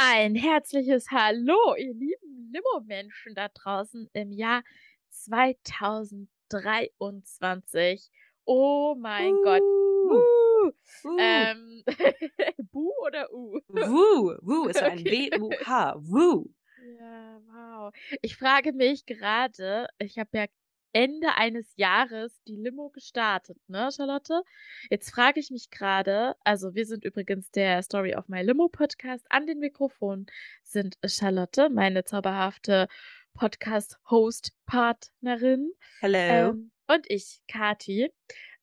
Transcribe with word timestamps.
Ein 0.00 0.36
herzliches 0.36 1.10
Hallo, 1.10 1.74
ihr 1.76 1.92
lieben 1.92 2.52
Limo-Menschen 2.52 3.34
da 3.34 3.48
draußen 3.48 4.08
im 4.12 4.30
Jahr 4.30 4.62
2023. 5.08 8.08
Oh 8.44 8.94
mein 8.96 9.34
Gott. 9.42 9.60
Uh, 9.60 9.64
Uh. 10.10 10.70
uh, 11.04 11.16
Ähm, 11.18 11.82
Bu 12.72 12.92
oder 13.04 13.30
U? 13.32 13.58
Wu, 13.66 14.36
Wu 14.40 14.66
ist 14.68 14.80
ein 14.80 15.00
Okay. 15.00 15.30
W-U-H. 15.32 15.96
Wu. 15.98 16.46
Ja, 16.98 17.40
wow. 17.48 17.92
Ich 18.22 18.36
frage 18.36 18.72
mich 18.72 19.04
gerade, 19.04 19.88
ich 19.98 20.16
habe 20.16 20.30
ja 20.38 20.46
Ende 20.92 21.34
eines 21.36 21.72
Jahres 21.76 22.42
die 22.44 22.56
Limo 22.56 22.90
gestartet, 22.90 23.56
ne, 23.68 23.90
Charlotte? 23.94 24.42
Jetzt 24.90 25.10
frage 25.10 25.40
ich 25.40 25.50
mich 25.50 25.70
gerade, 25.70 26.34
also 26.44 26.74
wir 26.74 26.84
sind 26.86 27.04
übrigens 27.04 27.50
der 27.50 27.82
Story 27.82 28.14
of 28.14 28.28
My 28.28 28.42
Limo 28.42 28.68
Podcast. 28.68 29.26
An 29.30 29.46
den 29.46 29.58
Mikrofonen 29.58 30.26
sind 30.62 30.96
Charlotte, 31.04 31.68
meine 31.70 32.04
zauberhafte 32.04 32.88
Podcast-Host-Partnerin, 33.34 35.72
Hello. 36.00 36.18
ähm, 36.18 36.70
und 36.88 37.06
ich, 37.08 37.40
Kati. 37.48 38.10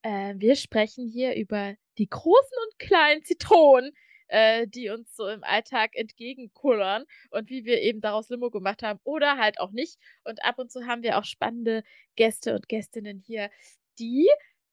Äh, 0.01 0.35
wir 0.37 0.55
sprechen 0.55 1.07
hier 1.07 1.35
über 1.35 1.75
die 1.97 2.09
großen 2.09 2.57
und 2.65 2.79
kleinen 2.79 3.23
Zitronen, 3.23 3.91
äh, 4.27 4.67
die 4.67 4.89
uns 4.89 5.15
so 5.15 5.27
im 5.27 5.43
Alltag 5.43 5.91
entgegenkullern 5.95 7.05
und 7.29 7.49
wie 7.49 7.65
wir 7.65 7.81
eben 7.81 8.01
daraus 8.01 8.29
Limo 8.29 8.49
gemacht 8.49 8.83
haben 8.83 8.99
oder 9.03 9.37
halt 9.37 9.59
auch 9.59 9.71
nicht. 9.71 9.97
Und 10.23 10.43
ab 10.43 10.59
und 10.59 10.71
zu 10.71 10.85
haben 10.87 11.03
wir 11.03 11.17
auch 11.17 11.25
spannende 11.25 11.83
Gäste 12.15 12.55
und 12.55 12.67
Gästinnen 12.69 13.19
hier, 13.19 13.49
die 13.99 14.27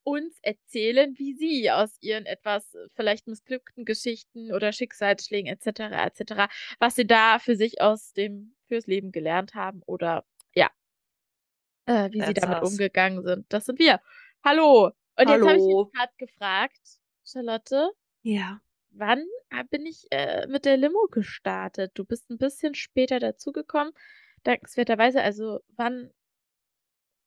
uns 0.05 0.38
erzählen, 0.42 1.16
wie 1.16 1.34
sie 1.34 1.70
aus 1.70 1.97
ihren 2.01 2.27
etwas 2.27 2.75
äh, 2.75 2.89
vielleicht 2.94 3.28
missglückten 3.28 3.84
Geschichten 3.84 4.53
oder 4.53 4.72
Schicksalsschlägen 4.72 5.47
etc. 5.53 5.81
etc. 6.19 6.53
was 6.81 6.97
sie 6.97 7.06
da 7.06 7.39
für 7.39 7.55
sich 7.56 7.81
aus 7.81 8.12
dem 8.12 8.55
fürs 8.66 8.87
Leben 8.87 9.12
gelernt 9.12 9.55
haben 9.55 9.83
oder 9.87 10.25
ja, 10.55 10.70
äh, 11.87 12.11
wie 12.11 12.20
sie 12.20 12.34
That's 12.34 12.41
damit 12.47 12.62
us. 12.62 12.70
umgegangen 12.72 13.22
sind. 13.22 13.47
Das 13.53 13.64
sind 13.66 13.78
wir. 13.78 14.00
Hallo. 14.44 14.91
Und 15.16 15.28
jetzt 15.28 15.47
habe 15.47 15.56
ich 15.56 15.62
Hallo. 15.62 15.84
mich 15.84 15.92
gerade 15.92 16.12
gefragt, 16.19 16.81
Charlotte, 17.25 17.91
Ja. 18.22 18.61
Wann 18.92 19.24
äh, 19.50 19.64
bin 19.70 19.86
ich 19.86 20.06
äh, 20.10 20.46
mit 20.46 20.64
der 20.64 20.76
Limo 20.76 21.06
gestartet? 21.10 21.92
Du 21.94 22.04
bist 22.04 22.30
ein 22.30 22.38
bisschen 22.38 22.74
später 22.74 23.18
dazugekommen, 23.20 23.92
dankenswerterweise. 24.44 25.22
Also, 25.22 25.60
wann 25.76 26.10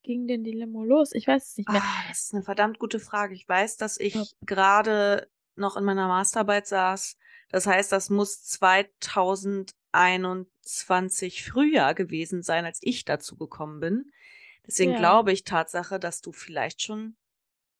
ging 0.03 0.27
denn 0.27 0.43
die 0.43 0.51
Limo 0.51 0.83
los? 0.83 1.11
Ich 1.13 1.27
weiß 1.27 1.51
es 1.51 1.57
nicht 1.57 1.69
mehr. 1.69 1.81
Ah, 1.83 2.03
das 2.09 2.25
ist 2.25 2.33
eine 2.33 2.43
verdammt 2.43 2.79
gute 2.79 2.99
Frage. 2.99 3.33
Ich 3.33 3.47
weiß, 3.47 3.77
dass 3.77 3.99
ich 3.99 4.15
gerade 4.41 5.29
noch 5.55 5.77
in 5.77 5.83
meiner 5.83 6.07
Masterarbeit 6.07 6.67
saß. 6.67 7.17
Das 7.49 7.65
heißt, 7.67 7.91
das 7.91 8.09
muss 8.09 8.43
2021 8.43 11.43
Frühjahr 11.43 11.93
gewesen 11.95 12.41
sein, 12.43 12.65
als 12.65 12.79
ich 12.81 13.05
dazu 13.05 13.35
gekommen 13.37 13.79
bin. 13.79 14.11
Deswegen 14.67 14.91
Ja. 14.91 14.97
glaube 14.97 15.31
ich 15.31 15.43
Tatsache, 15.43 15.99
dass 15.99 16.21
du 16.21 16.31
vielleicht 16.31 16.81
schon, 16.81 17.15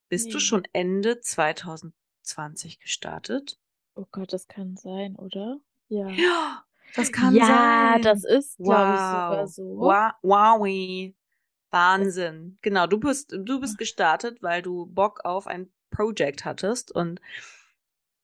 bist 0.09 0.28
du 0.33 0.38
Nee. 0.38 0.39
schon 0.39 0.67
Ende 0.73 1.19
2020 1.22 2.80
gestartet? 2.80 3.59
Oh 3.98 4.06
Gott, 4.12 4.34
das 4.34 4.48
kann 4.48 4.76
sein, 4.76 5.16
oder? 5.16 5.60
Ja. 5.88 6.10
Ja, 6.18 6.64
das 6.94 7.12
kann 7.12 7.34
Ja, 7.34 7.46
sein. 7.46 8.02
das 8.02 8.24
ist, 8.26 8.58
glaube 8.58 8.94
ich, 8.94 9.06
sogar 9.08 9.48
Wow. 9.48 9.48
so. 9.48 9.64
Wow. 9.80 10.12
Wowie. 10.22 11.16
Wahnsinn. 11.72 12.58
Genau, 12.62 12.88
du 12.88 13.00
bist, 13.00 13.32
du 13.38 13.60
bist 13.60 13.78
gestartet, 13.78 14.42
weil 14.42 14.62
du 14.62 14.86
Bock 14.86 15.22
auf 15.26 15.48
ein 15.48 15.72
Project 15.92 16.46
hattest 16.46 16.92
und 16.92 17.20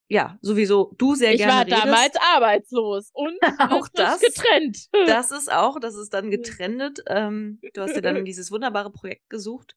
ja, 0.09 0.38
sowieso 0.41 0.94
du 0.97 1.16
sehr 1.16 1.33
Ich 1.33 1.39
gerne 1.39 1.59
war 1.59 1.66
redest. 1.66 1.85
damals 1.85 2.16
arbeitslos 2.35 3.11
und 3.13 3.33
Auch 3.69 3.88
das. 3.95 4.22
getrennt. 4.22 4.88
Das 5.07 5.31
ist 5.31 5.51
auch, 5.51 5.79
das 5.79 5.95
ist 5.95 6.13
dann 6.13 6.25
Ja. 6.25 6.31
getrennt. 6.31 7.03
Ähm, 7.07 7.59
du 7.74 7.81
hast 7.81 7.95
dir 7.95 8.01
dann 8.01 8.24
dieses 8.25 8.51
wunderbare 8.51 8.91
Projekt 8.91 9.29
gesucht 9.29 9.75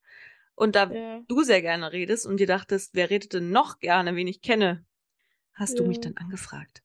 und 0.55 0.77
da 0.77 0.87
Ja. 0.93 1.23
du 1.29 1.43
sehr 1.43 1.63
gerne 1.63 1.93
redest 1.93 2.27
und 2.27 2.39
dir 2.39 2.47
dachtest, 2.47 2.95
wer 2.95 3.11
redet 3.11 3.33
denn 3.33 3.51
noch 3.51 3.81
gerne, 3.81 4.15
wen 4.17 4.27
ich 4.29 4.43
kenne, 4.43 4.85
hast 5.55 5.79
du 5.79 5.85
mich 5.85 5.97
Ja. 5.99 6.03
dann 6.11 6.17
angefragt. 6.17 6.83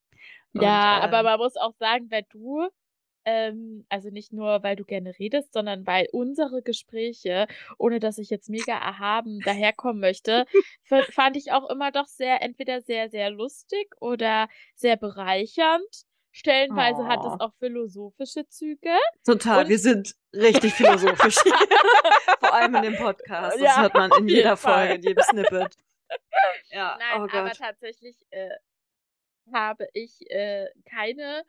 Ja, 0.54 0.98
und, 0.98 1.04
aber 1.04 1.20
ähm, 1.20 1.26
man 1.26 1.40
muss 1.40 1.56
auch 1.58 1.74
sagen, 1.80 2.10
weil 2.10 2.24
du, 2.30 2.68
ähm, 3.26 3.86
also 3.90 4.10
nicht 4.10 4.34
nur, 4.34 4.64
weil 4.64 4.76
du 4.76 4.84
gerne 4.86 5.14
redest, 5.20 5.54
sondern 5.54 5.86
weil 5.86 6.08
unsere 6.12 6.62
Gespräche, 6.64 7.48
ohne 7.78 8.00
dass 8.00 8.18
ich 8.18 8.30
jetzt 8.30 8.50
mega 8.50 8.74
erhaben 8.74 9.40
daherkommen 9.42 10.00
möchte, 10.00 10.46
fand 11.12 11.38
ich 11.38 11.52
auch 11.52 11.70
immer 11.70 11.92
doch 11.92 12.08
sehr, 12.08 12.42
entweder 12.42 12.82
sehr, 12.82 13.10
sehr 13.10 13.30
lustig 13.30 13.90
oder 14.00 14.48
sehr 14.76 14.98
bereichernd. 14.98 15.84
Stellenweise 16.32 17.06
hat 17.08 17.20
es 17.22 17.32
Oh. 17.34 17.38
auch 17.40 17.54
philosophische 17.60 18.48
Züge. 18.48 18.92
Total, 19.26 19.64
Und- 19.64 19.70
wir 19.70 19.80
sind 19.80 20.16
richtig 20.34 20.74
philosophisch. 20.74 21.36
Vor 22.40 22.54
allem 22.54 22.76
in 22.76 22.84
dem 22.84 22.96
Podcast. 22.98 23.56
Das 23.56 23.62
Ja, 23.62 23.82
hört 23.82 23.94
man 23.96 24.12
in 24.20 24.28
jeder 24.30 24.56
Fall. 24.56 24.88
Folge, 24.90 24.94
in 24.96 25.02
jedem 25.10 25.24
Snippet. 25.24 25.76
Ja, 26.72 26.98
Nein, 27.00 27.22
oh 27.22 27.38
aber 27.38 27.52
tatsächlich 27.52 28.16
äh, 28.30 28.50
habe 29.52 29.88
ich 29.94 30.30
äh, 30.30 30.68
keine 30.86 31.44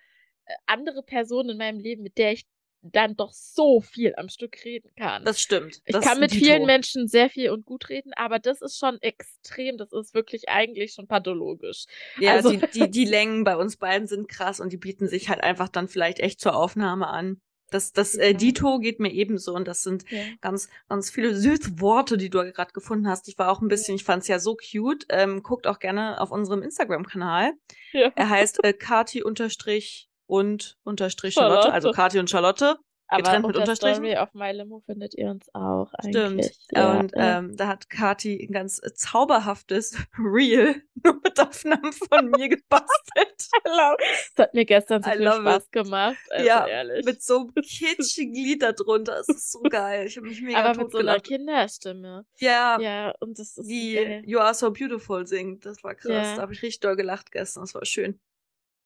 äh, 0.46 0.54
andere 0.66 1.02
Person 1.02 1.50
in 1.50 1.58
meinem 1.58 1.78
Leben, 1.78 2.02
mit 2.02 2.16
der 2.18 2.32
ich 2.32 2.46
dann 2.82 3.14
doch 3.14 3.32
so 3.32 3.80
viel 3.80 4.14
am 4.16 4.28
Stück 4.28 4.64
reden 4.64 4.90
kann. 4.96 5.24
Das 5.24 5.40
stimmt. 5.40 5.82
ich 5.84 5.92
das 5.92 6.04
kann 6.04 6.18
mit 6.18 6.32
vielen 6.32 6.64
Menschen 6.64 7.08
sehr 7.08 7.28
viel 7.28 7.50
und 7.50 7.66
gut 7.66 7.88
reden, 7.90 8.12
aber 8.14 8.38
das 8.38 8.62
ist 8.62 8.78
schon 8.78 9.00
extrem. 9.02 9.76
Das 9.76 9.92
ist 9.92 10.14
wirklich 10.14 10.48
eigentlich 10.48 10.94
schon 10.94 11.06
pathologisch. 11.06 11.84
Ja, 12.18 12.32
also- 12.32 12.50
die, 12.50 12.66
die, 12.72 12.90
die 12.90 13.04
Längen 13.10 13.44
bei 13.44 13.56
uns 13.56 13.76
beiden 13.76 14.08
sind 14.08 14.28
krass 14.28 14.60
und 14.60 14.72
die 14.72 14.78
bieten 14.78 15.08
sich 15.08 15.28
halt 15.28 15.42
einfach 15.42 15.68
dann 15.68 15.88
vielleicht 15.88 16.20
echt 16.20 16.40
zur 16.40 16.56
Aufnahme 16.56 17.08
an. 17.08 17.40
Das, 17.70 17.92
das 17.92 18.14
äh. 18.14 18.34
Dito 18.34 18.78
geht 18.78 19.00
mir 19.00 19.12
ebenso 19.12 19.54
und 19.54 19.66
das 19.68 19.82
sind 19.82 20.04
Ja. 20.10 20.22
ganz, 20.40 20.68
ganz 20.88 21.10
viele 21.10 21.34
süße 21.34 21.80
Worte, 21.80 22.16
die 22.16 22.30
du 22.30 22.38
gerade 22.52 22.72
gefunden 22.72 23.08
hast. 23.08 23.28
Ich 23.28 23.38
war 23.38 23.50
auch 23.50 23.60
ein 23.60 23.68
bisschen, 23.68 23.94
ich 23.94 24.04
fand 24.04 24.22
es 24.22 24.28
ja 24.28 24.38
so 24.38 24.56
cute. 24.56 25.06
Ähm, 25.08 25.42
guckt 25.42 25.66
auch 25.66 25.78
gerne 25.78 26.20
auf 26.20 26.30
unserem 26.30 26.62
Instagram-Kanal. 26.62 27.52
Ja. 27.92 28.12
Er 28.14 28.28
heißt 28.28 28.62
äh, 28.64 28.72
Kati 28.72 29.22
unterstrich 29.22 30.08
und 30.26 30.76
unterstrich 30.84 31.34
Charlotte, 31.34 31.62
Charlotte. 31.62 31.72
also 31.74 31.90
Kati 31.92 32.18
und 32.18 32.30
Charlotte. 32.30 32.76
Aber 33.10 33.22
Getrennt 33.22 33.46
mit 33.48 33.56
Unterstrichen? 33.56 33.96
Story 33.96 34.16
auf 34.16 34.34
My 34.34 34.52
Limo 34.52 34.78
findet 34.86 35.14
ihr 35.14 35.30
uns 35.30 35.52
auch 35.52 35.92
Stimmt. 35.98 36.16
eigentlich. 36.16 36.58
Ja, 36.70 37.00
und 37.00 37.12
ja. 37.12 37.38
ähm, 37.38 37.56
da 37.56 37.66
hat 37.66 37.90
Kati 37.90 38.46
ein 38.48 38.52
ganz 38.52 38.80
äh, 38.84 38.94
zauberhaftes 38.94 39.96
Reel 40.16 40.80
nur 41.02 41.20
mit 41.24 41.40
Aufnahmen 41.40 41.92
von 41.92 42.30
mir 42.30 42.48
gebastelt. 42.48 42.86
Hello. 43.64 43.96
Das 44.36 44.46
hat 44.46 44.54
mir 44.54 44.64
gestern 44.64 45.02
so 45.02 45.10
I 45.10 45.16
viel 45.16 45.32
Spaß 45.32 45.70
gemacht. 45.72 46.16
Also 46.30 46.46
ja, 46.46 46.66
ehrlich. 46.68 47.04
mit 47.04 47.20
so 47.20 47.40
einem 47.40 47.54
kitschigen 47.64 48.32
Lied 48.32 48.62
da 48.62 48.70
drunter. 48.70 49.18
Es 49.18 49.28
ist 49.28 49.50
so 49.50 49.60
geil. 49.62 50.06
Ich 50.06 50.16
habe 50.16 50.28
mich 50.28 50.40
mega 50.40 50.62
Aber 50.62 50.80
mit 50.80 50.92
so 50.92 50.98
einer. 50.98 51.18
Kinderstimme. 51.18 52.26
Ja, 52.38 52.78
Ja, 52.80 53.12
und 53.18 53.40
das 53.40 53.58
ist 53.58 53.68
die 53.68 53.94
geil. 53.94 54.22
You 54.24 54.38
Are 54.38 54.54
So 54.54 54.70
Beautiful 54.70 55.26
singt. 55.26 55.66
Das 55.66 55.82
war 55.82 55.96
krass. 55.96 56.12
Ja. 56.12 56.36
Da 56.36 56.42
habe 56.42 56.52
ich 56.52 56.62
richtig 56.62 56.78
doll 56.78 56.94
gelacht 56.94 57.32
gestern. 57.32 57.64
Das 57.64 57.74
war 57.74 57.84
schön. 57.84 58.20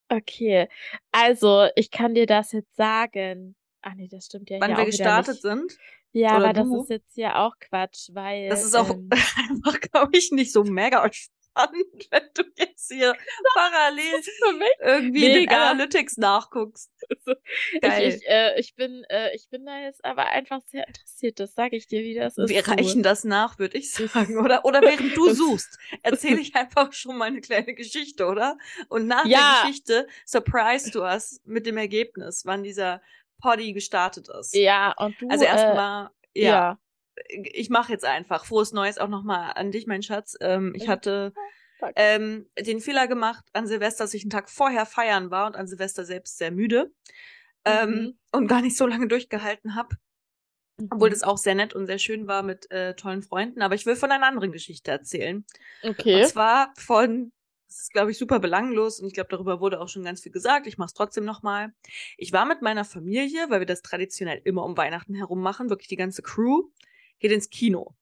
Okay, 0.09 0.69
also 1.13 1.69
ich 1.77 1.91
kann 1.91 2.15
dir 2.15 2.27
das 2.27 2.53
jetzt 2.53 2.75
sagen. 2.77 3.55
Ach 3.87 3.95
nee, 3.95 4.09
das 4.11 4.27
stimmt 4.27 4.49
ja 4.51 4.61
Wann 4.61 4.77
wir 4.77 4.87
gestartet 4.87 5.43
sind, 5.43 5.77
Ja, 6.13 6.31
aber 6.33 6.53
das 6.55 6.67
du? 6.67 6.83
ist 6.83 6.89
jetzt 6.91 7.17
ja 7.17 7.45
auch 7.45 7.55
Quatsch, 7.61 8.09
weil 8.13 8.49
das 8.49 8.65
ist 8.65 8.75
auch 8.75 8.89
ähm, 8.91 9.11
einfach, 9.51 9.79
glaube 9.81 10.17
ich, 10.17 10.31
nicht 10.33 10.53
so 10.53 10.65
mega 10.65 11.07
spannend, 11.13 11.29
wenn 12.11 12.23
du 12.35 12.43
jetzt 12.57 12.91
hier 12.91 13.15
parallel 13.55 14.23
irgendwie 14.83 15.27
in 15.27 15.33
den 15.33 15.41
Mega. 15.45 15.71
Analytics 15.71 16.17
nachguckst. 16.17 16.91
Geil. 17.83 18.09
Ich, 18.09 18.15
ich, 18.17 18.29
äh, 18.29 18.59
ich 18.59 18.75
bin, 18.75 19.05
äh, 19.11 19.35
ich 19.37 19.49
bin 19.51 19.67
da 19.67 19.79
jetzt 19.81 20.03
aber 20.05 20.29
einfach 20.31 20.63
sehr 20.71 20.89
interessiert. 20.89 21.39
Das 21.39 21.55
sage 21.55 21.77
ich 21.77 21.87
dir, 21.87 22.03
wie 22.03 22.15
das 22.15 22.39
ist. 22.39 22.49
Wir 22.49 22.63
du. 22.63 22.71
reichen 22.71 23.03
das 23.03 23.25
nach, 23.25 23.59
würde 23.59 23.77
ich 23.77 23.93
sagen, 23.93 24.39
oder? 24.39 24.65
Oder 24.65 24.81
während 24.81 25.15
du 25.17 25.29
Das- 25.29 25.37
suchst, 25.37 25.79
erzähle 26.03 26.41
ich 26.41 26.55
einfach 26.57 26.93
schon 26.95 27.19
mal 27.19 27.27
eine 27.27 27.43
kleine 27.43 27.75
Geschichte, 27.75 28.25
oder? 28.27 28.57
Und 28.89 29.07
nach 29.07 29.27
Ja. 29.27 29.39
der 29.63 29.69
Geschichte 29.71 30.07
surprise 30.27 30.91
du 30.91 31.03
us 31.03 31.41
mit 31.45 31.67
dem 31.67 31.77
Ergebnis, 31.77 32.43
wann 32.47 32.63
dieser 32.63 33.03
Poddy 33.41 33.73
gestartet 33.73 34.29
ist. 34.29 34.55
Ja, 34.55 34.93
und 34.99 35.21
du. 35.21 35.29
Also 35.29 35.45
äh, 35.45 35.49
erstmal, 35.49 36.11
ja, 36.35 36.51
ja. 36.51 36.79
ich 37.29 37.71
mache 37.71 37.93
jetzt 37.93 38.05
einfach 38.05 38.45
frohes 38.45 38.73
Neues 38.73 38.99
auch 38.99 39.09
nochmal 39.09 39.53
an 39.55 39.71
dich, 39.71 39.87
mein 39.87 40.03
Schatz. 40.03 40.37
Ähm, 40.41 40.73
ich 40.75 40.85
Ja. 40.85 40.91
hatte 40.91 41.33
ähm, 41.97 42.49
den 42.59 42.81
Fehler 42.81 43.07
gemacht 43.09 43.45
an 43.53 43.67
Silvester, 43.67 44.05
dass 44.05 44.15
ich 44.15 44.23
einen 44.23 44.31
Tag 44.31 44.49
vorher 44.49 44.87
feiern 44.87 45.31
war 45.31 45.47
und 45.47 45.57
an 45.57 45.67
Silvester 45.67 46.05
selbst 46.07 46.39
sehr 46.39 46.51
müde 46.51 46.93
ähm, 47.67 47.91
Mhm. 47.91 48.19
und 48.33 48.47
gar 48.47 48.63
nicht 48.63 48.77
so 48.77 48.87
lange 48.87 49.07
durchgehalten 49.09 49.75
habe. 49.75 49.97
Obwohl 50.91 51.09
Mhm. 51.09 51.13
das 51.13 51.23
auch 51.23 51.39
sehr 51.39 51.55
nett 51.55 51.75
und 51.75 51.87
sehr 51.87 51.99
schön 51.99 52.27
war 52.27 52.43
mit 52.43 52.71
äh, 52.71 52.95
tollen 52.97 53.23
Freunden. 53.23 53.63
Aber 53.63 53.75
ich 53.75 53.87
will 53.87 53.97
von 53.97 54.11
einer 54.11 54.27
anderen 54.27 54.51
Geschichte 54.51 54.91
erzählen. 54.91 55.45
Okay. 55.83 56.23
Und 56.23 56.29
zwar 56.29 56.73
von, 56.79 57.33
das 57.75 57.83
ist, 57.83 57.93
glaube 57.93 58.13
ich, 58.13 58.19
super 58.19 58.39
belanglos 58.39 59.01
und 59.01 59.09
ich 59.09 59.15
glaube, 59.15 59.31
darüber 59.31 59.59
wurde 59.59 59.81
auch 59.81 59.89
schon 59.89 60.05
ganz 60.05 60.21
viel 60.21 60.31
gesagt. 60.31 60.69
Ich 60.69 60.79
mache 60.79 60.87
es 60.87 60.95
trotzdem 60.95 61.25
nochmal. 61.25 61.73
Ich 62.17 62.33
war 62.33 62.47
mit 62.47 62.63
meiner 62.63 62.85
Familie, 62.85 63.47
weil 63.51 63.61
wir 63.61 63.67
das 63.67 63.83
traditionell 63.83 64.41
immer 64.45 64.65
um 64.65 64.77
Weihnachten 64.77 65.15
herum 65.15 65.41
machen, 65.41 65.71
wirklich 65.71 65.89
die 65.89 65.97
ganze 65.97 66.23
Crew, 66.23 66.69
geht 67.19 67.33
ins 67.33 67.51
Kino. 67.51 67.97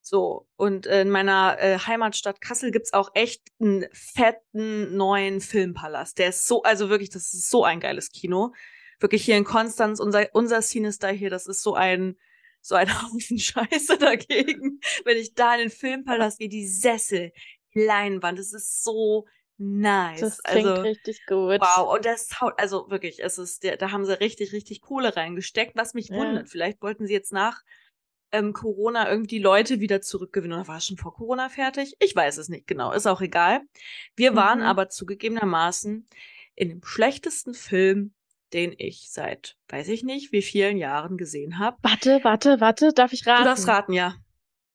So, 0.00 0.48
und 0.56 0.86
in 0.86 1.10
meiner 1.10 1.58
äh, 1.60 1.78
Heimatstadt 1.78 2.40
Kassel 2.40 2.70
gibt's 2.70 2.94
auch 2.94 3.10
echt 3.12 3.42
einen 3.60 3.84
fetten 3.92 4.96
neuen 4.96 5.42
Filmpalast. 5.42 6.18
Der 6.18 6.30
ist 6.30 6.48
so, 6.48 6.62
also 6.62 6.88
wirklich, 6.88 7.10
das 7.10 7.34
ist 7.34 7.50
so 7.50 7.64
ein 7.64 7.80
geiles 7.80 8.10
Kino. 8.12 8.54
Wirklich 8.98 9.24
hier 9.24 9.36
in 9.36 9.44
Konstanz, 9.44 10.00
unser, 10.00 10.26
unser 10.32 10.62
Sinister 10.62 11.10
hier, 11.10 11.28
das 11.28 11.46
ist 11.46 11.62
so 11.62 11.74
ein, 11.74 12.16
so 12.62 12.76
ein 12.76 12.88
Haufen 13.02 13.38
Scheiße 13.38 13.98
dagegen. 13.98 14.80
Wenn 15.04 15.18
ich 15.18 15.34
da 15.34 15.54
in 15.54 15.60
den 15.60 15.70
Filmpalast 15.70 16.38
gehe, 16.38 16.48
die 16.48 16.66
Sessel, 16.66 17.32
Leinwand, 17.74 18.38
das 18.38 18.52
ist 18.52 18.82
so 18.84 19.26
nice. 19.58 20.20
Das 20.20 20.42
klingt 20.42 20.66
also, 20.66 20.82
richtig 20.82 21.26
gut. 21.26 21.60
Wow, 21.60 21.94
und 21.96 22.04
das 22.04 22.28
Sound, 22.28 22.54
also 22.58 22.90
wirklich, 22.90 23.22
es 23.22 23.38
ist, 23.38 23.64
da 23.64 23.90
haben 23.90 24.04
sie 24.04 24.18
richtig, 24.20 24.52
richtig 24.52 24.80
Kohle 24.80 25.16
reingesteckt, 25.16 25.76
was 25.76 25.94
mich 25.94 26.10
Ja. 26.10 26.16
wundert. 26.16 26.48
Vielleicht 26.48 26.82
wollten 26.82 27.06
sie 27.06 27.12
jetzt 27.12 27.32
nach 27.32 27.62
ähm, 28.32 28.52
Corona 28.52 29.10
irgendwie 29.10 29.38
Leute 29.38 29.80
wieder 29.80 30.00
zurückgewinnen. 30.00 30.58
Oder 30.58 30.68
war 30.68 30.78
es 30.78 30.86
schon 30.86 30.96
vor 30.96 31.14
Corona 31.14 31.48
fertig? 31.48 31.96
Ich 32.00 32.16
weiß 32.16 32.38
es 32.38 32.48
nicht 32.48 32.66
genau, 32.66 32.92
ist 32.92 33.06
auch 33.06 33.20
egal. 33.20 33.60
Wir 34.16 34.34
waren 34.34 34.60
Mhm. 34.60 34.66
aber 34.66 34.88
zugegebenermaßen 34.88 36.06
in 36.54 36.68
dem 36.68 36.82
schlechtesten 36.84 37.54
Film, 37.54 38.14
den 38.52 38.74
ich 38.76 39.10
seit, 39.10 39.56
weiß 39.68 39.88
ich 39.88 40.02
nicht, 40.02 40.32
wie 40.32 40.42
vielen 40.42 40.76
Jahren 40.76 41.16
gesehen 41.16 41.58
habe. 41.58 41.76
Warte, 41.82 42.20
warte, 42.22 42.60
warte, 42.60 42.92
darf 42.92 43.12
ich 43.12 43.22
Du 43.24 43.30
raten? 43.30 43.44
darfst 43.44 43.68
raten, 43.68 43.92
ja. 43.92 44.16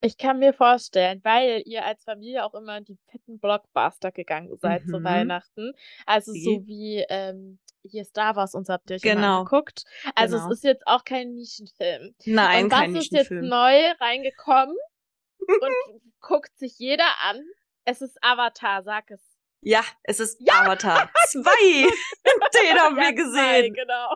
Ich 0.02 0.18
kann 0.18 0.40
mir 0.40 0.54
vorstellen, 0.54 1.22
weil 1.24 1.64
ihr 1.66 1.84
als 1.84 2.04
Familie 2.04 2.46
auch 2.46 2.54
immer 2.54 2.78
in 2.78 2.86
die 2.86 2.98
fetten 3.10 3.40
Blockbuster 3.40 4.12
gegangen 4.12 4.56
seid 4.58 4.84
zu 4.88 5.00
Mhm. 5.00 5.04
Weihnachten. 5.04 5.74
Also 6.06 6.32
Sie. 6.34 6.44
so 6.44 6.68
wie 6.68 7.04
ähm, 7.10 7.60
hier 7.84 8.04
Star 8.06 8.36
Wars 8.36 8.54
und 8.54 8.68
so 8.68 8.74
habt 8.74 8.90
ihr 8.92 8.98
euch 8.98 9.02
Genau. 9.02 9.40
angeguckt. 9.40 9.86
Also 10.14 10.38
Genau. 10.38 10.50
es 10.52 10.58
ist 10.58 10.64
jetzt 10.64 10.86
auch 10.86 11.04
kein 11.04 11.34
Nischenfilm. 11.34 12.14
Nein, 12.26 12.66
und 12.66 12.70
kein 12.70 12.96
ist 12.96 13.12
jetzt 13.12 13.32
Nischenfilm. 13.32 13.48
neu 13.50 13.92
reingekommen 14.00 14.76
und 15.40 16.02
guckt 16.22 16.56
sich 16.60 16.78
jeder 16.78 17.08
an? 17.24 17.42
Es 17.86 18.02
ist 18.02 18.18
Avatar, 18.22 18.84
sag 18.84 19.10
es. 19.12 19.22
Ja, 19.62 19.82
es 20.04 20.20
ist 20.20 20.40
Avatar 20.48 21.10
2. 21.30 21.42
Den 21.44 22.80
haben 22.80 22.96
Ja, 22.98 23.02
wir 23.02 23.08
zwei, 23.08 23.12
gesehen. 23.14 23.74
genau. 23.74 24.16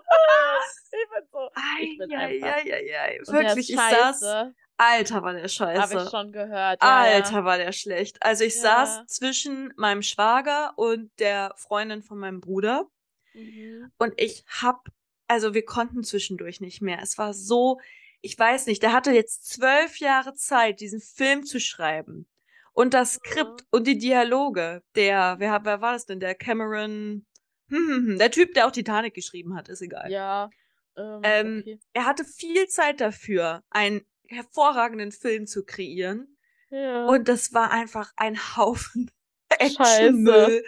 ich 0.92 1.10
bin 1.10 1.28
so. 1.32 1.50
Ich 1.82 1.98
bin 1.98 2.14
einfach. 2.14 2.58
Eieieiei. 2.58 3.20
Und 3.20 3.28
der 3.34 3.42
Wirklich, 3.48 3.70
ist 3.72 3.80
scheiße. 3.80 4.54
Alter, 4.82 5.22
war 5.24 5.34
der 5.34 5.42
Habe 5.44 5.50
scheiße. 5.50 6.04
ich 6.04 6.10
schon 6.10 6.32
gehört. 6.32 6.82
Ja, 6.82 7.00
Alter, 7.02 7.32
ja. 7.34 7.46
war 7.46 7.58
der 7.58 7.72
schlecht. 7.72 8.22
Also 8.22 8.44
ich 8.44 8.56
Ja. 8.56 8.62
saß 8.86 9.06
zwischen 9.08 9.74
meinem 9.78 10.02
Schwager 10.02 10.74
und 10.78 11.12
der 11.20 11.54
Freundin 11.58 12.02
von 12.02 12.18
meinem 12.18 12.42
Bruder 12.42 12.88
Mhm. 13.34 13.92
und 13.98 14.14
ich 14.18 14.44
hab, 14.48 14.88
also 15.28 15.54
wir 15.54 15.64
konnten 15.66 16.04
zwischendurch 16.04 16.60
nicht 16.62 16.82
mehr. 16.82 17.00
Es 17.02 17.18
war 17.18 17.34
so, 17.34 17.80
ich 18.22 18.38
weiß 18.38 18.66
nicht, 18.68 18.84
der 18.84 18.92
hatte 18.94 19.12
jetzt 19.12 19.48
zwölf 19.50 20.00
Jahre 20.00 20.34
Zeit, 20.34 20.80
diesen 20.80 21.00
Film 21.02 21.44
zu 21.46 21.60
schreiben. 21.60 22.28
Und 22.74 22.94
das 22.94 23.14
Skript 23.16 23.62
Mhm. 23.62 23.68
und 23.72 23.88
die 23.88 23.98
Dialoge, 23.98 24.82
der, 24.96 25.36
wer, 25.40 25.60
wer 25.64 25.82
war 25.82 25.94
das 25.94 26.06
denn? 26.06 26.20
Der 26.20 26.36
Cameron, 26.36 27.26
hm, 27.70 27.88
hm, 27.88 28.08
hm, 28.08 28.18
der 28.18 28.32
Typ, 28.32 28.54
der 28.54 28.68
auch 28.68 28.72
Titanic 28.72 29.14
geschrieben 29.14 29.56
hat, 29.56 29.70
ist 29.70 29.82
egal. 29.82 30.10
Ja. 30.12 30.50
Ähm, 30.98 31.22
Ähm, 31.24 31.58
okay. 31.62 31.80
Er 31.94 32.06
hatte 32.06 32.26
viel 32.26 32.68
Zeit 32.68 33.00
dafür, 33.00 33.62
einen 33.70 34.02
hervorragenden 34.32 35.12
Film 35.12 35.48
zu 35.48 35.66
kreieren. 35.66 36.38
Ja. 36.70 37.06
Und 37.06 37.28
das 37.28 37.54
war 37.54 37.72
einfach 37.72 38.14
ein 38.16 38.38
Haufen 38.56 39.12
Scheiße. 39.60 39.82
Actionmüll. 39.82 40.64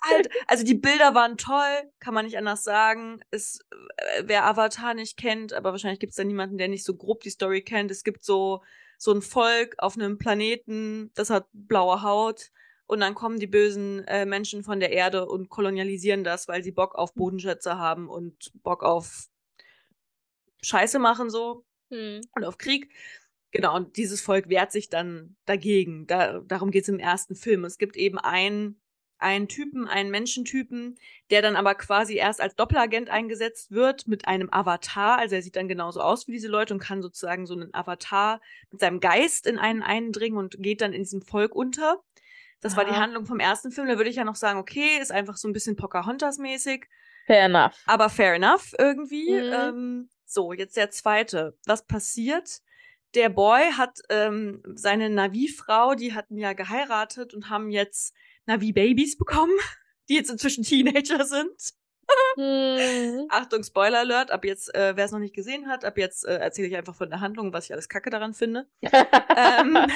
Alter, 0.00 0.30
also 0.46 0.64
die 0.64 0.74
Bilder 0.74 1.14
waren 1.14 1.38
toll, 1.38 1.90
kann 2.00 2.12
man 2.12 2.26
nicht 2.26 2.36
anders 2.36 2.62
sagen. 2.64 3.20
Es, 3.30 3.60
äh, 3.70 4.24
wer 4.26 4.44
Avatar 4.44 4.94
nicht 4.94 5.16
kennt, 5.16 5.52
aber 5.54 5.72
wahrscheinlich 5.72 6.00
gibt 6.00 6.10
es 6.10 6.16
da 6.16 6.24
niemanden, 6.24 6.58
der 6.58 6.68
nicht 6.68 6.84
so 6.84 6.94
grob 6.94 7.22
die 7.22 7.30
Story 7.30 7.62
kennt. 7.62 7.90
Es 7.90 8.04
gibt 8.04 8.24
so, 8.24 8.62
so 8.98 9.12
ein 9.12 9.22
Volk 9.22 9.76
auf 9.78 9.96
einem 9.96 10.18
Planeten, 10.18 11.10
das 11.14 11.30
hat 11.30 11.46
blaue 11.52 12.02
Haut. 12.02 12.50
Und 12.86 13.00
dann 13.00 13.14
kommen 13.14 13.38
die 13.38 13.46
bösen 13.46 14.04
äh, 14.08 14.26
Menschen 14.26 14.64
von 14.64 14.80
der 14.80 14.90
Erde 14.90 15.26
und 15.26 15.48
kolonialisieren 15.48 16.24
das, 16.24 16.48
weil 16.48 16.64
sie 16.64 16.72
Bock 16.72 16.96
auf 16.96 17.14
Bodenschätze 17.14 17.78
haben 17.78 18.08
und 18.08 18.50
Bock 18.64 18.82
auf 18.82 19.28
Scheiße 20.60 20.98
machen 20.98 21.30
so 21.30 21.64
Hm. 21.90 22.20
und 22.34 22.44
auf 22.44 22.58
Krieg. 22.58 22.90
Genau, 23.52 23.74
und 23.74 23.96
dieses 23.96 24.20
Volk 24.20 24.48
wehrt 24.48 24.70
sich 24.70 24.88
dann 24.88 25.36
dagegen. 25.44 26.06
Da, 26.06 26.40
darum 26.40 26.70
geht's 26.70 26.88
im 26.88 27.00
ersten 27.00 27.34
Film. 27.34 27.64
Es 27.64 27.78
gibt 27.78 27.96
eben 27.96 28.18
einen, 28.18 28.80
einen 29.18 29.48
Typen, 29.48 29.88
einen 29.88 30.10
Menschentypen, 30.10 30.96
der 31.30 31.42
dann 31.42 31.56
aber 31.56 31.74
quasi 31.74 32.14
erst 32.14 32.40
als 32.40 32.54
Doppelagent 32.54 33.10
eingesetzt 33.10 33.72
wird 33.72 34.06
mit 34.06 34.28
einem 34.28 34.50
Avatar. 34.52 35.18
Also 35.18 35.34
er 35.34 35.42
sieht 35.42 35.56
dann 35.56 35.66
genauso 35.66 36.00
aus 36.00 36.28
wie 36.28 36.32
diese 36.32 36.48
Leute 36.48 36.74
und 36.74 36.80
kann 36.80 37.02
sozusagen 37.02 37.46
so 37.46 37.54
einen 37.54 37.74
Avatar 37.74 38.40
mit 38.70 38.80
seinem 38.80 39.00
Geist 39.00 39.46
in 39.46 39.58
einen 39.58 39.82
eindringen 39.82 40.38
und 40.38 40.62
geht 40.62 40.80
dann 40.80 40.92
in 40.92 41.02
diesem 41.02 41.22
Volk 41.22 41.54
unter. 41.54 42.00
Das 42.60 42.76
war 42.76 42.84
die 42.84 42.90
Aha. 42.90 43.00
Handlung 43.00 43.26
vom 43.26 43.40
ersten 43.40 43.72
Film. 43.72 43.88
Da 43.88 43.96
würde 43.96 44.10
ich 44.10 44.16
ja 44.16 44.24
noch 44.24 44.36
sagen, 44.36 44.58
okay, 44.58 44.98
ist 45.00 45.10
einfach 45.10 45.36
so 45.38 45.48
ein 45.48 45.52
bisschen 45.52 45.76
Pocahontas-mäßig. 45.76 46.84
Fair 47.26 47.44
enough. 47.46 47.74
Aber 47.86 48.10
fair 48.10 48.34
enough 48.34 48.74
irgendwie. 48.78 49.32
Mhm. 49.32 49.52
Ähm, 49.52 50.08
so, 50.32 50.52
jetzt 50.52 50.76
der 50.76 50.90
zweite. 50.90 51.56
Was 51.66 51.86
passiert? 51.86 52.60
Der 53.14 53.28
Boy 53.28 53.72
hat 53.72 53.98
ähm, 54.08 54.62
seine 54.74 55.10
Navi-Frau, 55.10 55.94
die 55.94 56.14
hatten 56.14 56.36
ja 56.36 56.52
geheiratet 56.52 57.34
und 57.34 57.50
haben 57.50 57.70
jetzt 57.70 58.14
Navi-Babys 58.46 59.18
bekommen, 59.18 59.52
die 60.08 60.14
jetzt 60.14 60.30
inzwischen 60.30 60.64
Teenager 60.64 61.24
sind. 61.24 61.74
Hm. 62.36 63.26
Achtung, 63.30 63.64
Spoiler 63.64 64.00
Alert, 64.00 64.30
ab 64.30 64.44
jetzt, 64.44 64.74
äh, 64.74 64.96
wer 64.96 65.04
es 65.04 65.12
noch 65.12 65.18
nicht 65.18 65.34
gesehen 65.34 65.68
hat, 65.68 65.84
ab 65.84 65.98
jetzt 65.98 66.24
äh, 66.24 66.36
erzähle 66.38 66.68
ich 66.68 66.76
einfach 66.76 66.94
von 66.94 67.10
der 67.10 67.20
Handlung, 67.20 67.52
was 67.52 67.66
ich 67.66 67.72
alles 67.72 67.88
kacke 67.88 68.10
daran 68.10 68.34
finde. 68.34 68.66
Ähm, 68.82 69.76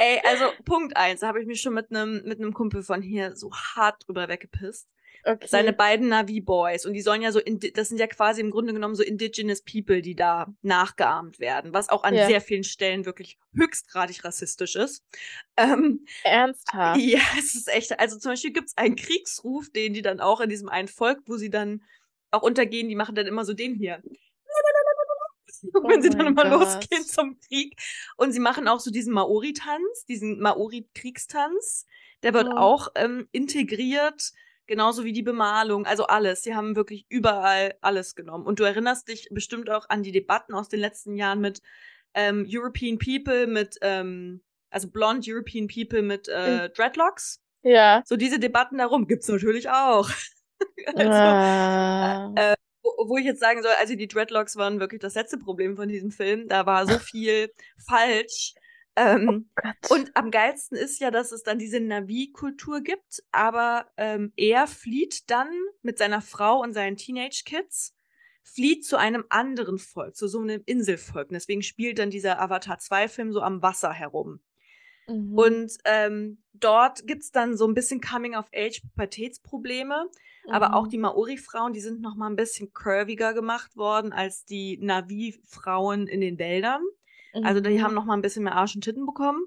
Ey, 0.00 0.20
also 0.24 0.44
Punkt 0.64 0.96
eins, 0.96 1.20
da 1.20 1.26
habe 1.26 1.40
ich 1.40 1.46
mich 1.46 1.60
schon 1.60 1.74
mit 1.74 1.90
einem 1.90 2.22
mit 2.24 2.38
einem 2.40 2.54
Kumpel 2.54 2.84
von 2.84 3.02
hier 3.02 3.34
so 3.34 3.50
hart 3.52 4.06
drüber 4.06 4.28
weggepisst. 4.28 4.88
Okay. 5.28 5.46
seine 5.48 5.72
beiden 5.72 6.08
Navi-Boys. 6.08 6.86
Und 6.86 6.94
die 6.94 7.00
sollen 7.02 7.22
ja 7.22 7.32
so, 7.32 7.40
das 7.74 7.88
sind 7.88 7.98
ja 7.98 8.06
quasi 8.06 8.40
im 8.40 8.50
Grunde 8.50 8.72
genommen 8.72 8.94
so 8.94 9.02
indigenous 9.02 9.62
people, 9.62 10.02
die 10.02 10.14
da 10.14 10.46
nachgeahmt 10.62 11.38
werden, 11.38 11.72
was 11.72 11.88
auch 11.88 12.04
an 12.04 12.14
Ja. 12.14 12.26
sehr 12.26 12.40
vielen 12.40 12.64
Stellen 12.64 13.04
wirklich 13.06 13.38
höchstgradig 13.54 14.24
rassistisch 14.24 14.76
ist. 14.76 15.04
Ähm, 15.56 16.04
Ernsthaft. 16.24 17.00
ja, 17.00 17.20
es 17.38 17.54
ist 17.54 17.68
echt, 17.68 17.98
also 18.00 18.18
zum 18.18 18.32
Beispiel 18.32 18.52
gibt's 18.52 18.76
einen 18.76 18.96
Kriegsruf, 18.96 19.70
den 19.70 19.94
die 19.94 20.02
dann 20.02 20.20
auch 20.20 20.40
in 20.40 20.48
diesem 20.48 20.68
einen 20.68 20.88
Volk, 20.88 21.18
wo 21.26 21.36
sie 21.36 21.50
dann 21.50 21.82
auch 22.30 22.42
untergehen, 22.42 22.88
die 22.88 22.96
machen 22.96 23.14
dann 23.14 23.26
immer 23.26 23.44
so 23.44 23.54
den 23.54 23.74
hier. 23.74 24.02
wenn 25.82 26.02
sie 26.02 26.10
dann 26.10 26.26
Oh 26.26 26.30
immer 26.30 26.44
Gott. 26.44 26.60
losgehen 26.60 27.04
zum 27.04 27.38
Krieg. 27.40 27.76
Und 28.16 28.32
sie 28.32 28.38
machen 28.40 28.68
auch 28.68 28.80
so 28.80 28.90
diesen 28.90 29.12
Maori-Tanz, 29.12 30.04
diesen 30.06 30.40
Maori-Kriegstanz. 30.40 31.86
Der 32.22 32.34
wird 32.34 32.48
Oh. 32.48 32.56
auch 32.56 32.88
ähm, 32.94 33.28
integriert, 33.32 34.32
genauso 34.68 35.04
wie 35.04 35.12
die 35.12 35.22
Bemalung, 35.22 35.84
also 35.86 36.06
alles. 36.06 36.42
Sie 36.42 36.54
haben 36.54 36.76
wirklich 36.76 37.06
überall 37.08 37.74
alles 37.80 38.14
genommen. 38.14 38.46
Und 38.46 38.60
du 38.60 38.64
erinnerst 38.64 39.08
dich 39.08 39.28
bestimmt 39.32 39.68
auch 39.70 39.88
an 39.88 40.04
die 40.04 40.12
Debatten 40.12 40.54
aus 40.54 40.68
den 40.68 40.78
letzten 40.78 41.16
Jahren 41.16 41.40
mit 41.40 41.60
ähm, 42.14 42.46
European 42.48 42.98
People, 42.98 43.48
mit, 43.48 43.78
ähm, 43.82 44.42
also 44.70 44.88
blond 44.88 45.24
European 45.26 45.66
People 45.66 46.02
mit 46.02 46.28
äh, 46.28 46.70
Dreadlocks. 46.70 47.42
Ja. 47.62 48.02
So 48.04 48.16
diese 48.16 48.38
Debatten 48.38 48.78
darum 48.78 49.08
gibt's 49.08 49.26
natürlich 49.28 49.68
auch. 49.68 50.08
also, 50.94 51.10
ah. 51.10 52.54
wo, 52.82 53.08
wo 53.08 53.16
ich 53.16 53.24
jetzt 53.24 53.40
sagen 53.40 53.62
soll, 53.62 53.72
also 53.80 53.96
die 53.96 54.08
Dreadlocks 54.08 54.56
waren 54.56 54.80
wirklich 54.80 55.00
das 55.00 55.14
letzte 55.14 55.38
Problem 55.38 55.76
von 55.76 55.88
diesem 55.88 56.10
Film. 56.10 56.46
Da 56.46 56.66
war 56.66 56.86
so 56.86 56.98
viel 56.98 57.50
falsch. 57.84 58.54
Ähm, 58.98 59.50
Gott. 59.54 59.90
und 59.90 60.16
am 60.16 60.30
geilsten 60.30 60.76
ist 60.76 61.00
ja, 61.00 61.10
dass 61.10 61.32
es 61.32 61.42
dann 61.42 61.58
diese 61.58 61.80
Navi-Kultur 61.80 62.80
gibt, 62.80 63.22
aber 63.32 63.86
ähm, 63.96 64.32
er 64.36 64.66
flieht 64.66 65.30
dann 65.30 65.48
mit 65.82 65.98
seiner 65.98 66.20
Frau 66.20 66.60
und 66.60 66.72
seinen 66.72 66.96
Teenage-Kids, 66.96 67.94
flieht 68.42 68.84
zu 68.84 68.96
einem 68.96 69.24
anderen 69.28 69.78
Volk, 69.78 70.16
zu 70.16 70.26
so 70.26 70.40
einem 70.40 70.62
Inselvolk. 70.66 71.28
Und 71.28 71.34
deswegen 71.34 71.62
spielt 71.62 71.98
dann 71.98 72.10
dieser 72.10 72.40
Avatar 72.40 72.78
2-Film 72.78 73.32
so 73.32 73.40
am 73.42 73.62
Wasser 73.62 73.92
herum. 73.92 74.40
Mhm. 75.06 75.34
Und 75.34 75.72
ähm, 75.84 76.42
dort 76.54 77.06
gibt's 77.06 77.30
dann 77.30 77.56
so 77.56 77.66
ein 77.66 77.74
bisschen 77.74 78.00
Coming-of-Age-Pubertätsprobleme. 78.00 80.06
Aber 80.50 80.74
auch 80.74 80.86
Mhm. 80.86 80.90
die 80.90 80.98
Maori-Frauen, 80.98 81.72
die 81.74 81.80
sind 81.80 82.00
noch 82.00 82.16
mal 82.16 82.28
ein 82.30 82.36
bisschen 82.36 82.72
curviger 82.72 83.34
gemacht 83.34 83.76
worden 83.76 84.12
als 84.12 84.44
die 84.44 84.78
Navi-Frauen 84.80 86.06
in 86.06 86.20
den 86.22 86.38
Wäldern. 86.38 86.80
Also 87.42 87.60
die 87.60 87.70
Mhm. 87.78 87.82
haben 87.82 87.94
noch 87.94 88.04
mal 88.04 88.14
ein 88.14 88.22
bisschen 88.22 88.44
mehr 88.44 88.54
Arsch 88.56 88.74
und 88.74 88.82
Titten 88.82 89.06
bekommen. 89.06 89.44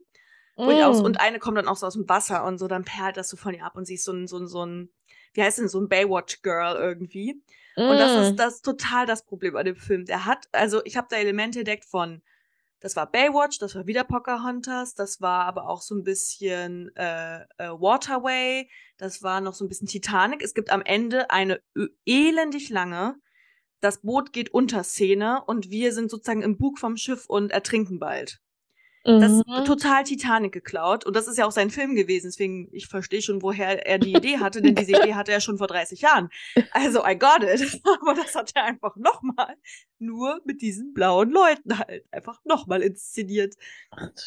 Durchaus. 0.64 1.00
Mhm. 1.00 1.06
Und 1.06 1.20
eine 1.20 1.40
kommt 1.40 1.58
dann 1.58 1.68
auch 1.68 1.78
so 1.78 1.88
aus 1.88 1.94
dem 1.94 2.08
Wasser 2.08 2.44
und 2.46 2.58
so, 2.58 2.68
dann 2.68 2.84
perlt 2.86 3.18
das 3.18 3.30
so 3.30 3.38
von 3.38 3.54
ihr 3.54 3.66
ab 3.66 3.76
und 3.76 3.86
sie 3.86 3.96
ist 3.96 4.04
so 4.04 4.14
ein, 4.14 4.28
so 4.28 4.38
ein, 4.38 4.48
so 4.48 4.66
ein, 4.66 4.90
wie 5.34 5.42
heißt 5.44 5.60
denn, 5.60 5.68
so 5.70 5.80
ein 5.80 5.90
Baywatch-Girl 5.90 6.76
irgendwie. 6.76 7.42
Und 7.76 7.98
das 8.00 8.16
Mhm. 8.16 8.22
ist 8.22 8.36
das 8.36 8.62
total 8.62 9.06
das 9.08 9.26
Problem 9.26 9.56
an 9.56 9.66
dem 9.66 9.76
Film. 9.76 10.06
Der 10.06 10.26
hat, 10.26 10.48
also 10.52 10.82
ich 10.86 10.98
habe 10.98 11.08
da 11.10 11.18
Elemente 11.18 11.60
entdeckt 11.60 11.86
von, 11.86 12.22
das 12.80 12.96
war 12.96 13.10
Baywatch, 13.12 13.60
das 13.60 13.76
war 13.76 13.86
wieder 13.88 14.04
Pocahontas, 14.04 14.96
das 14.96 15.22
war 15.22 15.46
aber 15.46 15.68
auch 15.70 15.82
so 15.82 15.96
ein 15.96 16.04
bisschen 16.04 16.96
äh, 16.96 17.42
äh, 17.58 17.70
Waterway, 17.70 18.68
das 18.98 19.22
war 19.22 19.40
noch 19.40 19.54
so 19.54 19.64
ein 19.66 19.68
bisschen 19.70 19.88
Titanic. 19.88 20.42
Es 20.44 20.54
gibt 20.56 20.72
am 20.72 20.82
Ende 20.82 21.30
eine 21.30 21.62
elendig 22.06 22.70
lange, 22.70 23.16
das 23.82 24.02
Boot 24.02 24.32
geht 24.34 24.54
unter 24.54 24.84
Szene 24.84 25.44
und 25.46 25.70
wir 25.70 25.92
sind 25.94 26.10
sozusagen 26.10 26.44
im 26.44 26.58
Bug 26.58 26.80
vom 26.80 26.98
Schiff 26.98 27.26
und 27.28 27.52
ertrinken 27.52 28.00
bald. 28.00 28.40
Das 29.04 29.32
ist 29.32 29.48
Mhm. 29.48 29.66
total 29.66 30.04
Titanic 30.04 30.52
geklaut. 30.52 31.08
Und 31.08 31.16
das 31.16 31.28
ist 31.28 31.36
ja 31.40 31.48
auch 31.48 31.52
sein 31.52 31.72
Film 31.72 31.96
gewesen. 31.96 32.28
Deswegen, 32.28 32.70
ich 32.72 32.86
verstehe 32.86 33.24
schon, 33.24 33.42
woher 33.42 33.84
er 33.88 33.98
die 33.98 34.14
Idee 34.14 34.38
hatte, 34.38 34.62
denn 34.62 34.76
diese 34.76 34.92
Idee 34.92 35.16
hatte 35.16 35.32
er 35.32 35.42
schon 35.42 35.58
vor 35.58 35.66
30 35.66 36.02
Jahren. 36.02 36.30
Also, 36.70 37.04
I 37.04 37.18
got 37.18 37.42
it. 37.42 37.82
Aber 38.02 38.14
das 38.14 38.36
hat 38.36 38.52
er 38.54 38.66
einfach 38.66 38.96
nochmal 38.98 39.56
nur 39.98 40.40
mit 40.46 40.62
diesen 40.62 40.94
blauen 40.94 41.32
Leuten 41.32 41.80
halt 41.80 42.06
einfach 42.12 42.42
nochmal 42.46 42.84
inszeniert. 42.84 43.56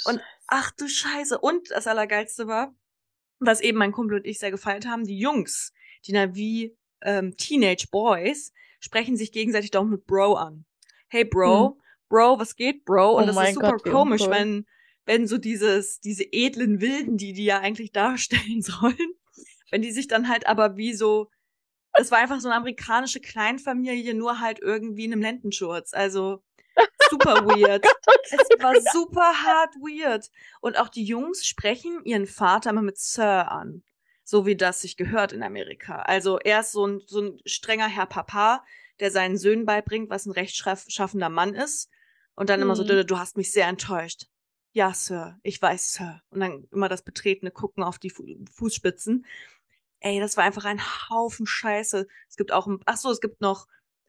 Und 0.06 0.20
ach 0.48 0.72
du 0.72 0.88
Scheiße. 0.88 1.38
Und 1.38 1.70
das 1.70 1.86
Allergeilste 1.86 2.48
war, 2.48 2.74
was 3.38 3.60
eben 3.60 3.78
mein 3.78 3.92
Kumpel 3.92 4.16
und 4.18 4.26
ich 4.26 4.40
sehr 4.40 4.50
gefeiert 4.50 4.86
haben, 4.86 5.04
die 5.04 5.20
Jungs, 5.20 5.72
die 6.06 6.12
Navi 6.12 6.76
ähm, 7.00 7.36
Teenage 7.36 7.86
Boys, 7.92 8.52
sprechen 8.84 9.16
sich 9.16 9.32
gegenseitig 9.32 9.70
doch 9.70 9.84
mit 9.84 10.06
Bro 10.06 10.34
an. 10.34 10.66
Hey 11.08 11.24
Bro, 11.24 11.78
Bro, 12.10 12.38
was 12.38 12.54
geht, 12.54 12.84
Bro? 12.84 13.16
Und 13.16 13.22
Hm. 13.28 13.30
Oh 13.30 13.40
das 13.40 13.48
ist 13.48 13.54
super 13.54 13.70
Gott, 13.70 13.84
komisch, 13.84 14.28
wenn, 14.28 14.66
wenn 15.06 15.26
so 15.26 15.38
dieses, 15.38 16.00
diese 16.00 16.24
edlen 16.24 16.82
Wilden, 16.82 17.16
die 17.16 17.32
die 17.32 17.46
ja 17.46 17.60
eigentlich 17.60 17.92
darstellen 17.92 18.60
sollen, 18.62 19.14
wenn 19.70 19.80
die 19.80 19.90
sich 19.90 20.06
dann 20.06 20.28
halt 20.28 20.46
aber 20.46 20.76
wie 20.76 20.92
so, 20.92 21.30
es 21.94 22.10
war 22.10 22.18
einfach 22.18 22.40
so 22.40 22.48
eine 22.48 22.56
amerikanische 22.56 23.20
Kleinfamilie, 23.20 24.12
nur 24.12 24.40
halt 24.40 24.60
irgendwie 24.60 25.06
in 25.06 25.12
einem 25.12 25.22
Lendenschurz. 25.22 25.94
Also 25.94 26.42
super 27.10 27.46
weird. 27.46 27.86
Es 28.24 28.62
war 28.62 28.74
super 28.92 29.32
hart 29.44 29.74
weird. 29.76 30.30
Und 30.60 30.78
auch 30.78 30.88
die 30.88 31.04
Jungs 31.04 31.46
sprechen 31.46 32.04
ihren 32.04 32.26
Vater 32.26 32.70
immer 32.70 32.82
mit 32.82 32.98
Sir 32.98 33.50
an. 33.50 33.82
So 34.24 34.46
wie 34.46 34.56
das 34.56 34.80
sich 34.80 34.96
gehört 34.96 35.32
in 35.32 35.42
Amerika. 35.42 35.96
Also 36.02 36.38
er 36.38 36.60
ist 36.60 36.72
so 36.72 36.86
ein, 36.86 37.00
so 37.06 37.20
ein 37.20 37.40
strenger 37.44 37.88
Herr 37.88 38.06
Papa, 38.06 38.64
der 39.00 39.10
seinen 39.10 39.36
Söhnen 39.36 39.66
beibringt, 39.66 40.08
was 40.10 40.24
ein 40.26 40.32
rechtschaffender 40.32 41.28
Mann 41.28 41.54
ist. 41.54 41.90
Und 42.34 42.48
dann 42.48 42.62
immer 42.62 42.74
so, 42.74 42.84
Mhm. 42.84 43.06
du, 43.06 43.18
hast 43.18 43.36
mich 43.36 43.52
sehr 43.52 43.66
enttäuscht. 43.68 44.26
Ja, 44.72 44.92
Sir, 44.92 45.38
ich 45.42 45.60
weiß, 45.62 45.92
Sir. 45.92 46.20
Und 46.30 46.40
dann 46.40 46.66
immer 46.72 46.88
das 46.88 47.02
betretene 47.02 47.50
Gucken 47.52 47.84
auf 47.84 47.98
die 47.98 48.10
Fu 48.10 48.24
Fußspitzen. 48.54 49.24
Ey, 50.00 50.18
das 50.20 50.36
war 50.36 50.44
einfach 50.44 50.64
ein 50.64 50.80
Haufen 51.10 51.46
Scheiße. 51.46 52.06
Es 52.28 52.36
gibt 52.36 52.50
auch, 52.50 52.66
ein- 52.66 52.80
ach 52.86 52.96
so, 52.96 53.10
es 53.10 53.20
gibt 53.20 53.40
noch 53.40 53.68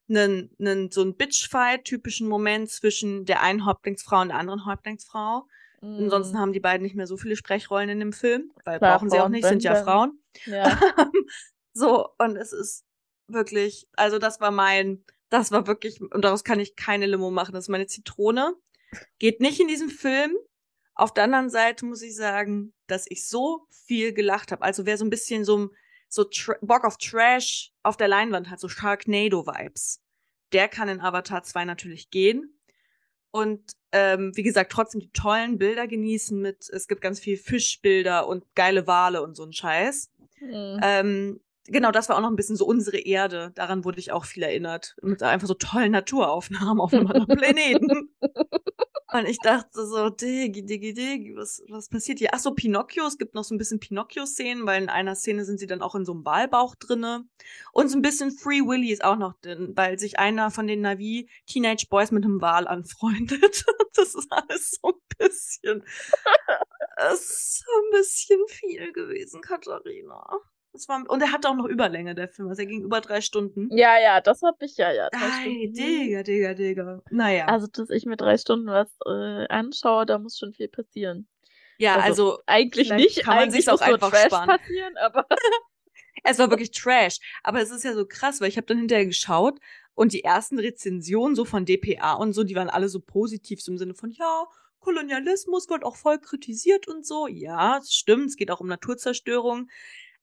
einen, 0.10 0.50
einen 0.60 0.91
so 0.91 1.01
einen 1.01 1.15
Bitchfight, 1.15 1.86
typischen 1.86 2.27
Moment 2.27 2.69
zwischen 2.69 3.25
der 3.25 3.41
einen 3.41 3.65
Häuptlingsfrau 3.65 4.22
und 4.22 4.29
der 4.29 4.38
anderen 4.38 4.65
Häuptlingsfrau. 4.65 5.48
Ansonsten 5.86 6.36
Mhm. 6.36 6.39
haben 6.42 6.54
die 6.54 6.60
beiden 6.60 6.84
nicht 6.84 6.96
mehr 6.96 7.08
so 7.08 7.18
viele 7.18 7.36
Sprechrollen 7.36 7.89
in 7.89 8.00
dem 8.00 8.13
Film, 8.13 8.51
weil 8.63 8.80
Klar, 8.80 8.98
brauchen 8.98 9.10
sie 9.10 9.20
auch 9.20 9.30
nicht, 9.30 9.46
sind 9.46 9.63
ja 9.63 9.75
Frauen. 9.75 10.20
Ja. 10.46 10.80
so, 11.74 12.10
und 12.18 12.36
es 12.36 12.51
ist 12.54 12.86
wirklich, 13.27 13.88
also 13.96 14.20
das 14.20 14.39
war 14.42 14.51
mein, 14.51 15.04
das 15.30 15.51
war 15.51 15.68
wirklich, 15.68 16.01
und 16.01 16.24
daraus 16.24 16.44
kann 16.44 16.60
ich 16.60 16.75
keine 16.75 17.06
Limo 17.06 17.32
machen, 17.32 17.54
das 17.54 17.65
ist 17.65 17.70
meine 17.70 17.88
Zitrone. 17.88 18.54
Geht 19.20 19.42
nicht 19.42 19.60
in 19.60 19.68
diesem 19.68 19.89
Film. 19.89 20.36
Auf 20.94 21.13
der 21.13 21.25
anderen 21.25 21.50
Seite 21.50 21.86
muss 21.86 22.01
ich 22.01 22.15
sagen, 22.15 22.74
dass 22.88 23.06
ich 23.10 23.27
so 23.27 23.68
viel 23.70 24.13
gelacht 24.13 24.51
habe. 24.51 24.63
Also 24.63 24.86
wer 24.86 24.98
so 24.98 25.04
ein 25.06 25.10
bisschen 25.10 25.44
so, 25.44 25.72
so 26.08 26.30
Bock 26.62 26.86
auf 26.86 26.98
Trash 26.98 27.72
auf 27.84 27.98
der 27.98 28.08
Leinwand 28.08 28.50
hat, 28.50 28.60
so 28.60 28.70
Sharknado-Vibes, 28.70 30.00
der 30.54 30.68
kann 30.70 30.88
in 30.88 31.01
Avatar 31.01 31.44
2 31.44 31.65
natürlich 31.65 32.10
gehen. 32.12 32.58
Und 33.36 33.74
ähm, 33.92 34.32
wie 34.36 34.44
gesagt, 34.44 34.72
trotzdem 34.72 35.01
die 35.01 35.12
tollen 35.12 35.58
Bilder 35.58 35.88
genießen 35.88 36.39
mit, 36.39 36.70
es 36.70 36.88
gibt 36.88 37.01
ganz 37.01 37.20
viel 37.20 37.36
Fischbilder 37.36 38.30
und 38.30 38.46
geile 38.56 38.88
Wale 38.88 39.22
und 39.22 39.36
so 39.36 39.44
ein 39.44 39.51
Scheiß. 39.51 40.10
Mhm. 40.39 40.80
Ähm, 40.82 41.39
genau, 41.67 41.91
das 41.91 42.10
war 42.10 42.17
auch 42.17 42.22
noch 42.22 42.29
ein 42.29 42.36
bisschen 42.36 42.55
so 42.55 42.65
unsere 42.65 42.98
Erde. 42.98 43.51
Daran 43.55 43.86
wurde 43.86 44.00
ich 44.00 44.12
auch 44.12 44.25
viel 44.25 44.43
erinnert. 44.43 44.95
Mit 45.01 45.22
einfach 45.24 45.48
so 45.48 45.53
tollen 45.53 45.91
Naturaufnahmen 45.91 46.79
auf 46.79 46.93
einem 46.93 47.07
anderen 47.07 47.38
Planeten. 47.38 48.10
Und 49.13 49.27
ich 49.27 49.38
dachte 49.38 49.86
so, 49.86 50.10
Diggi, 50.10 50.65
Diggi, 50.65 50.93
Diggi, 50.93 51.36
was, 51.36 51.63
was 51.69 51.88
passiert 51.88 52.19
hier? 52.19 52.29
Ach 52.34 52.39
so, 52.39 52.53
Pinocchio, 52.53 53.05
es 53.05 53.17
gibt 53.17 53.34
noch 53.34 53.43
so 53.45 53.55
ein 53.55 53.57
bisschen 53.57 53.79
Pinocchio-Szenen, 53.79 54.65
weil 54.65 54.81
in 54.81 54.89
einer 54.89 55.15
Szene 55.15 55.45
sind 55.45 55.57
sie 55.60 55.67
dann 55.67 55.81
auch 55.81 55.95
in 55.95 56.03
so 56.03 56.12
einem 56.12 56.25
Walbauch 56.25 56.75
drinne. 56.75 57.24
Und 57.72 57.88
so 57.88 57.98
ein 57.98 58.01
bisschen 58.01 58.31
Free 58.31 58.62
Willy 58.62 58.91
ist 58.91 59.05
auch 59.05 59.15
noch 59.15 59.34
drin, 59.39 59.72
weil 59.75 60.00
sich 60.00 60.19
einer 60.19 60.51
von 60.51 60.67
den 60.67 60.81
Navi 60.81 61.29
Teenage 61.45 61.86
Boys 61.89 62.12
mit 62.12 62.25
einem 62.25 62.41
Wal 62.41 62.67
anfreundet. 62.67 63.65
Das 63.98 64.13
ist 64.13 64.27
alles 64.29 64.72
so 64.72 64.89
ein 64.89 65.01
bisschen, 65.17 65.81
es 66.98 67.13
ist 67.22 67.60
so 67.60 67.72
ein 67.77 67.91
bisschen 67.91 68.41
viel 68.48 68.91
gewesen, 68.91 69.39
Katharina. 69.39 70.41
Das 70.75 70.89
war, 70.89 71.10
und 71.10 71.22
er 71.22 71.32
hatte 71.32 71.50
auch 71.50 71.55
noch 71.55 71.65
Überlänge, 71.65 72.15
der 72.15 72.27
Film. 72.27 72.50
Also 72.50 72.62
er 72.62 72.65
ging 72.65 72.84
über 72.84 73.01
drei 73.01 73.22
Stunden. 73.22 73.70
ja, 73.75 73.98
ja, 74.00 74.22
das 74.22 74.41
hab 74.41 74.62
ich 74.62 74.77
ja, 74.77 74.91
ja. 74.91 75.10
drei 75.10 75.20
Ei. 75.20 75.72
Digga, 75.72 76.22
Digga, 76.24 76.53
Digga. 76.53 77.01
Naja. 77.10 77.46
Also, 77.46 77.67
dass 77.67 77.89
ich 77.89 78.05
mir 78.05 78.17
drei 78.17 78.38
Stunden 78.38 78.67
was 78.67 78.89
äh, 79.05 79.48
anschaue, 79.48 80.05
da 80.05 80.20
muss 80.20 80.38
schon 80.38 80.53
viel 80.53 80.67
passieren. 80.67 81.27
ja, 81.77 81.96
also, 81.96 82.32
also 82.32 82.44
Eigentlich 82.46 82.91
nicht, 82.91 83.24
kann 83.24 83.38
man 83.38 83.51
sich's 83.51 83.70
auch 83.70 83.82
einfach 83.82 84.12
Trash 84.12 84.25
sparen. 84.25 84.48
passieren, 84.48 84.98
aber 84.98 85.25
Es 86.24 86.39
war 86.39 86.50
wirklich 86.50 86.72
Trash. 86.72 87.20
Aber 87.44 87.62
es 87.62 87.72
ist 87.72 87.84
ja 87.84 87.94
so 87.94 88.05
krass, 88.05 88.41
weil 88.41 88.50
ich 88.50 88.58
habe 88.58 88.67
dann 88.67 88.79
hinterher 88.79 89.05
geschaut 89.05 89.60
und 89.94 90.12
die 90.12 90.24
ersten 90.24 90.60
Rezensionen 90.60 91.36
so 91.36 91.46
von 91.46 91.65
DPA 91.65 92.13
und 92.13 92.34
so, 92.34 92.44
die 92.44 92.55
waren 92.55 92.70
alle 92.70 92.89
so 92.89 93.00
positiv, 93.00 93.62
so 93.62 93.72
im 93.72 93.77
Sinne 93.77 93.94
von, 93.94 94.12
ja, 94.12 94.46
Kolonialismus 94.79 95.70
wird 95.70 95.84
auch 95.84 95.96
voll 95.96 96.20
kritisiert 96.20 96.88
und 96.88 97.05
so. 97.05 97.27
Ja, 97.27 97.77
es 97.79 97.94
stimmt, 97.94 98.27
es 98.27 98.36
geht 98.36 98.51
auch 98.51 98.60
um 98.60 98.67
Naturzerstörung. 98.67 99.70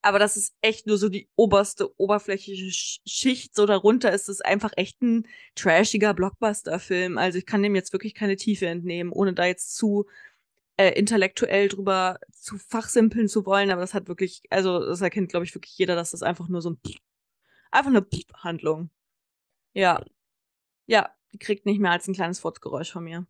Aber 0.03 0.19
das 0.19 0.37
ist 0.37 0.55
echt 0.63 0.87
nur 0.87 0.99
so 0.99 1.09
die 1.09 1.29
oberste, 1.37 1.99
oberflächliche 2.01 2.67
Sch- 2.67 3.01
Schicht. 3.07 3.55
So 3.55 3.67
darunter 3.67 4.13
ist 4.13 4.29
es 4.29 4.41
einfach 4.41 4.73
echt 4.77 5.01
ein 5.03 5.29
trashiger 5.55 6.13
Blockbuster-Film. 6.15 7.19
Also 7.19 7.39
ich 7.39 7.47
kann 7.47 7.63
dem 7.63 7.77
jetzt 7.77 7.93
wirklich 7.93 8.15
keine 8.15 8.37
Tiefe 8.37 8.67
entnehmen, 8.67 9.13
ohne 9.13 9.33
da 9.33 9.47
jetzt 9.47 9.77
zu 9.77 10.07
äh, 10.77 10.91
intellektuell 10.99 11.69
drüber 11.69 12.19
zu 12.33 12.59
fachsimpeln 12.59 13.29
zu 13.29 13.47
wollen, 13.47 13.71
aber 13.71 13.83
das 13.83 13.95
hat 13.95 14.09
wirklich, 14.09 14.43
also 14.51 14.81
das 14.85 15.01
erkennt, 15.03 15.29
glaube 15.31 15.45
ich, 15.45 15.55
wirklich 15.55 15.77
jeder, 15.79 15.95
dass 15.95 16.13
das 16.13 16.23
einfach 16.23 16.49
nur 16.49 16.63
so 16.63 16.71
ein 16.71 16.81
einfach 17.71 17.91
eine 17.91 18.07
Handlung. 18.37 18.91
Ja. 19.75 20.05
Ja, 20.87 21.11
die 21.33 21.39
kriegt 21.39 21.67
nicht 21.67 21.81
mehr 21.81 21.93
als 21.93 22.09
ein 22.09 22.15
kleines 22.15 22.41
Furzgeräusch 22.41 22.93
von 22.93 23.05
mir. 23.05 23.27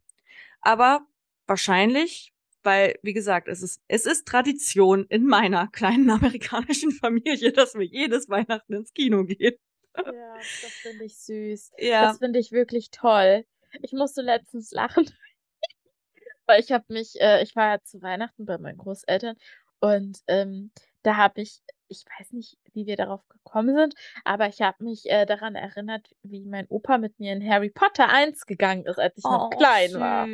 Aber 0.60 1.06
wahrscheinlich, 1.46 2.31
weil, 2.64 2.98
wie 3.02 3.12
gesagt, 3.12 3.48
es 3.48 3.62
ist, 3.62 3.82
es 3.88 4.06
ist 4.06 4.26
Tradition 4.26 5.06
in 5.08 5.26
meiner 5.26 5.68
kleinen 5.68 6.10
amerikanischen 6.10 6.90
Familie, 6.92 7.52
dass 7.52 7.74
wir 7.74 7.86
jedes 7.86 8.28
Weihnachten 8.28 8.72
ins 8.74 8.92
Kino 8.92 9.24
gehen. 9.24 9.56
ja, 9.96 10.34
das 10.34 10.72
finde 10.82 11.04
ich 11.04 11.16
süß. 11.16 11.72
Ja. 11.78 12.02
Das 12.02 12.18
finde 12.18 12.38
ich 12.38 12.52
wirklich 12.52 12.90
toll. 12.90 13.44
Ich 13.80 13.92
musste 13.92 14.22
letztens 14.22 14.70
lachen, 14.72 15.06
weil 16.46 16.60
ich 16.60 16.72
habe 16.72 16.84
mich, 16.88 17.20
äh, 17.20 17.42
ich 17.42 17.56
war 17.56 17.74
ja 17.74 17.82
zu 17.82 18.02
Weihnachten 18.02 18.44
bei 18.44 18.58
meinen 18.58 18.78
Großeltern 18.78 19.36
und 19.80 20.20
ähm, 20.28 20.70
da 21.02 21.16
habe 21.16 21.40
ich, 21.40 21.60
ich 21.88 22.04
weiß 22.18 22.32
nicht, 22.32 22.56
wie 22.72 22.86
wir 22.86 22.96
darauf 22.96 23.26
gekommen 23.28 23.74
sind, 23.74 23.94
aber 24.24 24.46
ich 24.46 24.60
habe 24.62 24.84
mich 24.84 25.10
äh, 25.10 25.26
daran 25.26 25.56
erinnert, 25.56 26.14
wie 26.22 26.44
mein 26.44 26.66
Opa 26.68 26.98
mit 26.98 27.18
mir 27.18 27.32
in 27.32 27.46
Harry 27.46 27.70
Potter 27.70 28.08
1 28.08 28.46
gegangen 28.46 28.86
ist, 28.86 28.98
als 28.98 29.16
ich 29.18 29.24
noch 29.24 29.50
klein 29.50 29.94
war. 29.94 30.26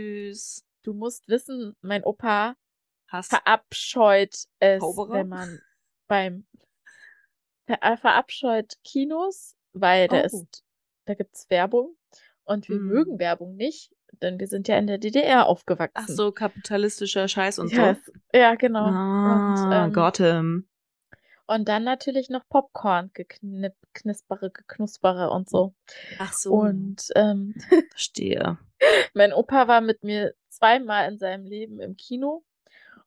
Du 0.88 0.94
musst 0.94 1.28
wissen, 1.28 1.76
mein 1.82 2.02
Opa 2.02 2.56
Hast 3.08 3.28
verabscheut 3.28 4.34
es, 4.58 4.80
Zauberer? 4.80 5.12
wenn 5.12 5.28
man 5.28 5.60
beim 6.06 6.46
ver 7.66 7.82
äh, 7.82 7.98
verabscheut 7.98 8.76
Kinos, 8.84 9.54
weil 9.74 10.08
da 10.08 10.22
Oh. 10.22 10.24
ist, 10.24 10.64
da 11.04 11.12
gibt's 11.12 11.50
Werbung 11.50 11.94
und 12.44 12.70
wir 12.70 12.78
Mm. 12.78 12.86
mögen 12.88 13.18
Werbung 13.18 13.54
nicht, 13.56 13.94
denn 14.22 14.40
wir 14.40 14.46
sind 14.46 14.66
ja 14.66 14.78
in 14.78 14.86
der 14.86 14.96
DDR 14.96 15.44
aufgewachsen. 15.46 15.92
Ach 15.94 16.08
so, 16.08 16.32
kapitalistischer 16.32 17.28
Scheiß 17.28 17.58
und 17.58 17.70
ja, 17.70 17.94
so. 17.94 18.12
ja, 18.32 18.54
genau. 18.54 18.86
Ah, 18.86 19.36
und, 19.36 19.68
ähm, 19.70 19.92
Gotham. 19.92 20.68
und 21.48 21.68
dann 21.68 21.84
natürlich 21.84 22.30
noch 22.30 22.48
Popcorn, 22.48 23.10
geknip, 23.12 23.74
knispere, 23.92 24.50
geknuspere 24.50 25.28
und 25.28 25.50
so. 25.50 25.74
Ach 26.18 26.32
so. 26.32 26.54
Und 26.54 27.10
ähm, 27.14 27.54
Verstehe. 27.90 28.56
mein 29.14 29.32
Opa 29.32 29.66
war 29.66 29.80
mit 29.80 30.04
mir 30.04 30.34
zweimal 30.58 31.10
in 31.10 31.18
seinem 31.18 31.44
Leben 31.46 31.80
im 31.80 31.96
Kino. 31.96 32.44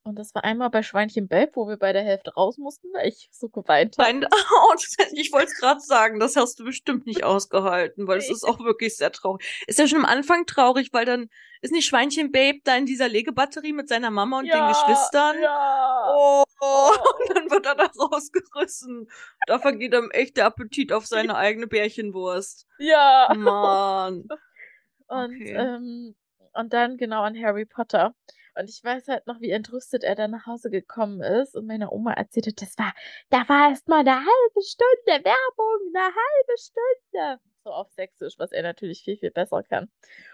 Und 0.04 0.18
das 0.18 0.34
war 0.34 0.44
einmal 0.44 0.72
bei 0.72 0.82
Schweinchen 0.82 1.28
Belb, 1.28 1.56
wo 1.56 1.68
wir 1.68 1.78
bei 1.78 1.94
der 1.94 2.02
Hälfte 2.02 2.34
raus 2.34 2.58
mussten, 2.58 2.88
weil 2.92 3.08
ich 3.08 3.30
so 3.32 3.50
geweint 3.50 3.98
habe. 4.00 4.22
Ich 5.14 5.32
wollte 5.32 5.48
es 5.48 5.60
gerade 5.60 5.80
sagen, 5.80 6.20
das 6.20 6.36
hast 6.36 6.60
du 6.60 6.64
bestimmt 6.64 7.06
nicht 7.06 7.24
ausgehalten, 7.24 8.08
weil 8.08 8.18
es 8.18 8.30
ist 8.32 8.44
auch 8.44 8.60
wirklich 8.62 8.98
sehr 8.98 9.12
traurig. 9.12 9.64
Ist 9.68 9.78
ja 9.78 9.88
schon 9.88 10.00
am 10.00 10.06
Anfang 10.06 10.48
traurig, 10.48 10.90
weil 10.92 11.06
dann 11.06 11.30
ist 11.62 11.72
nicht 11.72 11.86
Schweinchen 11.86 12.32
Babe 12.32 12.60
da 12.64 12.76
in 12.78 12.88
dieser 12.88 13.10
Legebatterie 13.10 13.74
mit 13.74 13.90
seiner 13.90 14.10
Mama 14.10 14.40
und 14.40 14.52
den 14.52 14.68
Geschwistern. 14.70 15.40
Ja. 15.40 16.16
Oh, 16.18 16.44
Oh. 16.64 16.92
und 17.28 17.30
dann 17.38 17.52
wird 17.52 17.66
er 17.68 17.76
da 17.76 17.86
rausgerissen. 18.00 19.08
Da 19.48 19.60
vergeht 19.60 19.94
ihm 19.94 20.10
echt 20.12 20.38
der 20.38 20.46
Appetit 20.46 20.94
auf 20.94 21.06
seine 21.06 21.36
eigene 21.36 21.68
Bärchenwurst. 21.68 22.66
Ja. 22.80 23.32
Mann. 23.36 24.28
Und, 25.08 25.36
Okay. 25.36 25.54
ähm, 25.58 26.16
und 26.54 26.74
dann 26.74 26.98
genau 26.98 27.22
an 27.24 27.42
Harry 27.42 27.66
Potter. 27.66 28.14
Und 28.56 28.70
ich 28.70 28.84
weiß 28.84 29.08
halt 29.08 29.28
noch, 29.28 29.40
wie 29.40 29.52
entrüstet 29.52 30.04
er 30.04 30.16
dann 30.16 30.32
nach 30.32 30.46
Hause 30.46 30.70
gekommen 30.70 31.22
ist 31.22 31.56
und 31.56 31.68
meiner 31.68 31.92
Oma 31.92 32.14
erzählte, 32.14 32.54
das 32.54 32.78
war, 32.78 32.94
da 33.30 33.48
war 33.48 33.70
erst 33.70 33.88
mal 33.88 34.00
eine 34.00 34.16
halbe 34.16 34.62
Stunde 34.62 35.24
Werbung, 35.24 35.96
eine 35.96 36.06
halbe 36.06 36.58
Stunde. 36.58 37.40
so 37.64 37.72
auf 37.72 37.90
Sächsisch, 37.92 38.34
was 38.38 38.52
er 38.52 38.64
natürlich 38.64 39.04
viel, 39.04 39.18
viel 39.18 39.32
besser 39.32 39.64
kann. 39.64 39.90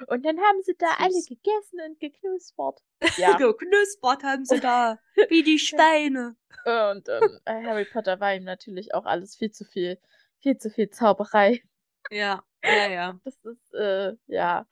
Und 0.07 0.25
dann 0.25 0.39
haben 0.39 0.62
sie 0.63 0.75
da 0.77 0.88
Süß. 0.88 1.00
alle 1.00 1.24
gegessen 1.27 1.79
und 1.88 2.00
geknuspert. 2.00 2.81
Ja. 3.17 3.38
geknuspert 3.38 4.24
haben 4.24 4.45
sie 4.45 4.59
da, 4.59 4.97
wie 5.29 5.43
die 5.43 5.59
Steine. 5.59 6.36
Und 6.65 7.07
ähm, 7.09 7.39
Harry 7.45 7.86
Potter 7.86 8.19
war 8.19 8.33
ihm 8.33 8.43
natürlich 8.43 8.93
auch 8.95 9.05
alles 9.05 9.36
viel 9.36 9.51
zu 9.51 9.63
viel, 9.63 10.00
viel 10.39 10.57
zu 10.57 10.71
viel 10.71 10.89
Zauberei. 10.89 11.62
Ja, 12.09 12.43
ja, 12.63 12.89
ja. 12.89 13.19
Das 13.24 13.36
ist, 13.43 13.74
äh, 13.75 14.13
ja 14.25 14.65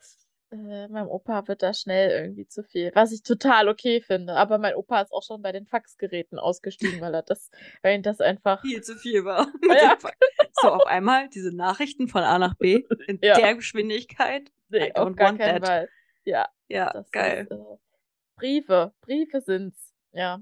äh, 0.51 0.87
meinem 0.87 1.07
Opa 1.07 1.47
wird 1.47 1.63
da 1.63 1.73
schnell 1.73 2.09
irgendwie 2.09 2.47
zu 2.47 2.63
viel, 2.63 2.91
was 2.93 3.11
ich 3.11 3.23
total 3.23 3.67
okay 3.67 4.01
finde. 4.01 4.33
Aber 4.33 4.57
mein 4.57 4.75
Opa 4.75 5.01
ist 5.01 5.11
auch 5.11 5.23
schon 5.23 5.41
bei 5.41 5.51
den 5.51 5.65
Faxgeräten 5.65 6.39
ausgestiegen, 6.39 7.01
weil 7.01 7.13
er 7.13 7.23
das, 7.23 7.49
weil 7.81 7.95
ihn 7.95 8.03
das 8.03 8.21
einfach 8.21 8.61
viel 8.61 8.81
zu 8.81 8.95
viel 8.95 9.25
war. 9.25 9.51
Ja. 9.75 9.97
so 10.61 10.69
auf 10.69 10.85
einmal 10.85 11.27
diese 11.29 11.55
Nachrichten 11.55 12.07
von 12.07 12.23
A 12.23 12.39
nach 12.39 12.55
B 12.55 12.85
in 13.07 13.19
ja. 13.21 13.35
der 13.35 13.55
Geschwindigkeit. 13.55 14.51
Nee, 14.69 14.93
auf 14.93 15.15
gar 15.15 15.35
keinen 15.35 15.63
Fall. 15.63 15.89
Ja. 16.23 16.49
Ja, 16.67 17.03
geil. 17.11 17.47
Ist, 17.49 17.51
äh, 17.51 17.77
Briefe, 18.35 18.93
Briefe 19.01 19.41
sind's. 19.41 19.93
Ja. 20.11 20.39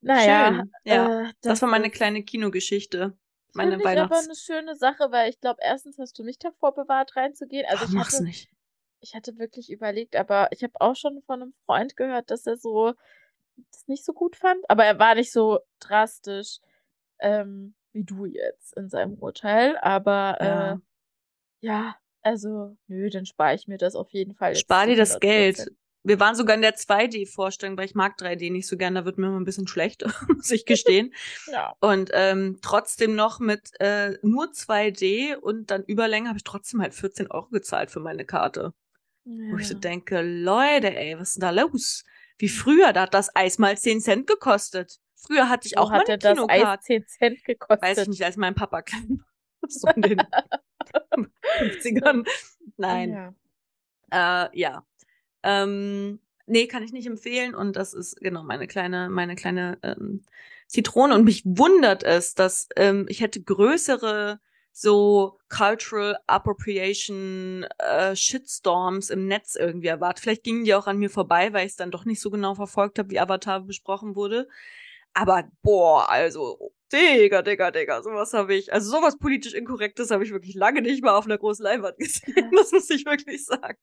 Naja, 0.00 0.48
Schön. 0.48 0.72
ja. 0.84 1.20
Äh, 1.20 1.24
das, 1.24 1.34
das, 1.42 1.62
war 1.62 1.68
meine 1.68 1.90
kleine 1.90 2.22
Kinogeschichte. 2.22 3.16
Meine 3.54 3.76
ich 3.76 3.86
aber 3.86 4.18
eine 4.18 4.34
schöne 4.34 4.74
Sache, 4.74 5.12
weil 5.12 5.30
ich 5.30 5.40
glaube, 5.40 5.60
erstens 5.62 5.96
hast 5.98 6.18
du 6.18 6.24
mich 6.24 6.38
davor 6.38 6.74
bewahrt, 6.74 7.16
reinzugehen. 7.16 7.64
Also 7.68 7.84
Ach, 7.84 7.88
ich 7.88 7.94
mach's 7.94 8.14
hatte, 8.14 8.24
nicht 8.24 8.53
ich 9.04 9.14
hatte 9.14 9.38
wirklich 9.38 9.70
überlegt, 9.70 10.16
aber 10.16 10.48
ich 10.50 10.62
habe 10.62 10.72
auch 10.80 10.96
schon 10.96 11.22
von 11.26 11.42
einem 11.42 11.54
Freund 11.66 11.94
gehört, 11.94 12.30
dass 12.30 12.46
er 12.46 12.56
so 12.56 12.94
das 13.70 13.86
nicht 13.86 14.04
so 14.04 14.12
gut 14.14 14.34
fand. 14.36 14.58
Aber 14.68 14.84
er 14.84 14.98
war 14.98 15.14
nicht 15.14 15.30
so 15.30 15.60
drastisch 15.78 16.58
ähm, 17.20 17.74
wie 17.92 18.04
du 18.04 18.24
jetzt 18.24 18.76
in 18.76 18.88
seinem 18.88 19.14
Urteil. 19.14 19.76
Aber 19.78 20.38
ja, 20.40 20.72
äh, 20.72 20.76
ja 21.60 21.96
also, 22.22 22.76
nö, 22.88 23.10
dann 23.10 23.26
spare 23.26 23.54
ich 23.54 23.68
mir 23.68 23.76
das 23.76 23.94
auf 23.94 24.10
jeden 24.10 24.34
Fall. 24.34 24.56
Spar 24.56 24.86
dir 24.86 24.96
das 24.96 25.20
Geld. 25.20 25.70
Wir 26.06 26.20
waren 26.20 26.34
sogar 26.34 26.54
in 26.54 26.62
der 26.62 26.74
2D-Vorstellung, 26.74 27.78
weil 27.78 27.86
ich 27.86 27.94
mag 27.94 28.18
3D 28.18 28.52
nicht 28.52 28.66
so 28.66 28.76
gern, 28.76 28.94
da 28.94 29.06
wird 29.06 29.16
mir 29.16 29.28
immer 29.28 29.40
ein 29.40 29.44
bisschen 29.44 29.66
schlecht, 29.66 30.04
muss 30.28 30.50
ich 30.50 30.66
gestehen. 30.66 31.14
ja. 31.46 31.72
Und 31.80 32.10
ähm, 32.12 32.58
trotzdem 32.60 33.14
noch 33.14 33.40
mit 33.40 33.70
äh, 33.80 34.18
nur 34.20 34.46
2D 34.46 35.36
und 35.36 35.70
dann 35.70 35.82
Überlänge 35.84 36.28
habe 36.28 36.36
ich 36.36 36.44
trotzdem 36.44 36.82
halt 36.82 36.94
14 36.94 37.30
Euro 37.30 37.48
gezahlt 37.48 37.90
für 37.90 38.00
meine 38.00 38.26
Karte. 38.26 38.74
Ja. 39.24 39.52
Wo 39.52 39.56
ich 39.56 39.68
so 39.68 39.74
denke, 39.74 40.20
Leute, 40.20 40.94
ey, 40.94 41.18
was 41.18 41.30
ist 41.30 41.34
denn 41.36 41.40
da 41.42 41.50
los? 41.50 42.04
Wie 42.38 42.48
früher, 42.48 42.92
da 42.92 43.02
hat 43.02 43.14
das 43.14 43.34
Eis 43.34 43.58
mal 43.58 43.76
10 43.76 44.00
Cent 44.00 44.26
gekostet. 44.26 45.00
Früher 45.16 45.48
hatte 45.48 45.66
ich 45.66 45.76
Wo 45.76 45.82
auch 45.82 45.90
mal 45.90 46.04
eine 46.06 46.18
das 46.18 46.38
Eis 46.48 46.80
10 46.82 47.06
Cent 47.06 47.44
gekostet? 47.44 47.82
Weiß 47.82 47.98
ich 47.98 48.08
nicht, 48.08 48.24
als 48.24 48.36
mein 48.36 48.54
Papa 48.54 48.82
klein 48.82 49.20
war. 49.20 49.26
So 49.66 49.88
in 49.88 50.02
den 50.02 50.22
50ern. 51.58 52.28
Nein. 52.76 53.34
Ja. 54.12 54.44
Äh, 54.44 54.60
ja. 54.60 54.86
Ähm, 55.42 56.20
nee, 56.46 56.66
kann 56.66 56.82
ich 56.82 56.92
nicht 56.92 57.06
empfehlen. 57.06 57.54
Und 57.54 57.76
das 57.76 57.94
ist 57.94 58.16
genau 58.16 58.42
meine 58.42 58.66
kleine, 58.66 59.08
meine 59.08 59.36
kleine 59.36 59.78
ähm, 59.82 60.22
Zitrone. 60.66 61.14
Und 61.14 61.24
mich 61.24 61.42
wundert 61.46 62.02
es, 62.02 62.34
dass 62.34 62.68
ähm, 62.76 63.06
ich 63.08 63.20
hätte 63.20 63.42
größere 63.42 64.38
so 64.76 65.38
Cultural 65.48 66.18
Appropriation 66.26 67.64
äh, 67.78 68.16
Shitstorms 68.16 69.08
im 69.08 69.28
Netz 69.28 69.54
irgendwie 69.54 69.86
erwartet. 69.86 70.20
Vielleicht 70.20 70.42
gingen 70.42 70.64
die 70.64 70.74
auch 70.74 70.88
an 70.88 70.98
mir 70.98 71.10
vorbei, 71.10 71.52
weil 71.52 71.64
ich 71.64 71.72
es 71.72 71.76
dann 71.76 71.92
doch 71.92 72.04
nicht 72.04 72.20
so 72.20 72.28
genau 72.28 72.56
verfolgt 72.56 72.98
habe, 72.98 73.08
wie 73.10 73.20
Avatar 73.20 73.60
besprochen 73.60 74.16
wurde. 74.16 74.48
Aber 75.14 75.44
boah, 75.62 76.10
also 76.10 76.72
Digga, 76.92 77.42
Digga, 77.42 77.70
Digga, 77.70 78.02
sowas 78.02 78.32
habe 78.32 78.54
ich, 78.56 78.72
also 78.72 78.90
sowas 78.90 79.16
politisch 79.16 79.54
Inkorrektes 79.54 80.10
habe 80.10 80.24
ich 80.24 80.32
wirklich 80.32 80.56
lange 80.56 80.82
nicht 80.82 81.04
mal 81.04 81.14
auf 81.14 81.26
einer 81.26 81.38
großen 81.38 81.62
Leinwand 81.62 81.96
gesehen, 81.98 82.50
das 82.56 82.72
muss 82.72 82.90
ich 82.90 83.06
wirklich 83.06 83.44
sagen. 83.44 83.78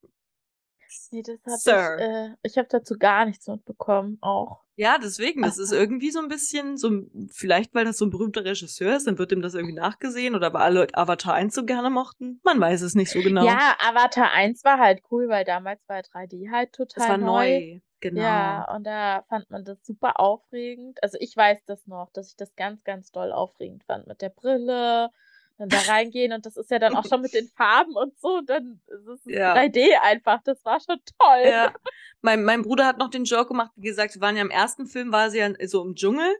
Nee, 1.12 1.24
das 1.24 1.40
hab 1.46 1.60
Sir. 1.60 1.96
ich, 1.98 2.06
äh, 2.06 2.36
ich 2.44 2.58
habe 2.58 2.68
dazu 2.70 2.98
gar 2.98 3.26
nichts 3.26 3.48
mitbekommen, 3.48 4.18
auch. 4.22 4.62
Ja, 4.76 4.98
deswegen, 4.98 5.42
das 5.42 5.58
ist 5.58 5.72
irgendwie 5.72 6.12
so 6.12 6.20
ein 6.20 6.28
bisschen, 6.28 6.78
so, 6.78 6.90
vielleicht 7.32 7.74
weil 7.76 7.86
das 7.86 7.98
so 7.98 8.06
ein 8.06 8.10
berühmter 8.10 8.44
Regisseur 8.44 8.96
ist, 8.96 9.06
dann 9.06 9.18
wird 9.18 9.32
ihm 9.32 9.42
das 9.42 9.54
irgendwie 9.54 9.76
nachgesehen 9.76 10.34
oder 10.36 10.54
weil 10.54 10.62
alle 10.62 10.88
Avatar 10.94 11.34
1 11.34 11.54
so 11.54 11.66
gerne 11.66 11.90
mochten. 11.90 12.40
Man 12.44 12.60
weiß 12.60 12.82
es 12.82 12.96
nicht 12.96 13.12
so 13.12 13.22
genau. 13.22 13.46
Ja, 13.46 13.76
Avatar 13.80 14.32
1 14.32 14.64
war 14.64 14.80
halt 14.80 15.04
cool, 15.12 15.28
weil 15.28 15.46
damals 15.46 15.82
war 15.88 16.00
3D 16.00 16.52
halt 16.52 16.74
total 16.74 16.96
das 16.96 17.10
war 17.10 17.18
neu. 17.18 17.60
neu. 17.60 17.80
Genau. 18.00 18.22
Ja, 18.22 18.76
und 18.76 18.84
da 18.86 19.24
fand 19.30 19.52
man 19.52 19.64
das 19.64 19.78
super 19.86 20.20
aufregend. 20.20 21.02
Also 21.04 21.18
ich 21.22 21.38
weiß 21.38 21.64
das 21.66 21.86
noch, 21.86 22.10
dass 22.12 22.30
ich 22.30 22.36
das 22.36 22.56
ganz, 22.56 22.84
ganz 22.84 23.12
doll 23.12 23.32
aufregend 23.32 23.84
fand 23.84 24.08
mit 24.08 24.22
der 24.22 24.30
Brille 24.30 25.12
da 25.58 25.78
reingehen 25.88 26.34
und 26.34 26.46
das 26.46 26.58
ist 26.58 26.72
ja 26.72 26.80
dann 26.80 26.96
auch 26.96 27.06
schon 27.06 27.22
mit 27.22 27.34
den 27.34 27.48
Farben 27.48 27.96
und 27.96 28.18
so, 28.20 28.42
dann 28.42 28.82
ist 28.88 29.08
es 29.08 29.20
ja. 29.26 29.56
3D 29.56 30.00
einfach, 30.02 30.42
das 30.44 30.64
war 30.66 30.80
schon 30.80 30.98
toll. 31.20 31.44
Ja. 31.46 31.74
Mein, 32.22 32.44
mein 32.44 32.64
Bruder 32.64 32.86
hat 32.86 32.98
noch 32.98 33.10
den 33.10 33.26
Joke 33.26 33.50
gemacht, 33.50 33.72
wie 33.76 33.88
gesagt, 33.88 34.16
wir 34.16 34.22
waren 34.22 34.36
ja 34.36 34.42
im 34.42 34.50
ersten 34.50 34.88
Film, 34.88 35.12
war 35.12 35.30
sie 35.30 35.40
ja 35.40 35.50
so 35.68 35.84
im 35.84 35.96
Dschungel. 35.96 36.36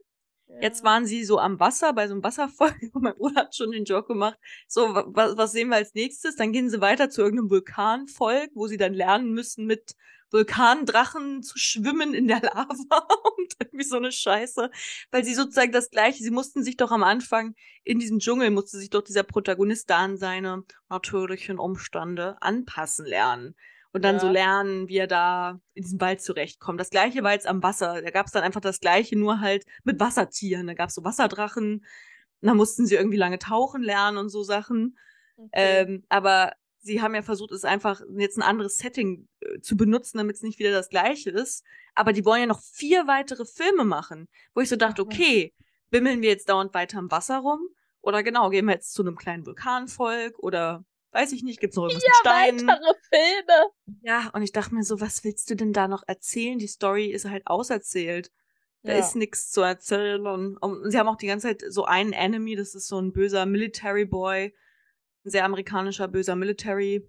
Ja. 0.48 0.62
Jetzt 0.62 0.84
waren 0.84 1.06
sie 1.06 1.24
so 1.24 1.40
am 1.40 1.60
Wasser, 1.60 1.94
bei 1.94 2.08
so 2.08 2.14
einem 2.14 2.24
Wasserfall. 2.24 2.76
Und 2.94 3.04
mein 3.04 3.16
Bruder 3.16 3.42
hat 3.42 3.56
schon 3.56 3.72
den 3.72 3.86
Joke 3.86 4.08
gemacht. 4.08 4.38
So, 4.68 4.94
was, 5.08 5.38
was 5.38 5.52
sehen 5.54 5.70
wir 5.70 5.78
als 5.78 5.94
nächstes? 5.94 6.36
Dann 6.36 6.52
gehen 6.52 6.70
sie 6.70 6.82
weiter 6.82 7.10
zu 7.10 7.22
irgendeinem 7.22 7.50
Vulkanvolk, 7.50 8.50
wo 8.54 8.68
sie 8.68 8.78
dann 8.78 8.94
lernen 8.94 9.32
müssen, 9.32 9.66
mit 9.66 9.96
Vulkandrachen 10.32 11.44
zu 11.44 11.58
schwimmen 11.58 12.14
in 12.14 12.28
der 12.28 12.42
Lava 12.42 13.08
und 13.38 13.54
irgendwie 13.60 13.86
so 13.86 13.98
eine 13.98 14.12
Scheiße. 14.12 14.70
Weil 15.12 15.24
sie 15.24 15.34
sozusagen 15.34 15.72
das 15.72 15.90
Gleiche, 15.90 16.24
sie 16.24 16.32
mussten 16.32 16.64
sich 16.64 16.78
doch 16.78 16.92
am 16.92 17.04
Anfang 17.04 17.56
in 17.84 18.00
diesem 18.00 18.20
Dschungel, 18.20 18.52
musste 18.52 18.78
sich 18.78 18.90
doch 18.90 19.02
dieser 19.02 19.24
Protagonist 19.24 19.90
da 19.90 19.98
an 19.98 20.18
seine 20.18 20.64
natürlichen 20.90 21.60
Umstände 21.60 22.38
anpassen 22.42 23.06
lernen. 23.06 23.56
Und 23.94 24.06
dann 24.06 24.16
ja. 24.16 24.22
so 24.22 24.30
lernen, 24.30 24.88
wie 24.88 24.98
er 24.98 25.08
da 25.08 25.60
in 25.74 25.84
diesem 25.84 26.00
Wald 26.00 26.22
zurechtkommt. 26.22 26.80
Das 26.80 26.92
gleiche 26.92 27.24
war 27.24 27.34
jetzt 27.34 27.48
am 27.48 27.62
Wasser. 27.62 28.02
Da 28.02 28.10
gab 28.10 28.26
es 28.26 28.32
dann 28.32 28.44
einfach 28.44 28.62
das 28.62 28.80
gleiche, 28.80 29.18
nur 29.18 29.42
halt 29.42 29.66
mit 29.84 30.00
Wassertieren. 30.00 30.68
Da 30.68 30.74
gab 30.76 30.90
es 30.90 30.96
so 30.96 31.04
Wasserdrachen. 31.04 31.86
Und 32.42 32.48
da 32.48 32.54
mussten 32.54 32.86
sie 32.86 32.96
irgendwie 32.96 33.18
lange 33.18 33.38
tauchen 33.38 33.84
lernen 33.84 34.18
und 34.18 34.30
so 34.30 34.44
Sachen. 34.44 34.98
Okay. 35.36 35.50
Ähm, 35.54 36.06
aber 36.08 36.54
sie 36.82 37.02
haben 37.02 37.16
ja 37.16 37.22
versucht, 37.22 37.52
es 37.52 37.64
einfach 37.64 38.02
jetzt 38.18 38.38
ein 38.38 38.44
anderes 38.44 38.78
Setting 38.78 39.28
äh, 39.40 39.60
zu 39.62 39.78
benutzen, 39.78 40.18
damit 40.18 40.36
es 40.36 40.42
nicht 40.42 40.60
wieder 40.60 40.72
das 40.72 40.90
gleiche 40.90 41.30
ist. 41.30 41.64
Aber 41.96 42.14
die 42.14 42.26
wollen 42.26 42.42
ja 42.42 42.48
noch 42.48 42.62
vier 42.62 43.08
weitere 43.08 43.46
Filme 43.46 43.86
machen, 43.86 44.28
wo 44.54 44.62
ich 44.62 44.70
so 44.70 44.76
dachte, 44.76 45.02
okay, 45.02 45.54
bimmeln 45.90 46.22
wir 46.22 46.30
jetzt 46.30 46.50
dauernd 46.50 46.74
weiter 46.74 47.00
im 47.00 47.12
Wasser 47.12 47.40
rum? 47.40 47.60
Oder 48.02 48.24
genau, 48.24 48.50
gehen 48.50 48.66
wir 48.66 48.74
jetzt 48.74 48.94
zu 48.94 49.04
einem 49.04 49.16
kleinen 49.16 49.46
Vulkanvolk 49.46 50.40
oder 50.40 50.84
weiß 51.12 51.34
ich 51.34 51.44
nicht, 51.44 51.60
gibt's 51.60 51.76
noch 51.76 51.84
irgendwas 51.84 52.04
vier 52.04 52.12
mit 52.12 52.32
Steinen? 52.32 52.68
weitere 52.68 52.94
Filme! 53.10 54.00
Ja, 54.02 54.32
und 54.34 54.42
ich 54.42 54.52
dachte 54.52 54.74
mir 54.74 54.84
so, 54.84 55.02
was 55.02 55.24
willst 55.24 55.50
du 55.50 55.56
denn 55.56 55.74
da 55.74 55.88
noch 55.88 56.04
erzählen? 56.08 56.58
Die 56.58 56.68
Story 56.68 57.08
ist 57.08 57.26
halt 57.26 57.46
auserzählt. 57.46 58.32
Da 58.84 58.94
ja. 58.94 59.00
ist 59.00 59.16
nichts 59.16 59.52
zu 59.52 59.62
erzählen. 59.62 60.26
Und, 60.26 60.58
und, 60.58 60.90
sie 60.90 60.98
haben 60.98 61.08
auch 61.08 61.18
die 61.18 61.28
ganze 61.28 61.50
Zeit 61.50 61.64
so 61.70 61.86
einen 61.86 62.14
Enemy, 62.14 62.56
das 62.56 62.74
ist 62.74 62.88
so 62.88 63.00
ein 63.00 63.12
böser 63.12 63.46
Military 63.46 64.06
Boy, 64.06 64.56
ein 65.26 65.30
sehr 65.30 65.46
amerikanischer, 65.46 66.08
böser 66.08 66.36
Military 66.36 67.08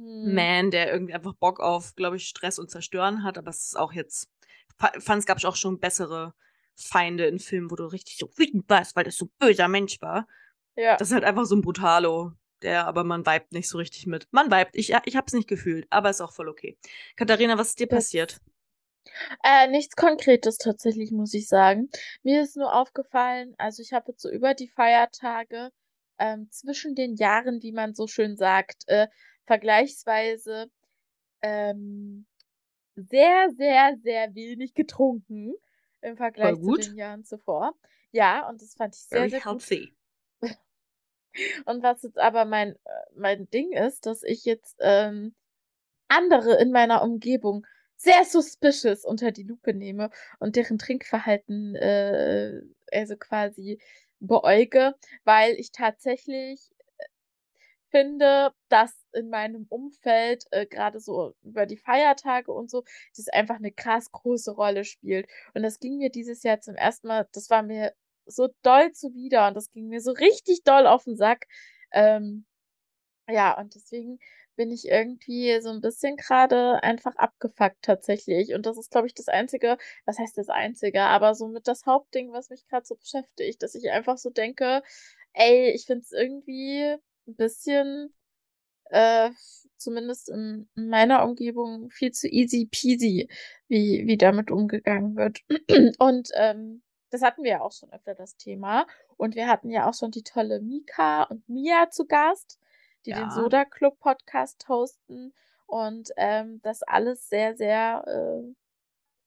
hm. 0.00 0.34
Man, 0.34 0.70
der 0.70 0.90
irgendwie 0.90 1.14
einfach 1.14 1.34
Bock 1.34 1.60
auf, 1.60 1.94
glaube 1.94 2.16
ich, 2.16 2.26
Stress 2.26 2.58
und 2.58 2.70
Zerstören 2.70 3.22
hat. 3.22 3.36
Aber 3.36 3.50
es 3.50 3.66
ist 3.66 3.78
auch 3.78 3.92
jetzt, 3.92 4.30
fand 4.78 5.20
es 5.20 5.26
gab 5.26 5.38
es 5.38 5.44
auch 5.44 5.56
schon 5.56 5.78
bessere 5.78 6.34
Feinde 6.74 7.26
in 7.26 7.38
Filmen, 7.38 7.70
wo 7.70 7.76
du 7.76 7.84
richtig 7.84 8.16
so 8.16 8.30
wütend 8.36 8.68
warst, 8.68 8.96
weil 8.96 9.04
das 9.04 9.16
so 9.16 9.26
ein 9.26 9.32
böser 9.38 9.68
Mensch 9.68 10.00
war. 10.00 10.26
Ja. 10.76 10.96
Das 10.96 11.08
ist 11.08 11.14
halt 11.14 11.24
einfach 11.24 11.44
so 11.44 11.54
ein 11.54 11.60
Brutalo, 11.60 12.32
der, 12.62 12.86
aber 12.86 13.04
man 13.04 13.26
vibet 13.26 13.52
nicht 13.52 13.68
so 13.68 13.76
richtig 13.76 14.06
mit. 14.06 14.26
Man 14.30 14.46
vibet, 14.46 14.74
ich, 14.74 14.94
ich 15.04 15.16
hab's 15.16 15.34
nicht 15.34 15.48
gefühlt, 15.48 15.86
aber 15.90 16.08
ist 16.08 16.22
auch 16.22 16.32
voll 16.32 16.48
okay. 16.48 16.78
Katharina, 17.16 17.58
was 17.58 17.68
ist 17.68 17.80
dir 17.80 17.88
passiert? 17.88 18.40
Äh, 19.42 19.68
nichts 19.68 19.96
Konkretes 19.96 20.56
tatsächlich, 20.56 21.10
muss 21.10 21.34
ich 21.34 21.48
sagen. 21.48 21.90
Mir 22.22 22.42
ist 22.42 22.56
nur 22.56 22.74
aufgefallen, 22.74 23.54
also 23.58 23.82
ich 23.82 23.92
habe 23.92 24.12
jetzt 24.12 24.22
so 24.22 24.30
über 24.30 24.54
die 24.54 24.68
Feiertage 24.68 25.70
ähm, 26.20 26.48
zwischen 26.50 26.94
den 26.94 27.16
Jahren, 27.16 27.62
wie 27.62 27.72
man 27.72 27.94
so 27.94 28.06
schön 28.06 28.36
sagt, 28.36 28.84
äh, 28.86 29.08
vergleichsweise 29.46 30.70
ähm, 31.42 32.26
sehr, 32.94 33.50
sehr, 33.56 33.96
sehr 34.02 34.34
wenig 34.34 34.74
getrunken 34.74 35.54
im 36.02 36.16
Vergleich 36.16 36.60
zu 36.60 36.76
den 36.76 36.96
Jahren 36.96 37.24
zuvor. 37.24 37.74
Ja, 38.12 38.48
und 38.48 38.62
das 38.62 38.74
fand 38.74 38.94
ich 38.94 39.02
sehr, 39.02 39.18
Very 39.18 39.30
sehr 39.30 39.44
healthy. 39.44 39.94
gut. 40.40 40.50
Und 41.64 41.82
was 41.84 42.02
jetzt 42.02 42.18
aber 42.18 42.44
mein, 42.44 42.72
äh, 42.72 42.90
mein 43.14 43.48
Ding 43.50 43.72
ist, 43.72 44.04
dass 44.04 44.24
ich 44.24 44.44
jetzt 44.44 44.76
ähm, 44.80 45.34
andere 46.08 46.60
in 46.60 46.72
meiner 46.72 47.02
Umgebung 47.02 47.64
sehr 47.96 48.24
suspicious 48.24 49.04
unter 49.04 49.30
die 49.30 49.44
Lupe 49.44 49.74
nehme 49.74 50.10
und 50.40 50.56
deren 50.56 50.78
Trinkverhalten 50.78 51.76
äh, 51.76 52.62
also 52.90 53.16
quasi 53.16 53.80
beäuge, 54.20 54.94
weil 55.24 55.54
ich 55.56 55.72
tatsächlich 55.72 56.70
äh, 56.98 57.04
finde, 57.90 58.52
dass 58.68 58.94
in 59.12 59.28
meinem 59.30 59.66
Umfeld, 59.68 60.44
äh, 60.52 60.66
gerade 60.66 61.00
so 61.00 61.34
über 61.42 61.66
die 61.66 61.76
Feiertage 61.76 62.52
und 62.52 62.70
so, 62.70 62.84
das 63.16 63.28
einfach 63.28 63.56
eine 63.56 63.72
krass 63.72 64.10
große 64.12 64.52
Rolle 64.52 64.84
spielt. 64.84 65.28
Und 65.54 65.62
das 65.62 65.80
ging 65.80 65.98
mir 65.98 66.10
dieses 66.10 66.42
Jahr 66.42 66.60
zum 66.60 66.76
ersten 66.76 67.08
Mal, 67.08 67.28
das 67.32 67.50
war 67.50 67.62
mir 67.62 67.92
so 68.26 68.48
doll 68.62 68.92
zuwider 68.92 69.48
und 69.48 69.54
das 69.56 69.72
ging 69.72 69.88
mir 69.88 70.00
so 70.00 70.12
richtig 70.12 70.62
doll 70.64 70.86
auf 70.86 71.04
den 71.04 71.16
Sack. 71.16 71.46
Ähm, 71.92 72.46
Ja, 73.28 73.56
und 73.58 73.74
deswegen 73.74 74.18
bin 74.60 74.70
ich 74.70 74.86
irgendwie 74.88 75.60
so 75.62 75.70
ein 75.70 75.80
bisschen 75.80 76.16
gerade 76.16 76.82
einfach 76.82 77.16
abgefuckt 77.16 77.78
tatsächlich. 77.82 78.54
Und 78.54 78.66
das 78.66 78.76
ist, 78.78 78.90
glaube 78.90 79.06
ich, 79.06 79.14
das 79.14 79.28
Einzige 79.28 79.78
was 80.06 80.18
heißt 80.18 80.36
das 80.38 80.48
Einzige, 80.50 81.02
aber 81.02 81.34
so 81.34 81.48
mit 81.48 81.66
das 81.68 81.86
Hauptding, 81.86 82.32
was 82.32 82.50
mich 82.50 82.66
gerade 82.68 82.86
so 82.86 82.96
beschäftigt, 82.96 83.62
dass 83.62 83.74
ich 83.74 83.90
einfach 83.90 84.18
so 84.18 84.30
denke: 84.30 84.82
„Ey, 85.34 85.70
ich 85.72 85.86
finde 85.86 86.02
es 86.02 86.12
irgendwie 86.12 86.96
ein 87.28 87.36
bisschen, 87.36 88.12
äh, 88.90 89.30
zumindest 89.78 90.28
in 90.30 90.68
in 90.76 90.88
meiner 90.88 91.24
Umgebung 91.24 91.90
viel 91.90 92.12
zu 92.12 92.28
easy 92.28 92.66
peasy, 92.70 93.28
wie 93.68 94.04
wie 94.06 94.16
damit 94.18 94.50
umgegangen 94.50 95.16
wird.“ 95.16 95.40
Und, 96.00 96.30
ähm, 96.34 96.82
das 97.10 97.22
hatten 97.22 97.42
wir 97.44 97.50
ja 97.52 97.62
auch 97.62 97.72
schon 97.72 97.92
öfter, 97.92 98.14
das 98.14 98.36
Thema. 98.36 98.86
Und 99.16 99.34
wir 99.36 99.48
hatten 99.48 99.70
ja 99.70 99.88
auch 99.90 99.94
schon 99.94 100.12
die 100.12 100.22
tolle 100.24 100.60
Mika 100.62 101.24
und 101.24 101.48
Mia 101.48 101.90
zu 101.90 102.06
Gast 102.06 102.59
die 103.06 103.14
den 103.14 103.30
Ja. 103.30 103.30
Soda 103.30 103.64
Club 103.64 103.98
Podcast 104.00 104.68
hosten 104.68 105.34
und, 105.66 106.10
ähm, 106.16 106.60
das 106.62 106.82
alles 106.82 107.28
sehr, 107.28 107.56
sehr, 107.56 108.04
äh 108.06 108.54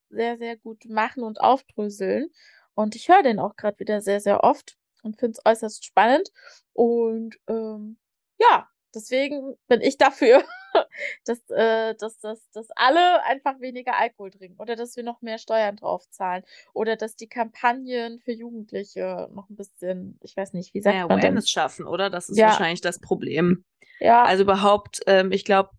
sehr, 0.09 0.37
sehr 0.37 0.57
gut 0.57 0.85
machen 0.85 1.23
und 1.23 1.41
aufdröseln. 1.41 2.29
Und 2.75 2.95
ich 2.95 3.09
höre 3.09 3.23
den 3.23 3.39
auch 3.39 3.55
gerade 3.55 3.79
wieder 3.79 4.01
sehr, 4.01 4.19
sehr 4.21 4.43
oft 4.43 4.77
und 5.03 5.19
finde 5.19 5.37
es 5.39 5.45
äußerst 5.45 5.85
spannend. 5.85 6.31
Und, 6.73 7.37
ähm, 7.47 7.97
ja, 8.39 8.69
deswegen 8.95 9.55
bin 9.67 9.81
ich 9.81 9.97
dafür, 9.97 10.43
dass, 11.25 11.39
äh 11.49 11.95
dass 11.95 12.19
dass 12.19 12.49
dass 12.51 12.67
alle 12.75 13.23
einfach 13.25 13.59
weniger 13.59 13.97
Alkohol 13.97 14.31
trinken 14.31 14.59
oder 14.59 14.75
dass 14.75 14.95
wir 14.95 15.03
noch 15.03 15.21
mehr 15.21 15.37
Steuern 15.37 15.75
drauf 15.75 16.09
zahlen 16.09 16.43
oder 16.73 16.95
dass 16.95 17.15
die 17.15 17.27
Kampagnen 17.27 18.19
für 18.19 18.31
Jugendliche 18.31 19.29
noch 19.33 19.49
ein 19.49 19.55
bisschen 19.55 20.19
ich 20.23 20.35
weiß 20.35 20.53
nicht, 20.53 20.73
wie 20.73 20.81
sagt 20.81 20.95
Mehr 20.95 21.07
man 21.07 21.17
denn? 21.19 21.25
Awareness 21.25 21.49
schaffen, 21.49 21.85
oder? 21.85 22.09
Das 22.09 22.29
ist 22.29 22.37
Ja. 22.37 22.47
wahrscheinlich 22.47 22.81
das 22.81 22.99
Problem. 22.99 23.63
Ja, 23.99 24.23
Also 24.23 24.43
überhaupt, 24.43 25.01
ähm, 25.07 25.31
ich 25.31 25.45
glaube, 25.45 25.69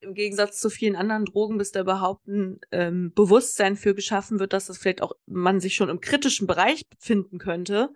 im 0.00 0.14
Gegensatz 0.14 0.60
zu 0.60 0.70
vielen 0.70 0.94
anderen 0.96 1.24
Drogen, 1.24 1.58
bis 1.58 1.72
da 1.72 1.80
überhaupt 1.80 2.26
ein 2.28 2.60
ähm, 2.70 3.12
Bewusstsein 3.14 3.76
für 3.76 3.94
geschaffen 3.94 4.38
wird, 4.38 4.52
dass 4.52 4.66
das 4.66 4.78
vielleicht 4.78 5.02
auch 5.02 5.12
man 5.26 5.58
sich 5.60 5.74
schon 5.74 5.88
im 5.88 6.00
kritischen 6.00 6.46
Bereich 6.46 6.88
befinden 6.88 7.38
könnte. 7.38 7.90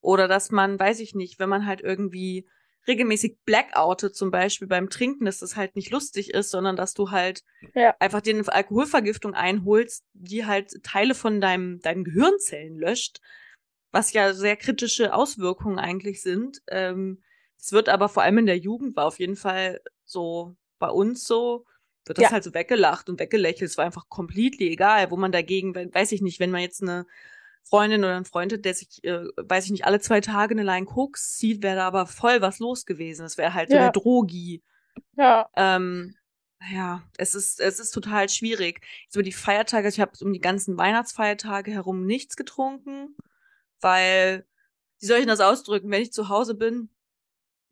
Oder 0.00 0.28
dass 0.28 0.50
man, 0.50 0.78
weiß 0.78 1.00
ich 1.00 1.14
nicht, 1.14 1.38
wenn 1.38 1.48
man 1.48 1.66
halt 1.66 1.80
irgendwie 1.80 2.46
regelmäßig 2.88 3.38
blackoutet, 3.44 4.16
zum 4.16 4.30
Beispiel 4.30 4.68
beim 4.68 4.90
Trinken, 4.90 5.24
dass 5.24 5.38
das 5.40 5.56
halt 5.56 5.76
nicht 5.76 5.90
lustig 5.90 6.30
ist, 6.34 6.50
sondern 6.50 6.76
dass 6.76 6.94
du 6.94 7.10
halt 7.10 7.42
Ja. 7.74 7.96
einfach 7.98 8.20
dir 8.20 8.34
eine 8.34 8.46
Alkoholvergiftung 8.52 9.34
einholst, 9.34 10.04
die 10.14 10.46
halt 10.46 10.82
Teile 10.82 11.14
von 11.14 11.40
deinem, 11.40 11.80
deinen 11.80 12.04
Gehirnzellen 12.04 12.76
löscht, 12.78 13.20
was 13.92 14.12
ja 14.12 14.34
sehr 14.34 14.56
kritische 14.56 15.14
Auswirkungen 15.14 15.78
eigentlich 15.78 16.22
sind. 16.22 16.60
Ähm, 16.68 17.22
es 17.58 17.72
wird 17.72 17.88
aber 17.88 18.08
vor 18.08 18.22
allem 18.22 18.38
in 18.38 18.46
der 18.46 18.58
Jugend 18.58 18.96
war 18.96 19.06
auf 19.06 19.18
jeden 19.18 19.36
Fall 19.36 19.80
so 20.04 20.56
bei 20.78 20.88
uns 20.88 21.24
so, 21.24 21.64
wird 22.04 22.18
das 22.18 22.24
Ja. 22.24 22.32
halt 22.32 22.44
so 22.44 22.54
weggelacht 22.54 23.08
und 23.08 23.18
weggelächelt. 23.18 23.70
Es 23.70 23.78
war 23.78 23.84
einfach 23.86 24.08
completely 24.08 24.68
egal, 24.72 25.10
wo 25.10 25.16
man 25.16 25.32
dagegen, 25.32 25.74
weiß 25.74 26.12
ich 26.12 26.20
nicht, 26.22 26.38
wenn 26.40 26.50
man 26.50 26.60
jetzt 26.60 26.82
eine 26.82 27.06
Freundin 27.68 28.04
oder 28.04 28.16
ein 28.16 28.24
Freund 28.24 28.64
der 28.64 28.74
sich, 28.74 29.02
äh, 29.04 29.24
weiß 29.36 29.64
ich 29.66 29.70
nicht, 29.72 29.84
alle 29.86 30.00
zwei 30.00 30.20
Tage 30.20 30.52
eine 30.54 30.62
Line 30.62 30.86
Koks 30.86 31.36
zieht, 31.36 31.62
wäre 31.62 31.76
da 31.76 31.86
aber 31.86 32.06
voll 32.06 32.40
was 32.40 32.58
los 32.60 32.86
gewesen. 32.86 33.26
Es 33.26 33.36
wäre 33.38 33.54
halt 33.54 33.70
so 33.70 33.76
Ja. 33.76 33.82
der 33.82 33.92
Drogi. 33.92 34.62
Ja. 35.16 35.48
Ähm, 35.56 36.14
ja, 36.72 37.02
es 37.18 37.34
ist, 37.34 37.60
es 37.60 37.78
ist 37.80 37.90
total 37.90 38.28
schwierig. 38.28 38.80
Jetzt 39.04 39.16
über 39.16 39.22
die 39.22 39.32
Feiertage, 39.32 39.88
ich 39.88 40.00
habe 40.00 40.12
um 40.22 40.32
die 40.32 40.40
ganzen 40.40 40.78
Weihnachtsfeiertage 40.78 41.70
herum 41.70 42.06
nichts 42.06 42.36
getrunken, 42.36 43.14
weil, 43.80 44.46
wie 45.00 45.06
soll 45.06 45.16
ich 45.18 45.22
denn 45.22 45.28
das 45.28 45.40
ausdrücken, 45.40 45.90
wenn 45.90 46.02
ich 46.02 46.12
zu 46.12 46.28
Hause 46.28 46.54
bin, 46.54 46.88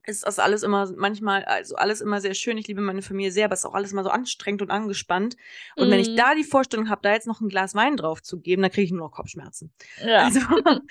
ist 0.07 0.27
das 0.27 0.39
alles 0.39 0.63
immer 0.63 0.91
manchmal, 0.97 1.45
also 1.45 1.77
alles 1.77 2.01
immer 2.01 2.21
sehr 2.21 2.35
schön. 2.35 2.59
Ich 2.59 2.67
liebe 2.69 2.81
meine 2.81 3.03
Familie 3.03 3.33
sehr, 3.33 3.47
aber 3.47 3.55
es 3.55 3.61
ist 3.61 3.67
auch 3.67 3.75
alles 3.75 3.93
immer 3.93 4.05
so 4.05 4.11
anstrengend 4.11 4.63
und 4.63 4.71
angespannt. 4.71 5.37
Und 5.77 5.91
wenn 5.91 6.01
ich 6.01 6.11
Mhm. 6.11 6.17
da 6.17 6.35
die 6.35 6.45
Vorstellung 6.45 6.91
habe, 6.91 7.03
da 7.03 7.13
jetzt 7.13 7.27
noch 7.27 7.41
ein 7.41 7.49
Glas 7.49 7.75
Wein 7.75 7.97
drauf 7.97 8.23
zu 8.23 8.41
geben, 8.41 8.63
dann 8.63 8.71
kriege 8.71 8.85
ich 8.85 8.91
nur 8.93 9.01
noch 9.01 9.13
Kopfschmerzen. 9.13 9.73
Ja. 10.05 10.25
Also, 10.25 10.41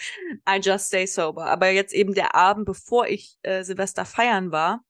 I 0.49 0.60
just 0.62 0.88
stay 0.88 1.06
sober. 1.06 1.45
Aber 1.45 1.69
jetzt 1.69 1.93
eben 1.93 2.13
der 2.13 2.36
Abend, 2.36 2.65
bevor 2.65 3.08
ich 3.08 3.38
äh, 3.43 3.63
Silvester 3.63 4.06
feiern 4.06 4.52
war, 4.52 4.84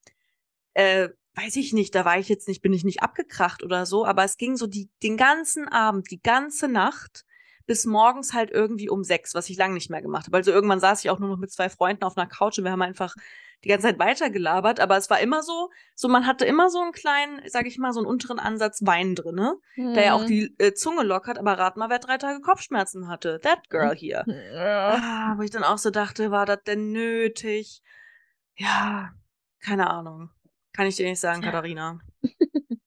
äh, 0.74 1.10
weiß 1.34 1.56
ich 1.56 1.72
nicht, 1.72 1.94
da 1.94 2.04
war 2.04 2.18
ich 2.18 2.28
jetzt 2.28 2.48
nicht, 2.48 2.62
bin 2.62 2.72
ich 2.72 2.84
nicht 2.84 3.02
abgekracht 3.02 3.62
oder 3.62 3.86
so, 3.86 4.06
aber 4.06 4.24
es 4.24 4.36
ging 4.36 4.56
so 4.56 4.66
die, 4.66 4.88
den 5.02 5.16
ganzen 5.16 5.68
Abend, 5.68 6.10
die 6.10 6.22
ganze 6.22 6.68
Nacht 6.68 7.24
bis 7.66 7.86
morgens 7.86 8.34
halt 8.34 8.50
irgendwie 8.50 8.88
um 8.88 9.04
sechs, 9.04 9.34
was 9.34 9.48
ich 9.50 9.56
lange 9.56 9.74
nicht 9.74 9.90
mehr 9.90 10.02
gemacht 10.02 10.26
habe. 10.26 10.36
Also 10.36 10.52
irgendwann 10.52 10.80
saß 10.80 11.02
ich 11.02 11.10
auch 11.10 11.18
nur 11.18 11.28
noch 11.30 11.38
mit 11.38 11.50
zwei 11.50 11.68
Freunden 11.68 12.04
auf 12.04 12.16
einer 12.16 12.28
Couch 12.28 12.58
und 12.58 12.64
wir 12.64 12.72
haben 12.72 12.82
einfach 12.82 13.14
die 13.62 13.68
ganze 13.68 13.86
Zeit 13.86 13.98
weitergelabert, 13.98 14.80
aber 14.80 14.96
es 14.96 15.08
war 15.10 15.20
immer 15.20 15.42
so, 15.42 15.70
so 15.94 16.08
man 16.08 16.26
hatte 16.26 16.44
immer 16.44 16.70
so 16.70 16.80
einen 16.80 16.92
kleinen, 16.92 17.40
sag 17.46 17.66
ich 17.66 17.78
mal, 17.78 17.92
so 17.92 18.00
einen 18.00 18.06
unteren 18.06 18.38
Ansatz 18.38 18.80
Wein 18.84 19.14
drinne, 19.14 19.56
der 19.76 20.04
ja 20.04 20.14
auch 20.14 20.22
Mhm. 20.22 20.26
die 20.26 20.54
äh, 20.58 20.72
Zunge 20.74 21.02
lockert, 21.02 21.38
aber 21.38 21.58
rat 21.58 21.76
mal, 21.76 21.90
wer 21.90 21.98
drei 21.98 22.18
Tage 22.18 22.40
Kopfschmerzen 22.40 23.08
hatte. 23.08 23.40
That 23.42 23.68
girl 23.70 23.94
hier. 23.94 24.24
Ja. 24.26 24.94
Ah, 25.02 25.34
wo 25.38 25.42
ich 25.42 25.50
dann 25.50 25.64
auch 25.64 25.78
so 25.78 25.90
dachte, 25.90 26.30
war 26.30 26.46
das 26.46 26.62
denn 26.66 26.92
nötig? 26.92 27.82
Ja, 28.56 29.10
keine 29.60 29.88
Ahnung. 29.90 30.30
Kann 30.72 30.86
ich 30.86 30.96
dir 30.96 31.08
nicht 31.08 31.20
sagen. 31.20 31.42
Katharina. 31.42 32.00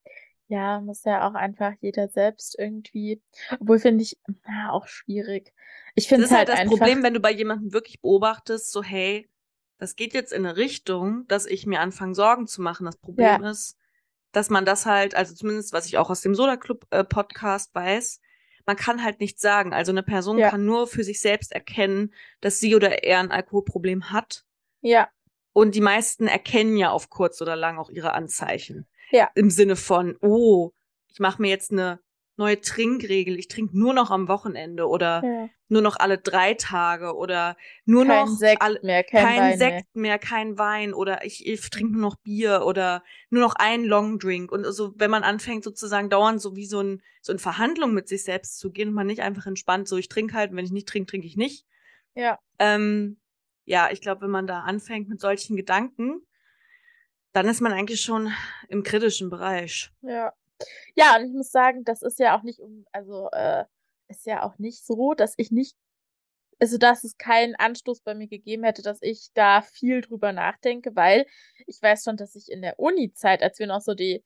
Ja, 0.50 0.80
muss 0.80 1.04
ja 1.04 1.28
auch 1.28 1.34
einfach 1.34 1.74
jeder 1.82 2.08
selbst 2.08 2.58
irgendwie 2.58 3.22
obwohl 3.60 3.80
finde 3.80 4.04
ich, 4.04 4.18
ja, 4.48 4.70
auch 4.72 4.88
schwierig. 4.88 5.54
Ich 5.94 6.06
Das 6.06 6.10
finde 6.10 6.24
ist 6.24 6.32
es 6.32 6.38
halt 6.38 6.48
halt 6.48 6.50
das 6.50 6.60
einfach 6.60 6.78
Problem, 6.78 7.04
wenn 7.04 7.14
du 7.14 7.20
bei 7.20 7.32
jemandem 7.32 7.74
wirklich 7.74 8.00
beobachtest, 8.00 8.72
so 8.72 8.82
hey, 8.82 9.30
das 9.78 9.96
geht 9.96 10.14
jetzt 10.14 10.34
in 10.34 10.46
eine 10.46 10.58
Richtung, 10.58 11.28
dass 11.28 11.46
ich 11.46 11.66
mir 11.66 11.80
anfange, 11.82 12.16
Sorgen 12.16 12.48
zu 12.48 12.62
machen. 12.62 12.86
Das 12.86 12.98
Problem 12.98 13.44
ist, 13.44 13.78
dass 14.32 14.50
man 14.50 14.66
das 14.66 14.86
halt, 14.86 15.16
also 15.16 15.34
zumindest 15.36 15.74
was 15.74 15.86
ich 15.86 15.98
auch 15.98 16.10
aus 16.10 16.22
dem 16.22 16.36
Soda 16.36 16.58
Club 16.58 16.86
äh, 16.92 17.04
Podcast 17.04 17.74
weiß, 17.76 18.20
man 18.66 18.76
kann 18.76 19.04
halt 19.04 19.20
nichts 19.22 19.42
sagen. 19.42 19.74
Also 19.74 19.92
eine 19.92 20.04
Person 20.04 20.38
Ja. 20.38 20.50
kann 20.50 20.66
nur 20.66 20.88
für 20.88 21.04
sich 21.04 21.20
selbst 21.22 21.52
erkennen, 21.54 22.14
dass 22.42 22.60
sie 22.60 22.76
oder 22.76 23.04
er 23.04 23.20
ein 23.20 23.32
Alkoholproblem 23.32 24.12
hat. 24.12 24.46
ja, 24.82 25.08
Und 25.54 25.74
die 25.74 25.82
meisten 25.82 26.28
erkennen 26.28 26.76
ja 26.78 26.92
auf 26.92 27.10
kurz 27.10 27.42
oder 27.42 27.56
lang 27.56 27.78
auch 27.80 27.90
ihre 27.90 28.14
Anzeichen. 28.14 28.86
Ja. 29.12 29.30
Im 29.36 29.50
Sinne 29.50 29.76
von, 29.76 30.18
oh, 30.22 30.72
ich 31.08 31.20
mache 31.20 31.42
mir 31.42 31.50
jetzt 31.50 31.72
eine 31.72 32.00
neue 32.38 32.62
Trinkregel, 32.62 33.38
ich 33.38 33.48
trinke 33.48 33.78
nur 33.78 33.94
noch 33.94 34.12
am 34.12 34.28
Wochenende 34.28 34.88
oder 34.88 35.22
ja. 35.24 35.50
nur 35.68 35.82
noch 35.82 35.98
alle 36.00 36.18
drei 36.18 36.54
Tage 36.54 37.16
oder 37.16 37.58
nur 37.86 38.06
Kein 38.06 38.26
noch 38.26 38.38
Sekt 38.38 38.62
alle, 38.62 38.80
mehr, 38.84 39.04
kein, 39.04 39.26
kein 39.26 39.40
Wein 39.40 39.58
Sekt 39.58 39.96
mehr, 39.96 40.20
kein 40.20 40.58
Wein 40.58 40.94
oder 40.94 41.26
ich, 41.26 41.46
ich 41.48 41.70
trinke 41.70 41.94
nur 41.94 42.02
noch 42.02 42.16
Bier 42.18 42.64
oder 42.66 43.04
nur 43.30 43.42
noch 43.42 43.56
einen 43.56 43.86
Longdrink 43.86 44.52
und 44.52 44.64
so, 44.72 44.94
wenn 44.98 45.12
man 45.12 45.24
anfängt 45.24 45.64
sozusagen 45.64 46.10
dauernd 46.10 46.42
so 46.42 46.56
wie 46.56 46.68
so 46.68 46.82
ein 46.82 47.02
so 47.22 47.34
in 47.34 47.40
Verhandlung 47.40 47.94
mit 47.94 48.08
sich 48.08 48.24
selbst 48.24 48.60
zu 48.60 48.72
gehen 48.72 48.90
und 48.90 48.94
man 48.94 49.08
nicht 49.08 49.22
einfach 49.22 49.48
entspannt 49.48 49.88
so 49.88 49.98
ich 49.98 50.08
trinke 50.08 50.36
halt 50.36 50.52
und 50.52 50.58
wenn 50.58 50.66
ich 50.66 50.72
nicht 50.72 50.88
trinke, 50.88 51.10
trinke 51.10 51.28
ich 51.28 51.38
nicht. 51.38 51.66
mehr. 52.14 52.24
Ja, 52.24 52.40
Ähm, 52.60 53.18
ja, 53.66 53.90
ich 53.92 54.00
glaube, 54.00 54.22
wenn 54.22 54.32
man 54.32 54.48
da 54.48 54.62
anfängt 54.62 55.10
mit 55.10 55.20
solchen 55.20 55.58
Gedanken, 55.58 56.22
dann 57.34 57.48
ist 57.48 57.62
man 57.62 57.74
eigentlich 57.74 58.02
schon 58.02 58.32
im 58.70 58.84
kritischen 58.84 59.30
Bereich. 59.30 59.92
ja. 60.02 60.34
Ja, 60.96 61.16
und 61.18 61.26
ich 61.26 61.34
muss 61.34 61.52
sagen, 61.52 61.84
das 61.84 62.02
ist 62.02 62.20
ja 62.20 62.38
auch 62.38 62.44
nicht 62.44 62.60
um 62.60 62.86
also, 62.92 63.30
äh, 63.32 63.66
ist 64.10 64.26
ja 64.26 64.44
auch 64.44 64.58
nicht 64.58 64.86
so, 64.86 65.14
dass 65.14 65.34
ich 65.38 65.52
nicht 65.52 65.76
also, 66.60 66.78
dass 66.78 67.04
es 67.04 67.18
keinen 67.18 67.56
Anstoß 67.56 68.02
bei 68.02 68.16
mir 68.16 68.28
gegeben 68.28 68.64
hätte, 68.64 68.82
dass 68.84 69.00
ich 69.02 69.30
da 69.36 69.62
viel 69.62 70.02
drüber 70.02 70.34
nachdenke, 70.34 70.96
weil 70.96 71.26
ich 71.68 71.82
weiß 71.82 72.04
schon, 72.04 72.18
dass 72.18 72.36
ich 72.36 72.52
in 72.52 72.62
der 72.64 72.80
Uni-Zeit, 72.80 73.44
als 73.44 73.60
wir 73.60 73.68
noch 73.68 73.82
so 73.82 73.94
die 73.96 74.24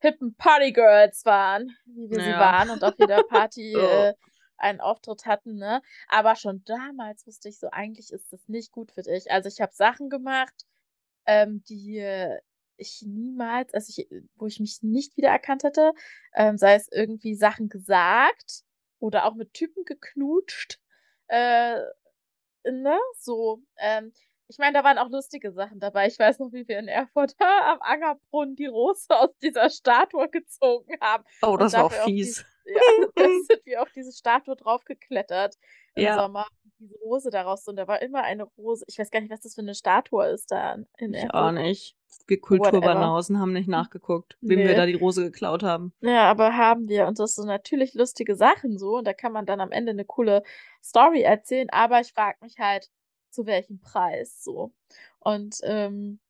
hippen 0.00 0.34
Partygirls 0.36 1.24
waren, 1.26 1.76
wie 1.86 2.10
wir 2.10 2.22
sie 2.22 2.30
Ja. 2.32 2.38
waren 2.38 2.70
und 2.70 2.84
auf 2.84 2.94
jeder 2.98 3.20
Party, 3.22 3.74
äh, 3.80 4.14
einen 4.58 4.80
Auftritt 4.80 5.26
hatten, 5.26 5.56
ne? 5.56 5.82
Aber 6.08 6.36
schon 6.36 6.64
damals 6.64 7.26
wusste 7.26 7.48
ich 7.50 7.58
so, 7.58 7.68
eigentlich 7.70 8.12
ist 8.12 8.32
das 8.32 8.48
nicht 8.48 8.72
gut 8.72 8.92
für 8.92 9.02
dich. 9.02 9.30
Also, 9.30 9.48
ich 9.48 9.60
habe 9.60 9.72
Sachen 9.74 10.10
gemacht, 10.10 10.54
ähm, 11.26 11.62
die, 11.68 11.98
ich 12.76 13.02
niemals 13.06 13.72
also, 13.74 13.92
ich 13.96 14.08
wo 14.36 14.46
ich 14.46 14.60
mich 14.60 14.82
nicht 14.82 15.16
wiedererkannt 15.16 15.64
hätte, 15.64 15.92
ähm, 16.34 16.58
sei 16.58 16.74
es 16.76 16.88
irgendwie 16.92 17.34
Sachen 17.36 17.68
gesagt 17.68 18.62
oder 19.00 19.26
auch 19.26 19.34
mit 19.34 19.52
Typen 19.54 19.84
geknutscht, 19.84 20.80
äh, 21.28 21.78
ne, 22.64 22.98
so. 23.18 23.62
Ähm, 23.78 24.12
ich 24.48 24.58
meine, 24.58 24.72
da 24.78 24.84
waren 24.84 24.98
auch 24.98 25.08
lustige 25.10 25.52
Sachen 25.52 25.80
dabei. 25.80 26.06
Ich 26.06 26.18
weiß 26.18 26.38
noch, 26.38 26.52
wie 26.52 26.66
wir 26.68 26.78
in 26.78 26.88
Erfurt 26.88 27.34
am 27.40 27.80
Angerbrunnen 27.80 28.56
die 28.56 28.66
Rose 28.66 29.06
aus 29.10 29.30
dieser 29.42 29.70
Statue 29.70 30.28
gezogen 30.28 30.94
haben. 31.00 31.24
Oh, 31.42 31.56
das 31.56 31.72
war 31.74 31.84
auch 31.84 31.92
fies. 31.92 32.44
Ja, 32.66 32.80
da 33.14 33.24
sind 33.24 33.60
wir 33.66 33.82
auf 33.82 33.92
diese 33.94 34.10
Statue 34.10 34.56
draufgeklettert 34.56 35.56
im 35.96 36.04
Ja. 36.04 36.14
Sommer. 36.18 36.46
Diese 36.78 36.94
Rose 37.00 37.28
daraus. 37.28 37.68
Und 37.68 37.76
da 37.76 37.86
war 37.86 38.00
immer 38.00 38.22
eine 38.22 38.44
Rose. 38.56 38.86
Ich 38.88 38.98
weiß 38.98 39.10
gar 39.10 39.20
nicht, 39.20 39.30
was 39.30 39.42
das 39.42 39.54
für 39.54 39.60
eine 39.60 39.74
Statue 39.74 40.24
ist 40.28 40.50
da 40.50 40.76
in 40.96 41.12
Ich 41.12 41.24
Erfurt. 41.24 41.34
auch 41.34 41.50
nicht. 41.52 41.94
Wir. 42.26 42.40
Kulturbanausen 42.40 43.38
haben 43.38 43.52
nicht 43.52 43.68
nachgeguckt, 43.68 44.38
wem 44.40 44.60
Nee. 44.60 44.68
wir 44.68 44.76
da 44.76 44.86
die 44.86 44.94
Rose 44.94 45.24
geklaut 45.24 45.62
haben. 45.62 45.92
Ja, 46.00 46.22
aber 46.30 46.56
haben 46.56 46.88
wir. 46.88 47.06
Und 47.06 47.18
das 47.18 47.34
sind 47.34 47.48
natürlich 47.48 47.92
lustige 47.92 48.34
Sachen 48.34 48.78
so. 48.78 48.96
Und 48.96 49.04
da 49.06 49.12
kann 49.12 49.32
man 49.32 49.44
dann 49.44 49.60
am 49.60 49.70
Ende 49.70 49.90
eine 49.90 50.06
coole 50.06 50.42
Story 50.82 51.20
erzählen. 51.20 51.68
Aber 51.70 52.00
ich 52.00 52.14
frage 52.14 52.38
mich 52.40 52.58
halt, 52.58 52.88
zu 53.34 53.46
welchem 53.46 53.80
Preis 53.80 54.42
so. 54.44 54.72
Und 55.20 55.58
ähm, 55.64 56.20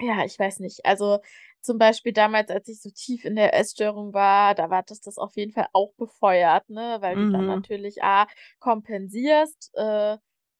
Ja, 0.00 0.24
ich 0.24 0.38
weiß 0.38 0.60
nicht. 0.60 0.84
Also 0.84 1.20
zum 1.60 1.78
Beispiel 1.78 2.12
damals, 2.12 2.50
als 2.50 2.68
ich 2.68 2.80
so 2.82 2.90
tief 2.90 3.24
in 3.24 3.34
der 3.34 3.54
Essstörung 3.54 4.12
war, 4.12 4.54
da 4.54 4.68
war 4.70 4.82
das 4.82 5.00
das 5.00 5.16
auf 5.18 5.36
jeden 5.36 5.52
Fall 5.52 5.68
auch 5.72 5.92
befeuert, 5.94 6.68
ne? 6.68 6.98
Weil 7.00 7.16
du 7.16 7.24
dann 7.30 7.46
Mhm. 7.46 7.46
natürlich 7.46 8.02
A, 8.02 8.26
kompensierst, 8.58 9.70
äh, 9.74 10.18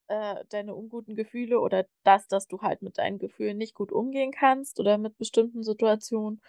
äh, 0.08 0.44
deine 0.48 0.74
unguten 0.74 1.14
Gefühle 1.16 1.60
oder 1.60 1.86
das, 2.04 2.28
dass 2.28 2.46
du 2.46 2.62
halt 2.62 2.80
mit 2.82 2.96
deinen 2.98 3.18
Gefühlen 3.18 3.58
nicht 3.58 3.74
gut 3.74 3.92
umgehen 3.92 4.30
kannst 4.32 4.80
oder 4.80 4.96
mit 4.98 5.18
bestimmten 5.18 5.62
Situationen. 5.62 6.40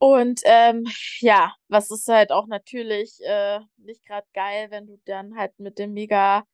Und, 0.00 0.40
ähm, 0.44 0.84
ja, 1.20 1.54
was 1.68 1.90
ist 1.90 2.08
halt 2.08 2.30
auch 2.32 2.46
natürlich, 2.46 3.18
äh, 3.24 3.60
nicht 3.78 4.04
grad 4.06 4.24
geil, 4.32 4.70
wenn 4.70 4.86
du 4.86 4.98
dann 5.04 5.36
halt 5.36 5.58
mit 5.58 5.78
dem 5.78 5.92
mega 5.94 6.44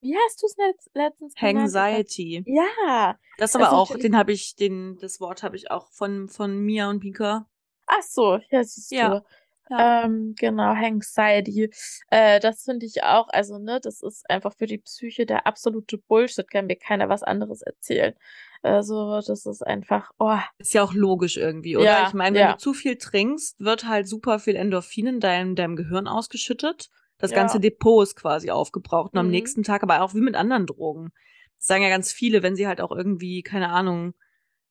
wie 0.00 0.16
hast 0.16 0.42
du's 0.42 0.56
letz 0.56 0.90
letztens 0.94 1.34
genannt? 1.34 1.74
Hangxiety. 1.74 2.44
ja, 2.46 3.18
Das 3.38 3.54
aber 3.54 3.72
auch 3.72 3.90
natürlich 3.90 4.02
den 4.02 4.16
habe 4.16 4.32
ich 4.32 4.56
den 4.56 4.98
das 5.00 5.20
Wort 5.20 5.42
habe 5.42 5.56
ich 5.56 5.70
auch 5.70 5.90
von 5.90 6.28
von 6.28 6.58
Mia 6.58 6.88
und 6.90 7.02
Mika. 7.02 7.48
Ach 7.86 8.02
so, 8.02 8.38
ja, 8.50 8.64
siehst 8.64 8.92
du. 8.92 8.96
ja. 8.96 9.24
Ähm, 9.70 10.34
genau, 10.38 10.74
Hangxiety. 10.74 11.70
Äh, 12.10 12.40
das 12.40 12.62
finde 12.62 12.86
ich 12.86 13.02
auch 13.02 13.28
also, 13.28 13.58
ne, 13.58 13.80
das 13.82 14.02
ist 14.02 14.28
einfach 14.30 14.54
für 14.56 14.66
die 14.66 14.78
Psyche 14.78 15.26
der 15.26 15.46
absolute 15.46 15.98
Bullshit, 15.98 16.48
kann 16.48 16.66
mir 16.66 16.76
keiner 16.76 17.08
was 17.08 17.22
anderes 17.22 17.62
erzählen. 17.62 18.14
Also, 18.62 19.20
das 19.20 19.46
ist 19.46 19.66
einfach 19.66 20.10
oh. 20.18 20.38
Ist 20.58 20.74
ja 20.74 20.82
auch 20.82 20.94
logisch 20.94 21.36
irgendwie, 21.36 21.76
oder? 21.76 21.84
Ja, 21.84 22.08
Ich 22.08 22.14
meine, 22.14 22.38
wenn 22.38 22.44
du 22.44 22.50
ja. 22.50 22.58
zu 22.58 22.74
viel 22.74 22.96
trinkst, 22.96 23.58
wird 23.60 23.86
halt 23.86 24.08
super 24.08 24.38
viel 24.38 24.56
Endorphin 24.56 25.06
in 25.06 25.20
deinem 25.20 25.54
deinem 25.56 25.76
Gehirn 25.76 26.08
ausgeschüttet. 26.08 26.90
Das 27.18 27.32
ganze 27.32 27.56
Ja. 27.56 27.60
Depot 27.60 28.02
ist 28.02 28.16
quasi 28.16 28.50
aufgebraucht 28.50 29.12
und 29.14 29.18
am 29.18 29.26
Mhm. 29.26 29.32
nächsten 29.32 29.62
Tag 29.62 29.82
aber 29.82 30.02
auch 30.02 30.14
wie 30.14 30.20
mit 30.20 30.34
anderen 30.34 30.66
Drogen. 30.66 31.12
Das 31.58 31.66
sagen 31.66 31.82
ja 31.82 31.88
ganz 31.88 32.12
viele, 32.12 32.42
wenn 32.42 32.56
sie 32.56 32.66
halt 32.66 32.80
auch 32.80 32.92
irgendwie, 32.92 33.42
keine 33.42 33.70
Ahnung, 33.70 34.14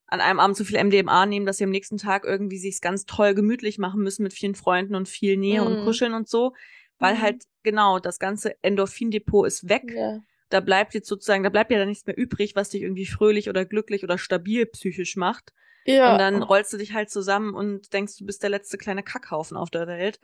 an 0.08 0.22
einem 0.22 0.40
Abend 0.40 0.56
zu 0.56 0.64
viel 0.66 0.78
MDMA 0.78 1.26
nehmen, 1.26 1.48
dass 1.48 1.58
sie 1.58 1.64
am 1.64 1.72
nächsten 1.72 1.98
Tag 1.98 2.24
irgendwie 2.26 2.60
sich's 2.60 2.80
ganz 2.82 3.06
toll 3.06 3.34
gemütlich 3.34 3.80
machen 3.80 4.04
müssen 4.04 4.22
mit 4.22 4.34
vielen 4.34 4.54
Freunden 4.54 4.94
und 4.94 5.10
viel 5.10 5.36
Nähe 5.38 5.64
und 5.64 5.80
Mhm. 5.80 5.84
Kuscheln 5.84 6.14
und 6.14 6.30
so, 6.30 6.54
weil 7.00 7.16
Mhm. 7.16 7.22
halt 7.22 7.44
genau 7.64 7.98
das 7.98 8.20
ganze 8.20 8.62
Endorphindepot 8.64 9.48
ist 9.48 9.68
weg. 9.68 9.92
Ja. 9.96 10.20
Da 10.50 10.60
bleibt 10.60 10.94
jetzt 10.94 11.08
sozusagen 11.08 11.42
da 11.42 11.50
bleibt 11.50 11.72
ja 11.72 11.80
dann 11.80 11.88
nichts 11.88 12.06
mehr 12.06 12.16
übrig, 12.16 12.56
was 12.56 12.70
dich 12.70 12.84
irgendwie 12.84 13.08
fröhlich 13.08 13.50
oder 13.50 13.66
glücklich 13.66 14.04
oder 14.04 14.20
stabil 14.20 14.68
psychisch 14.68 15.16
macht. 15.16 15.54
Ja. 15.88 16.12
Und 16.14 16.20
dann 16.20 16.44
rollst 16.44 16.72
du 16.72 16.78
dich 16.78 16.94
halt 16.94 17.10
zusammen 17.10 17.56
und 17.56 17.92
denkst, 17.94 18.16
du 18.18 18.26
bist 18.28 18.44
der 18.44 18.52
letzte 18.52 18.78
kleine 18.78 19.02
Kackhaufen 19.02 19.58
auf 19.58 19.72
der 19.72 19.88
Welt. 19.88 20.20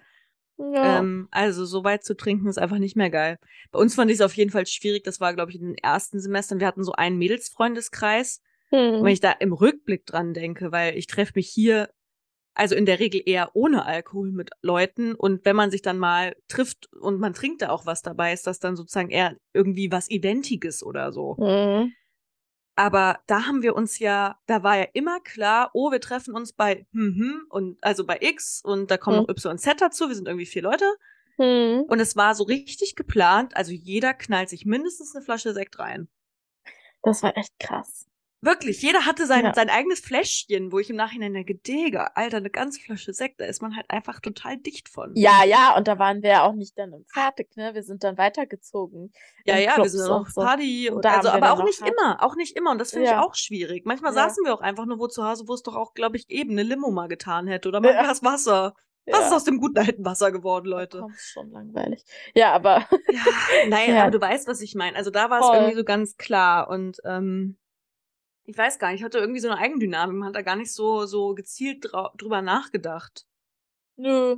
Ja. 0.74 1.00
Ähm, 1.00 1.28
also 1.32 1.66
so 1.66 1.84
weit 1.84 2.04
zu 2.04 2.16
trinken 2.16 2.48
ist 2.48 2.58
einfach 2.58 2.78
nicht 2.78 2.96
mehr 2.96 3.10
geil. 3.10 3.38
Bei 3.72 3.80
uns 3.80 3.96
fand 3.96 4.12
ich 4.12 4.16
es 4.16 4.22
auf 4.22 4.34
jeden 4.34 4.52
Fall 4.52 4.66
schwierig. 4.66 5.04
Das 5.04 5.20
war, 5.20 5.34
glaube 5.34 5.52
ich, 5.52 5.60
in 5.60 5.68
den 5.68 5.78
ersten 5.78 6.20
Semestern. 6.20 6.60
Wir 6.60 6.68
hatten 6.68 6.84
so 6.84 6.94
einen 6.94 7.18
Mädelsfreundeskreis. 7.18 8.42
Und 9.00 9.04
wenn 9.04 9.14
ich 9.14 9.20
da 9.20 9.32
im 9.32 9.52
Rückblick 9.52 10.06
dran 10.06 10.34
denke, 10.34 10.72
weil 10.72 10.98
ich 10.98 11.08
treffe 11.08 11.34
mich 11.36 11.50
hier 11.50 11.90
also 12.54 12.76
in 12.76 12.86
der 12.86 13.00
Regel 13.00 13.22
eher 13.26 13.52
ohne 13.54 13.86
Alkohol 13.86 14.32
mit 14.32 14.50
Leuten 14.62 15.16
und 15.16 15.46
wenn 15.46 15.56
man 15.56 15.72
sich 15.72 15.82
dann 15.82 15.98
mal 15.98 16.36
trifft 16.48 16.92
und 16.94 17.20
man 17.20 17.34
trinkt 17.34 17.62
da 17.62 17.70
auch 17.70 17.86
was 17.86 18.02
dabei, 18.02 18.34
ist 18.34 18.46
das 18.46 18.60
dann 18.60 18.76
sozusagen 18.76 19.10
eher 19.10 19.38
irgendwie 19.54 19.92
was 19.92 20.10
Identiges 20.10 20.84
oder 20.84 21.14
so. 21.14 21.36
Mhm. 21.40 21.94
Aber 22.82 23.20
da 23.28 23.46
haben 23.46 23.62
wir 23.62 23.76
uns 23.76 24.00
ja, 24.00 24.40
da 24.48 24.64
war 24.64 24.76
ja 24.76 24.88
immer 24.94 25.20
klar, 25.20 25.70
oh, 25.74 25.92
wir 25.92 26.02
treffen 26.02 26.34
uns 26.34 26.52
bei 26.52 26.88
mhm 26.94 27.46
und 27.50 27.78
also 27.84 28.08
bei 28.08 28.18
X 28.22 28.60
und 28.64 28.90
da 28.90 28.98
kommen 28.98 29.18
Mhm. 29.18 29.24
noch 29.24 29.30
Y 29.30 29.52
und 29.52 29.60
Z 29.60 29.80
dazu. 29.80 30.08
Wir 30.08 30.16
sind 30.16 30.28
irgendwie 30.28 30.48
vier 30.48 30.64
Leute. 30.64 30.86
Mhm. 31.38 31.84
Und 31.88 32.00
es 32.00 32.16
war 32.16 32.34
so 32.34 32.44
richtig 32.44 32.96
geplant. 32.96 33.56
Also 33.56 33.72
jeder 33.72 34.16
knallt 34.16 34.50
sich 34.50 34.66
mindestens 34.66 35.16
eine 35.16 35.24
Flasche 35.24 35.54
Sekt 35.54 35.78
rein. 35.78 36.08
Das 37.04 37.22
war 37.22 37.38
echt 37.38 37.54
krass. 37.60 38.08
Wirklich, 38.44 38.82
jeder 38.82 39.06
hatte 39.06 39.28
sein, 39.28 39.46
Ja. 39.46 39.54
sein 39.54 39.70
eigenes 39.70 40.00
Fläschchen, 40.00 40.72
wo 40.72 40.80
ich 40.80 40.90
im 40.90 40.96
Nachhinein 40.96 41.34
denke, 41.34 41.54
Digga, 41.54 42.12
Alter, 42.16 42.38
eine 42.38 42.50
ganze 42.50 42.82
Flasche 42.82 43.14
Sekt, 43.14 43.40
da 43.40 43.46
ist 43.46 43.62
man 43.62 43.76
halt 43.76 43.86
einfach 43.90 44.20
total 44.20 44.58
dicht 44.58 44.90
von. 44.90 45.12
Ja, 45.16 45.44
ja, 45.44 45.76
und 45.78 45.88
da 45.88 46.00
waren 46.00 46.24
wir 46.24 46.32
ja 46.32 46.44
auch 46.44 46.54
nicht 46.54 46.76
dann 46.80 47.06
fertig, 47.08 47.56
ne? 47.56 47.76
Wir 47.76 47.84
sind 47.84 48.04
dann 48.04 48.18
weitergezogen 48.18 49.12
Ja, 49.46 49.58
ja, 49.58 49.68
wir 49.68 49.74
Clubs 49.76 49.92
sind 49.92 50.02
dann 50.02 50.10
noch 50.10 50.16
und 50.16 50.22
auf 50.28 50.30
so. 50.34 50.42
Party. 50.42 50.90
Und 50.90 51.06
da 51.06 51.18
also, 51.18 51.30
wir 51.30 51.34
aber 51.36 51.54
auch 51.54 51.64
nicht 51.64 51.82
hart 51.82 51.92
immer, 51.92 52.24
auch 52.24 52.36
nicht 52.36 52.58
immer. 52.58 52.72
Und 52.72 52.80
das 52.80 52.90
finde 52.92 53.06
ich 53.06 53.12
Ja. 53.12 53.22
auch 53.24 53.36
schwierig. 53.36 53.86
Manchmal 53.86 54.12
Ja. 54.16 54.24
saßen 54.24 54.44
wir 54.44 54.56
auch 54.56 54.62
einfach 54.62 54.88
nur 54.88 54.98
wo 54.98 55.08
zu 55.08 55.24
Hause, 55.24 55.48
wo 55.48 55.54
es 55.54 55.62
doch 55.62 55.76
auch, 55.76 55.94
glaube 55.94 56.18
ich, 56.18 56.28
eben 56.32 56.52
eine 56.52 56.64
Limo 56.64 56.90
mal 56.90 57.08
getan 57.08 57.46
hätte. 57.46 57.70
Oder 57.70 57.80
mal 57.80 57.94
ein. 57.96 58.04
Glas 58.06 58.24
Wasser. 58.24 58.74
Was 59.06 59.28
ist 59.28 59.34
aus 59.34 59.44
dem 59.44 59.60
guten 59.60 59.78
alten 59.78 60.04
Wasser 60.06 60.32
geworden, 60.32 60.68
Leute? 60.68 61.00
kommt's 61.00 61.30
schon 61.30 61.52
langweilig. 61.52 62.04
Ja, 62.34 62.54
aber 62.54 62.88
Ja, 63.08 63.26
nein, 63.68 63.90
Ja. 63.96 64.02
aber 64.04 64.12
du 64.12 64.22
weißt, 64.22 64.48
was 64.48 64.62
ich 64.62 64.74
meine. 64.74 64.96
Also 64.96 65.12
da 65.12 65.30
war 65.30 65.42
es 65.42 65.48
irgendwie 65.54 65.76
so 65.76 65.84
ganz 65.84 66.18
klar. 66.18 66.70
Und 66.70 66.98
ähm, 67.06 67.58
ich 68.52 68.58
weiß 68.58 68.80
gar 68.80 68.92
nicht, 68.92 69.00
ich 69.00 69.04
hatte 69.06 69.20
irgendwie 69.20 69.40
so 69.40 69.50
eine 69.50 69.60
Eigendynamik. 69.60 70.16
Man 70.16 70.28
hat 70.28 70.36
da 70.36 70.42
gar 70.42 70.58
nicht 70.58 70.74
so, 70.74 71.06
so 71.06 71.34
gezielt 71.34 71.90
drüber 72.18 72.42
nachgedacht. 72.42 73.26
nö, 73.96 74.38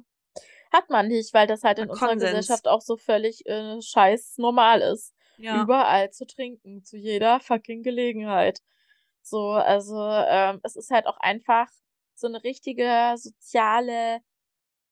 hat 0.71 0.89
man 0.89 1.07
nicht, 1.07 1.33
weil 1.33 1.47
das 1.47 1.63
halt 1.63 1.79
in 1.79 1.89
unserer 1.89 2.09
Konsens. 2.09 2.31
Gesellschaft 2.31 2.67
auch 2.67 2.81
so 2.81 2.97
völlig 2.97 3.45
äh, 3.45 3.81
scheiß 3.81 4.37
normal 4.37 4.81
ist. 4.81 5.13
Ja. 5.37 5.61
Überall 5.61 6.11
zu 6.11 6.25
trinken, 6.25 6.83
zu 6.83 6.97
jeder 6.97 7.39
fucking 7.39 7.81
Gelegenheit. 7.83 8.59
So, 9.21 9.51
also 9.51 9.99
ähm, 9.99 10.59
es 10.63 10.75
ist 10.75 10.91
halt 10.91 11.07
auch 11.07 11.17
einfach 11.17 11.69
so 12.15 12.27
eine 12.27 12.43
richtige 12.43 13.15
soziale, 13.17 14.19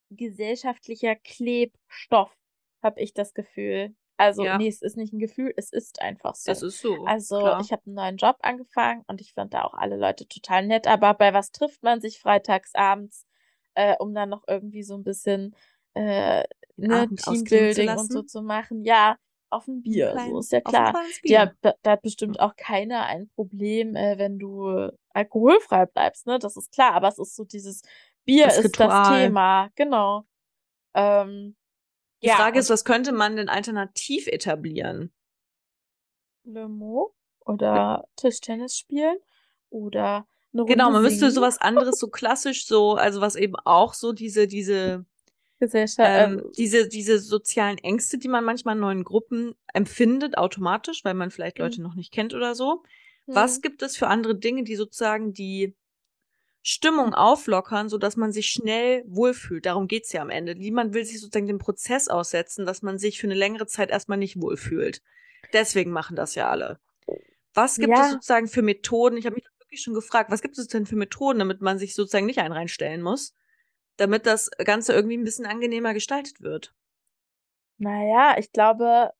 gesellschaftlicher 0.10 1.16
Klebstoff, 1.16 2.36
habe 2.82 3.02
ich 3.02 3.14
das 3.14 3.34
Gefühl. 3.34 3.96
Also, 4.18 4.44
Ja. 4.44 4.58
nee, 4.58 4.68
es 4.68 4.82
ist 4.82 4.98
nicht 4.98 5.14
ein 5.14 5.20
Gefühl, 5.20 5.54
es 5.58 5.72
ist 5.72 6.02
einfach 6.02 6.36
so. 6.36 6.52
Es 6.52 6.62
ist 6.62 6.80
so. 6.80 7.06
Also, 7.06 7.40
klar. 7.40 7.62
ich 7.62 7.72
habe 7.72 7.82
einen 7.86 7.96
neuen 7.96 8.18
Job 8.18 8.38
angefangen 8.42 9.04
und 9.08 9.20
ich 9.22 9.34
fand 9.34 9.54
da 9.54 9.64
auch 9.64 9.74
alle 9.74 9.98
Leute 9.98 10.28
total 10.28 10.68
nett. 10.68 10.88
Aber 10.88 11.14
bei 11.16 11.34
was 11.34 11.52
trifft 11.52 11.82
man 11.84 12.02
sich 12.02 12.20
freitags 12.20 12.76
abends, 12.76 13.26
äh, 13.74 13.96
um 13.98 14.14
dann 14.14 14.30
noch 14.30 14.44
irgendwie 14.48 14.84
so 14.84 14.96
ein 14.96 15.04
bisschen 15.04 15.56
äh, 15.94 16.44
ne, 16.78 17.10
Teambuilding 17.16 17.90
und 17.90 18.12
so 18.12 18.22
zu 18.22 18.42
machen? 18.42 18.84
Ja, 18.84 19.18
auf 19.50 19.68
ein 19.68 19.82
Bier, 19.82 20.10
so 20.12 20.14
Klein- 20.14 20.36
ist 20.38 20.52
ja 20.52 20.62
klar. 20.62 20.94
Ja, 21.24 21.52
da, 21.62 21.74
hat 21.86 22.02
bestimmt 22.04 22.40
auch 22.40 22.56
keiner 22.56 23.06
ein 23.06 23.28
Problem, 23.30 23.96
äh, 23.96 24.18
wenn 24.18 24.40
du 24.40 24.92
alkoholfrei 25.14 25.88
bleibst, 25.88 26.28
ne? 26.28 26.40
Das 26.40 26.56
ist 26.56 26.72
klar. 26.72 26.94
Aber 26.94 27.08
es 27.08 27.18
ist 27.18 27.36
so 27.36 27.44
dieses 27.44 27.82
Bier 28.24 28.46
Das 28.46 28.60
ist 28.60 28.80
das 28.80 28.88
Ritual. 28.88 29.24
Thema, 29.26 29.70
genau. 29.76 30.26
Ähm, 30.94 31.56
Die 32.22 32.28
ja, 32.28 32.36
Frage 32.36 32.60
ist, 32.60 32.70
was 32.70 32.86
könnte 32.86 33.12
man 33.12 33.36
denn 33.36 33.50
alternativ 33.50 34.28
etablieren? 34.28 35.12
Limo 36.44 37.14
oder 37.40 38.08
Tischtennis 38.16 38.78
spielen 38.78 39.18
oder 39.70 40.28
eine 40.54 40.66
Genau, 40.66 40.86
Runde 40.86 40.94
man 40.98 41.04
müsste 41.04 41.20
singen. 41.20 41.32
sowas 41.32 41.60
anderes, 41.60 42.00
so 42.00 42.08
klassisch, 42.10 42.66
so, 42.66 42.94
also 42.94 43.22
was 43.22 43.36
eben 43.36 43.56
auch 43.66 43.94
so 43.94 44.14
diese, 44.14 44.48
diese, 44.48 45.06
Gesellschaft, 45.60 46.10
ähm, 46.12 46.40
äh, 46.40 46.52
diese, 46.58 46.88
diese 46.88 47.20
sozialen 47.20 47.78
Ängste, 47.78 48.18
die 48.18 48.28
man 48.28 48.44
manchmal 48.44 48.76
in 48.76 48.82
neuen 48.82 49.04
Gruppen 49.04 49.56
empfindet, 49.74 50.38
automatisch, 50.38 51.06
weil 51.06 51.14
man 51.14 51.32
vielleicht 51.32 51.60
Leute 51.60 51.78
hm, 51.78 51.84
noch 51.84 51.96
nicht 51.96 52.12
kennt 52.12 52.34
oder 52.34 52.56
so. 52.56 52.84
Was 53.28 53.56
hm, 53.56 53.62
gibt 53.62 53.82
es 53.82 53.96
für 53.96 54.08
andere 54.08 54.36
Dinge, 54.36 54.64
die 54.64 54.76
sozusagen 54.76 55.34
die 55.34 55.76
Stimmung 56.64 57.14
auflockern, 57.14 57.90
so 57.90 57.98
dass 57.98 58.18
man 58.18 58.32
sich 58.32 58.48
schnell 58.48 59.04
wohlfühlt? 59.08 59.66
Darum 59.66 59.88
geht's 59.88 60.12
ja 60.14 60.22
am 60.22 60.30
Ende. 60.30 60.56
Niemand 60.56 60.94
will 60.94 61.06
sich 61.06 61.20
sozusagen 61.20 61.48
dem 61.48 61.58
Prozess 61.58 62.08
aussetzen, 62.08 62.66
dass 62.66 62.82
man 62.82 63.00
sich 63.00 63.20
für 63.20 63.28
eine 63.28 63.36
längere 63.36 63.68
Zeit 63.68 63.90
erstmal 63.90 64.18
nicht 64.18 64.42
wohlfühlt. 64.42 65.02
Deswegen 65.54 65.92
machen 65.92 66.16
das 66.16 66.36
ja 66.36 66.50
alle. 66.50 66.80
Was 67.54 67.78
gibt 67.78 67.94
es 67.94 68.00
ja, 68.00 68.10
sozusagen 68.12 68.48
für 68.48 68.62
Methoden? 68.62 69.18
Ich 69.18 69.26
habe 69.26 69.36
mich 69.36 69.46
wirklich 69.60 69.82
schon 69.82 69.94
gefragt, 69.94 70.32
was 70.32 70.42
gibt 70.42 70.58
es 70.58 70.68
denn 70.68 70.86
für 70.86 70.96
Methoden, 70.96 71.40
damit 71.40 71.62
man 71.62 71.80
sich 71.80 71.96
sozusagen 71.96 72.26
nicht 72.26 72.40
einen 72.40 72.54
reinstellen 72.54 73.02
muss, 73.02 73.34
damit 73.98 74.26
das 74.26 74.50
Ganze 74.64 74.94
irgendwie 74.94 75.18
ein 75.18 75.24
bisschen 75.24 75.46
angenehmer 75.46 75.94
gestaltet 75.94 76.42
wird? 76.42 76.74
naja, 77.82 78.36
ich 78.38 78.52
glaube, 78.52 79.12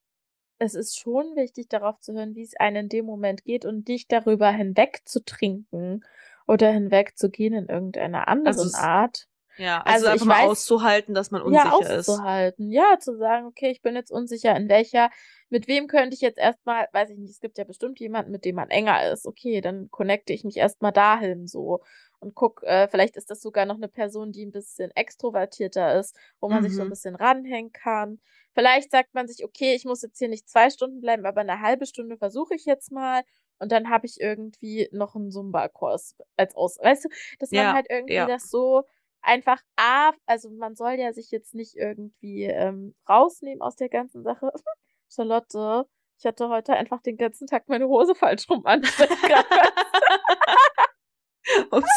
es 0.58 0.74
ist 0.74 0.98
schon 0.98 1.34
wichtig, 1.36 1.68
darauf 1.68 1.98
zu 2.00 2.14
hören, 2.14 2.36
wie 2.36 2.42
es 2.42 2.54
einem 2.56 2.84
in 2.84 2.88
dem 2.88 3.06
Moment 3.06 3.44
geht 3.44 3.64
und 3.64 3.88
nicht 3.88 4.12
darüber 4.12 4.50
hinweg 4.52 5.02
zu 5.04 5.24
trinken 5.24 6.04
oder 6.52 6.70
hinweg 6.72 7.16
zu 7.18 7.30
gehen 7.30 7.54
in 7.54 7.68
irgendeiner 7.68 8.28
Also 8.44 8.62
anderen 8.62 8.66
es, 8.66 8.74
Art. 8.74 9.28
ja, 9.56 9.82
also 9.84 10.06
Also 10.06 10.08
einfach 10.08 10.26
mal 10.26 10.38
weiß, 10.38 10.50
auszuhalten, 10.50 11.14
dass 11.14 11.30
man 11.30 11.42
ja, 11.44 11.70
unsicher 11.70 11.90
ist. 11.90 12.24
auszuhalten. 12.24 12.70
Ja, 12.70 12.98
zu 13.00 13.16
sagen, 13.16 13.46
okay, 13.46 13.70
ich 13.70 13.82
bin 13.82 13.94
jetzt 13.96 14.10
unsicher, 14.12 14.56
in 14.56 14.68
welcher, 14.68 15.10
mit 15.50 15.68
wem 15.68 15.86
könnte 15.88 16.14
ich 16.14 16.20
jetzt 16.20 16.38
erstmal, 16.38 16.88
weiß 16.92 17.10
ich 17.10 17.18
nicht, 17.18 17.30
es 17.30 17.40
gibt 17.40 17.58
ja 17.58 17.64
bestimmt 17.64 18.00
jemanden, 18.00 18.30
mit 18.32 18.44
dem 18.44 18.56
man 18.56 18.70
enger 18.70 19.10
ist. 19.12 19.26
Okay, 19.26 19.60
dann 19.60 19.90
connecte 19.90 20.32
ich 20.32 20.44
mich 20.44 20.56
erstmal 20.58 20.92
dahin 20.92 21.46
so 21.48 21.80
und 22.20 22.34
guck, 22.34 22.62
äh, 22.64 22.88
vielleicht 22.88 23.16
ist 23.16 23.30
das 23.30 23.40
sogar 23.42 23.66
noch 23.66 23.76
eine 23.76 23.88
Person, 23.88 24.32
die 24.32 24.46
ein 24.46 24.52
bisschen 24.52 24.90
extrovertierter 24.92 25.98
ist, 25.98 26.16
wo 26.40 26.48
man 26.48 26.62
sich 26.62 26.76
so 26.76 26.82
ein 26.84 26.86
Mhm. 26.86 26.90
bisschen 26.90 27.16
ranhängen 27.16 27.72
kann. 27.72 28.20
Vielleicht 28.54 28.90
sagt 28.90 29.14
man 29.14 29.26
sich, 29.28 29.44
okay, 29.44 29.74
ich 29.74 29.84
muss 29.84 30.02
jetzt 30.02 30.18
hier 30.18 30.28
nicht 30.28 30.48
zwei 30.48 30.70
Stunden 30.70 31.00
bleiben, 31.00 31.26
aber 31.26 31.40
eine 31.42 31.60
halbe 31.60 31.86
Stunde 31.86 32.16
versuche 32.18 32.54
ich 32.54 32.64
jetzt 32.66 32.92
mal. 32.92 33.22
Und 33.62 33.70
dann 33.70 33.88
habe 33.90 34.06
ich 34.06 34.20
irgendwie 34.20 34.88
noch 34.92 35.14
einen 35.14 35.30
Zumba-Kurs 35.30 36.16
als 36.36 36.54
Aus. 36.56 36.78
Weißt 36.82 37.04
du, 37.04 37.08
dass 37.38 37.52
man 37.52 37.60
Ja, 37.62 37.72
halt 37.74 37.86
irgendwie 37.88 38.14
ja. 38.14 38.26
das 38.26 38.50
so 38.50 38.82
einfach 39.20 39.60
A, 39.76 40.10
also 40.26 40.50
man 40.50 40.74
soll 40.74 40.94
ja 40.94 41.12
sich 41.12 41.30
jetzt 41.30 41.54
nicht 41.54 41.76
irgendwie 41.76 42.42
ähm, 42.44 42.94
rausnehmen 43.08 43.62
aus 43.62 43.76
der 43.76 43.88
ganzen 43.88 44.24
Sache. 44.24 44.50
Charlotte, 45.08 45.86
ich 46.18 46.26
hatte 46.26 46.48
heute 46.48 46.72
einfach 46.74 47.00
den 47.02 47.16
ganzen 47.16 47.46
Tag 47.46 47.68
meine 47.68 47.86
Hose 47.86 48.14
falsch 48.16 48.48
rum 48.50 48.66
an. 48.66 48.82
Ups. 51.70 51.90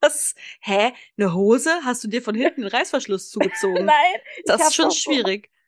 Was? 0.00 0.34
Hä? 0.60 0.92
Eine 1.18 1.34
Hose? 1.34 1.70
Hast 1.84 2.04
du 2.04 2.08
dir 2.08 2.22
von 2.22 2.34
hinten 2.34 2.62
den 2.62 2.70
Reißverschluss 2.70 3.30
zugezogen? 3.32 3.84
Nein. 3.86 4.14
Das 4.44 4.60
ist 4.68 4.74
schon 4.74 4.86
doch 4.86 4.92
so- 4.92 4.98
schwierig. 5.12 5.50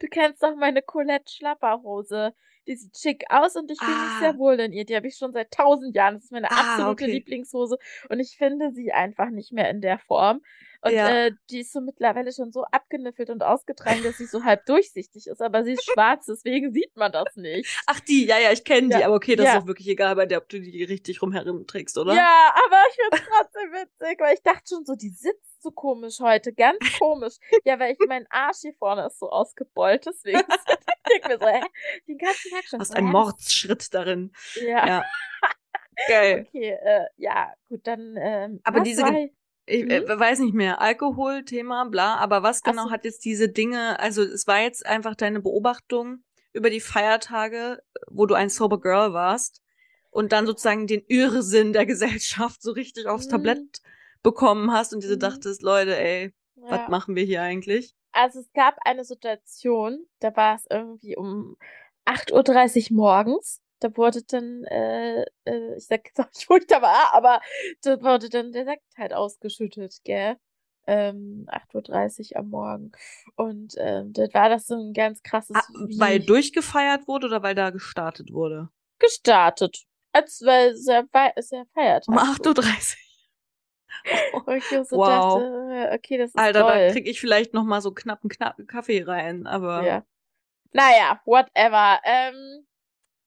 Du 0.00 0.06
kennst 0.06 0.42
doch 0.42 0.56
meine 0.56 0.80
Colette 0.80 1.30
Schlapperhose. 1.30 2.34
Die 2.66 2.76
sieht 2.76 2.96
schick 2.98 3.24
aus 3.30 3.56
und 3.56 3.70
ich 3.70 3.82
fühle 3.84 3.98
mich 3.98 4.16
Ah. 4.16 4.18
sehr 4.18 4.38
wohl 4.38 4.58
in 4.60 4.72
ihr. 4.72 4.84
Die 4.84 4.96
habe 4.96 5.06
ich 5.08 5.16
schon 5.16 5.32
seit 5.32 5.52
tausend 5.52 5.94
Jahren. 5.94 6.14
Das 6.14 6.24
ist 6.24 6.32
meine 6.32 6.50
Ah, 6.50 6.56
absolute 6.60 7.04
okay. 7.04 7.06
Lieblingshose. 7.06 7.78
Und 8.08 8.20
ich 8.20 8.36
finde 8.36 8.72
sie 8.72 8.92
einfach 8.92 9.30
nicht 9.30 9.52
mehr 9.52 9.70
in 9.70 9.80
der 9.80 9.98
Form. 9.98 10.42
Und 10.86 10.92
Ja. 10.92 11.26
äh, 11.26 11.32
die 11.50 11.60
ist 11.60 11.72
so 11.72 11.80
mittlerweile 11.80 12.32
schon 12.32 12.52
so 12.52 12.64
abgeniffelt 12.64 13.30
und 13.30 13.42
ausgetragen, 13.42 14.02
dass 14.02 14.18
sie 14.18 14.26
so 14.26 14.44
halb 14.44 14.64
durchsichtig 14.66 15.26
ist. 15.26 15.42
Aber 15.42 15.64
sie 15.64 15.72
ist 15.72 15.84
schwarz, 15.84 16.26
deswegen 16.26 16.72
sieht 16.72 16.96
man 16.96 17.12
das 17.12 17.36
nicht. 17.36 17.68
Ach, 17.86 18.00
die, 18.00 18.26
ja, 18.26 18.38
ja, 18.38 18.52
ich 18.52 18.64
kenne 18.64 18.88
die, 18.88 19.00
Ja, 19.00 19.06
aber 19.06 19.16
okay, 19.16 19.36
das 19.36 19.46
ja. 19.46 19.56
ist 19.56 19.62
auch 19.62 19.66
wirklich 19.66 19.88
egal 19.88 20.14
bei 20.16 20.26
der, 20.26 20.38
ob 20.38 20.48
du 20.48 20.60
die 20.60 20.84
richtig 20.84 21.20
rumherum 21.22 21.66
trägst, 21.66 21.98
oder? 21.98 22.14
Ja, 22.14 22.54
aber 22.66 22.76
ich 22.90 22.96
finde 22.96 23.16
es 23.16 23.28
trotzdem 23.36 23.72
witzig, 23.72 24.20
weil 24.20 24.34
ich 24.34 24.42
dachte 24.42 24.62
schon 24.68 24.84
so, 24.84 24.94
die 24.94 25.10
sitzt 25.10 25.62
so 25.62 25.70
komisch 25.70 26.20
heute, 26.20 26.52
ganz 26.52 26.78
komisch. 27.00 27.34
Ja, 27.64 27.78
weil 27.80 27.92
ich 27.92 27.98
mein 28.06 28.26
Arsch 28.30 28.58
hier 28.60 28.74
vorne 28.74 29.06
ist 29.06 29.18
so 29.18 29.28
ausgebeult, 29.30 30.06
deswegen 30.06 30.38
ich 30.48 31.10
denk 31.10 31.28
mir 31.28 31.38
so, 31.38 31.46
hä, 31.46 31.60
den 32.06 32.18
ganzen 32.18 32.50
Tag 32.50 32.64
schon. 32.64 32.80
Hast 32.80 32.88
so, 32.92 32.94
einen 32.94 33.08
Mordsschritt 33.10 33.92
darin. 33.94 34.32
Ja, 34.56 34.86
Ja. 34.86 35.04
Geil. 36.08 36.46
okay, 36.46 36.72
äh, 36.72 37.06
ja, 37.16 37.54
gut, 37.70 37.86
dann. 37.86 38.16
Ähm, 38.18 38.60
Aber 38.64 38.80
diese 38.80 39.02
war- 39.66 39.74
Ge- 39.86 40.02
Ich 40.04 40.08
äh, 40.08 40.18
weiß 40.18 40.38
nicht 40.40 40.54
mehr. 40.54 40.80
Alkohol, 40.80 41.44
Thema, 41.44 41.84
bla. 41.84 42.16
Aber 42.16 42.42
was 42.42 42.62
genau 42.62 42.84
so. 42.84 42.90
hat 42.90 43.04
jetzt 43.04 43.24
diese 43.24 43.48
Dinge, 43.48 43.98
also 44.00 44.22
es 44.22 44.46
war 44.46 44.60
jetzt 44.60 44.86
einfach 44.86 45.14
deine 45.14 45.40
Beobachtung 45.40 46.22
über 46.52 46.70
die 46.70 46.80
Feiertage, 46.80 47.82
wo 48.08 48.26
du 48.26 48.34
ein 48.34 48.48
Sober 48.48 48.80
Girl 48.80 49.12
warst 49.12 49.62
und 50.10 50.32
dann 50.32 50.46
sozusagen 50.46 50.86
den 50.86 51.02
Irrsinn 51.08 51.72
der 51.72 51.86
Gesellschaft 51.86 52.62
so 52.62 52.72
richtig 52.72 53.06
aufs 53.06 53.26
Mhm. 53.26 53.30
Tablett 53.30 53.80
bekommen 54.22 54.72
hast 54.72 54.94
und 54.94 55.02
diese 55.02 55.16
Mhm. 55.16 55.20
dachtest, 55.20 55.62
Leute, 55.62 55.96
ey, 55.98 56.32
was 56.56 56.80
ja. 56.80 56.88
machen 56.88 57.14
wir 57.14 57.24
hier 57.24 57.42
eigentlich? 57.42 57.94
Also 58.12 58.40
es 58.40 58.50
gab 58.54 58.76
eine 58.84 59.04
Situation, 59.04 60.06
da 60.20 60.34
war 60.34 60.56
es 60.56 60.64
irgendwie 60.70 61.16
um 61.16 61.56
8.30 62.06 62.90
Uhr 62.90 62.96
morgens. 62.96 63.60
Da 63.80 63.94
wurde 63.96 64.22
dann, 64.22 64.64
äh, 64.64 65.22
äh, 65.44 65.76
ich 65.76 65.86
sag 65.86 66.06
jetzt 66.06 66.18
auch 66.20 66.32
nicht, 66.34 66.48
wo 66.48 66.56
ich 66.56 66.66
da 66.66 66.80
war, 66.82 67.12
aber 67.12 67.40
da 67.82 68.00
wurde 68.02 68.28
dann 68.30 68.52
der 68.52 68.64
Sekt 68.64 68.84
halt 68.96 69.12
ausgeschüttet, 69.12 69.98
gell? 70.04 70.36
Ähm, 70.86 71.46
8.30 71.48 72.32
Uhr 72.32 72.36
am 72.40 72.48
Morgen. 72.50 72.92
Und 73.34 73.74
ähm, 73.76 74.12
das 74.12 74.32
war 74.34 74.48
das 74.48 74.66
so 74.66 74.76
ein 74.76 74.92
ganz 74.92 75.22
krasses, 75.22 75.56
Ah, 75.56 75.64
weil 75.98 76.20
durchgefeiert 76.20 77.08
wurde 77.08 77.26
oder 77.26 77.42
weil 77.42 77.54
da 77.54 77.70
gestartet 77.70 78.32
wurde? 78.32 78.68
gestartet. 78.98 79.84
Als 80.12 80.40
weil 80.44 80.74
sehr, 80.76 81.06
fei- 81.12 81.34
sehr 81.38 81.66
Feiertag. 81.74 82.08
Um 82.08 82.14
so. 82.36 82.44
8.30 82.44 82.96
Uhr. 84.32 84.54
Ich 84.56 84.70
mir 84.70 84.84
so 84.84 84.96
Wow. 84.96 85.38
dachte, 85.38 85.90
äh, 85.90 85.94
okay, 85.96 86.18
das 86.18 86.30
ist 86.30 86.36
Alter, 86.38 86.64
da 86.64 86.72
toll. 86.72 86.92
krieg 86.92 87.06
ich 87.08 87.20
vielleicht 87.20 87.52
noch 87.52 87.64
mal 87.64 87.80
so 87.80 87.90
knapp 87.92 88.20
einen 88.22 88.30
knapp 88.30 88.56
Kaffee 88.68 89.02
rein, 89.02 89.46
aber 89.46 89.82
Ja. 89.84 90.04
Naja, 90.72 91.20
whatever. 91.24 92.00
Ähm, 92.04 92.66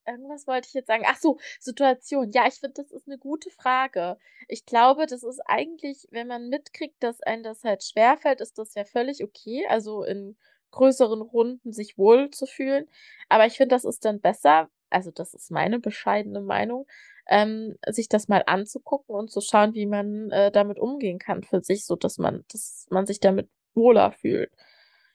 irgendwas 0.07 0.47
wollte 0.47 0.67
ich 0.67 0.73
jetzt 0.73 0.87
sagen. 0.87 1.03
Ach 1.07 1.17
so, 1.17 1.37
Situation. 1.59 2.31
Ja, 2.31 2.47
ich 2.47 2.55
finde, 2.55 2.75
das 2.81 2.91
ist 2.91 3.07
eine 3.07 3.17
gute 3.17 3.49
Frage. 3.49 4.17
Ich 4.47 4.65
glaube, 4.65 5.05
das 5.05 5.23
ist 5.23 5.41
eigentlich, 5.45 6.07
wenn 6.11 6.27
man 6.27 6.49
mitkriegt, 6.49 7.01
dass 7.03 7.21
einem 7.21 7.43
das 7.43 7.63
halt 7.63 7.83
schwerfällt, 7.83 8.41
ist 8.41 8.57
das 8.57 8.73
ja 8.75 8.85
völlig 8.85 9.23
okay. 9.23 9.65
Also 9.69 10.03
in 10.03 10.37
größeren 10.71 11.21
Runden 11.21 11.73
sich 11.73 11.97
wohl 11.97 12.29
zu 12.31 12.45
fühlen. 12.45 12.87
Aber 13.29 13.45
ich 13.45 13.57
finde, 13.57 13.75
das 13.75 13.85
ist 13.85 14.05
dann 14.05 14.21
besser, 14.21 14.69
also 14.89 15.11
das 15.11 15.33
ist 15.33 15.51
meine 15.51 15.79
bescheidene 15.79 16.41
Meinung, 16.41 16.87
ähm, 17.27 17.75
sich 17.87 18.09
das 18.09 18.27
mal 18.27 18.43
anzugucken 18.45 19.15
und 19.15 19.31
zu 19.31 19.41
schauen, 19.41 19.73
wie 19.75 19.85
man 19.85 20.31
äh, 20.31 20.51
damit 20.51 20.79
umgehen 20.79 21.19
kann 21.19 21.43
für 21.43 21.61
sich, 21.61 21.85
so 21.85 21.95
dass 21.95 22.17
man, 22.17 22.43
dass 22.51 22.87
man 22.89 23.05
sich 23.05 23.19
damit 23.19 23.49
wohler 23.75 24.11
fühlt. 24.11 24.51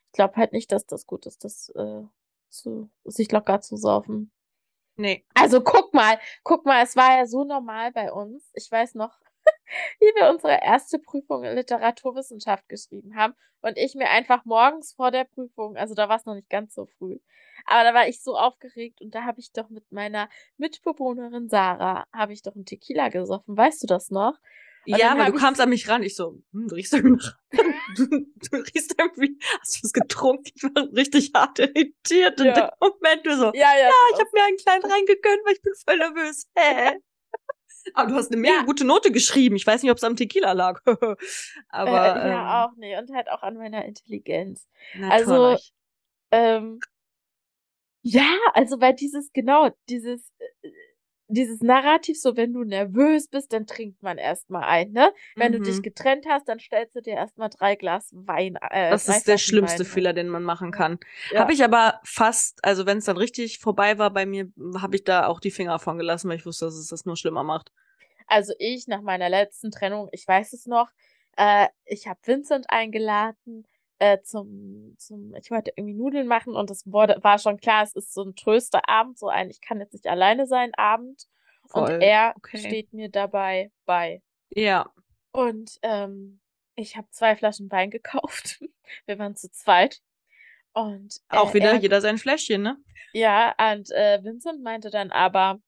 Ich 0.09 0.13
glaube 0.13 0.37
halt 0.37 0.53
nicht, 0.53 0.71
dass 0.73 0.87
das 0.87 1.07
gut 1.07 1.27
ist, 1.27 1.45
das 1.45 1.71
äh, 1.71 2.03
zu, 2.51 2.89
sich 3.05 3.31
locker 3.33 3.61
zu 3.61 3.77
saufen. 3.77 4.31
Nee. 4.97 5.25
Also 5.35 5.61
guck 5.63 5.95
mal, 5.95 6.19
guck 6.43 6.65
mal, 6.67 6.83
es 6.83 6.97
war 6.97 7.19
ja 7.19 7.27
so 7.27 7.45
normal 7.45 7.93
bei 7.93 8.13
uns. 8.13 8.51
Ich 8.55 8.71
weiß 8.71 8.95
noch, 8.95 9.19
wie 10.01 10.07
wir 10.17 10.31
unsere 10.31 10.61
erste 10.63 10.99
Prüfung 10.99 11.45
in 11.45 11.55
Literaturwissenschaft 11.57 12.69
geschrieben 12.69 13.17
haben 13.17 13.35
und 13.61 13.79
ich 13.79 13.95
mir 13.95 14.11
einfach 14.11 14.45
morgens 14.45 14.93
vor 14.95 15.11
der 15.11 15.25
Prüfung, 15.25 15.77
also 15.77 15.95
da 15.95 16.09
war 16.09 16.17
es 16.17 16.27
noch 16.27 16.35
nicht 16.35 16.51
ganz 16.51 16.75
so 16.75 16.87
früh, 16.87 17.19
aber 17.67 17.85
da 17.85 17.95
war 17.95 18.09
ich 18.09 18.23
so 18.23 18.37
aufgeregt 18.37 19.01
und 19.01 19.15
da 19.15 19.25
habe 19.25 19.41
ich 19.41 19.53
doch 19.53 19.71
mit 19.71 19.91
meiner 19.91 20.29
Mitbewohnerin 20.59 21.49
Sarah, 21.49 22.05
habe 22.13 22.33
ich 22.33 22.43
doch 22.43 22.55
einen 22.55 22.67
Tequila 22.67 23.09
gesoffen. 23.09 23.57
Weißt 23.57 23.83
du 23.83 23.87
das 23.87 24.11
noch? 24.11 24.39
Und 24.87 24.99
Ja, 24.99 25.13
aber 25.13 25.25
du 25.25 25.33
kamst 25.33 25.61
an 25.61 25.69
mich 25.71 25.89
ran. 25.89 26.03
Ich 26.03 26.15
so, 26.17 26.43
hm, 26.53 26.69
du 26.69 26.75
riechst 26.75 26.93
irgendwie, 26.93 27.27
du, 27.97 28.07
du 28.07 28.57
riechst 28.57 28.95
irgendwie, 28.99 29.39
hast 29.61 29.77
du 29.77 29.85
was 29.85 29.93
getrunken? 29.93 30.51
Ich 30.55 30.63
war 30.63 30.89
richtig 30.93 31.33
hart 31.35 31.59
irritiert 31.59 32.41
in 32.41 32.47
Ja. 32.47 32.53
dem 32.55 32.69
Moment. 32.81 33.27
Du 33.27 33.37
so, 33.37 33.45
Ja, 33.47 33.53
ja. 33.55 33.89
ja, 33.89 33.93
ich 34.13 34.19
habe 34.21 34.31
mir 34.33 34.45
einen 34.45 34.57
kleinen 34.57 34.85
reingegönnt, 34.85 35.41
weil 35.45 35.55
ich 35.55 35.63
bin 35.63 35.73
voll 35.85 35.99
nervös. 35.99 36.49
Hä? 36.57 36.99
Aber 37.93 38.09
du 38.11 38.15
hast 38.17 38.33
eine 38.33 38.41
mega 38.41 38.55
Ja. 38.55 38.63
gute 38.63 38.85
Note 38.85 39.13
geschrieben. 39.13 39.57
Ich 39.57 39.67
weiß 39.67 39.83
nicht, 39.83 39.91
ob 39.91 39.99
es 39.99 40.05
am 40.05 40.17
Tequila 40.17 40.53
lag. 40.53 40.81
aber 41.69 42.17
äh, 42.25 42.29
ja, 42.31 42.65
ähm, 42.65 42.65
auch 42.65 42.77
nee 42.77 42.97
und 42.97 43.11
halt 43.15 43.29
auch 43.31 43.43
an 43.43 43.57
meiner 43.57 43.85
Intelligenz. 43.85 44.67
natürlich. 44.95 45.29
Also, 45.29 45.57
Ähm, 46.31 46.81
ja, 48.03 48.37
also 48.55 48.81
weil 48.81 48.95
dieses, 48.95 49.33
genau, 49.33 49.71
dieses, 49.89 50.31
äh, 50.39 50.71
dieses 51.29 51.61
Narrativ, 51.61 52.21
so 52.21 52.37
wenn 52.37 52.53
du 52.53 52.65
nervös 52.65 53.29
bist, 53.29 53.53
dann 53.53 53.67
trinkt 53.67 54.03
man 54.03 54.19
erstmal 54.19 54.65
ein, 54.65 54.93
ne? 54.93 55.13
Wenn 55.37 55.53
du 55.53 55.61
dich 55.61 55.79
Mhm. 55.79 55.83
getrennt 55.83 56.27
hast, 56.29 56.49
dann 56.49 56.59
stellst 56.59 56.95
du 56.95 57.01
dir 57.01 57.15
erstmal 57.15 57.49
drei 57.51 57.77
Glas 57.77 58.11
Wein. 58.13 58.57
Äh, 58.71 58.91
Das 58.91 59.03
ist 59.03 59.27
der 59.27 59.39
Flaschen 59.39 59.39
schlimmste 59.39 59.79
Wein 59.79 59.87
ein. 59.87 59.93
Fehler, 59.93 60.13
den 60.13 60.29
man 60.29 60.43
machen 60.43 60.71
kann. 60.71 60.99
Ja. 61.31 61.41
Habe 61.41 61.53
ich 61.53 61.65
aber 61.65 62.01
fast, 62.05 62.65
also 62.65 62.87
wenn 62.87 62.99
es 62.99 63.05
dann 63.07 63.17
richtig 63.17 63.59
vorbei 63.59 63.99
war 63.99 64.11
bei 64.13 64.27
mir, 64.27 64.51
habe 64.81 64.97
ich 64.97 65.05
da 65.05 65.27
auch 65.27 65.41
die 65.41 65.51
Finger 65.51 65.79
von 65.79 65.99
gelassen, 65.99 66.29
weil 66.29 66.37
ich 66.37 66.47
wusste, 66.47 66.67
dass 66.67 66.75
es 66.75 66.89
das 66.89 67.05
nur 67.05 67.17
schlimmer 67.17 67.43
macht. 67.43 67.73
Also 68.27 68.55
ich 68.59 68.87
nach 68.89 69.03
meiner 69.03 69.29
letzten 69.29 69.71
Trennung, 69.71 70.09
ich 70.13 70.27
weiß 70.27 70.53
es 70.53 70.67
noch, 70.67 70.89
äh, 71.37 71.69
ich 71.85 72.07
habe 72.07 72.21
Vincent 72.25 72.67
eingeladen 72.69 73.67
äh, 74.05 74.21
zum, 74.23 74.95
zum, 74.99 75.35
ich 75.35 75.51
wollte 75.51 75.73
irgendwie 75.77 75.95
Nudeln 75.95 76.27
machen 76.27 76.55
und 76.55 76.71
es 76.71 76.87
wurde, 76.87 77.17
war 77.23 77.39
schon 77.39 77.57
klar, 77.57 77.83
es 77.85 77.95
ist 77.95 78.13
so 78.13 78.23
ein 78.23 78.35
Trösterabend, 78.35 79.19
so 79.19 79.29
ein, 79.29 79.49
ich 79.49 79.63
kann 79.63 79.81
jetzt 79.81 79.95
nicht 79.95 80.07
alleine 80.07 80.47
sein 80.47 80.75
Abend. 80.75 81.27
Voll, 81.67 81.95
Und 81.95 82.03
er 82.03 82.35
okay. 82.37 82.59
steht 82.59 82.93
mir 82.93 83.09
dabei 83.09 83.73
bei. 83.87 84.23
Ja. 84.51 84.93
Und 85.33 85.79
ähm, 85.81 86.41
ich 86.77 86.99
habe 86.99 87.09
zwei 87.13 87.35
Flaschen 87.35 87.71
Wein 87.71 87.91
gekauft. 87.91 88.61
Wir 89.07 89.19
waren 89.19 89.37
zu 89.37 89.51
zweit. 89.51 90.01
Und 90.75 91.17
äh, 91.31 91.39
Auch 91.39 91.55
wieder 91.55 91.73
er, 91.73 91.79
jeder 91.79 92.03
sein 92.03 92.19
Fläschchen, 92.19 92.61
ne? 92.61 92.77
Ja, 93.15 93.55
und 93.73 93.91
äh, 93.91 94.23
Vincent 94.23 94.63
meinte 94.63 94.91
dann 94.91 95.13
aber, 95.13 95.61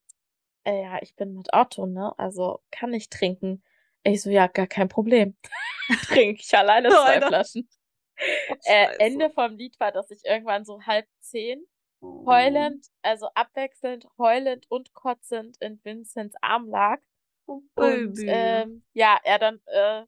äh, 0.65 0.83
ja, 0.83 0.99
ich 1.01 1.15
bin 1.15 1.33
mit 1.33 1.55
Otto, 1.55 1.87
ne? 1.87 2.13
Also 2.19 2.61
kann 2.71 2.93
ich 2.93 3.09
trinken. 3.09 3.63
Ich 4.03 4.21
so, 4.21 4.29
ja, 4.29 4.47
gar 4.47 4.67
kein 4.67 4.89
Problem. 4.89 5.39
Trinke 6.09 6.43
ich 6.43 6.55
alleine 6.55 6.91
zwei. 6.91 7.21
Flaschen. 7.23 7.67
Oh, 8.51 8.55
Äh. 8.65 8.97
Ende 8.99 9.31
vom 9.31 9.57
Lied 9.57 9.79
war, 9.81 9.93
dass 9.93 10.11
ich 10.11 10.25
irgendwann 10.25 10.65
so 10.65 10.81
halb 10.83 11.07
zehn 11.21 11.65
heulend, 12.03 12.87
also 13.03 13.29
abwechselnd 13.35 14.07
heulend 14.19 14.67
und 14.71 14.93
kotzend 14.95 15.57
in 15.61 15.81
Vincents 15.85 16.35
Arm 16.41 16.69
lag. 16.69 17.01
Oh, 17.47 17.63
Und 17.77 18.19
ähm, 18.23 18.83
ja, 18.93 19.19
er 19.25 19.39
dann 19.39 19.61
äh, 19.67 20.05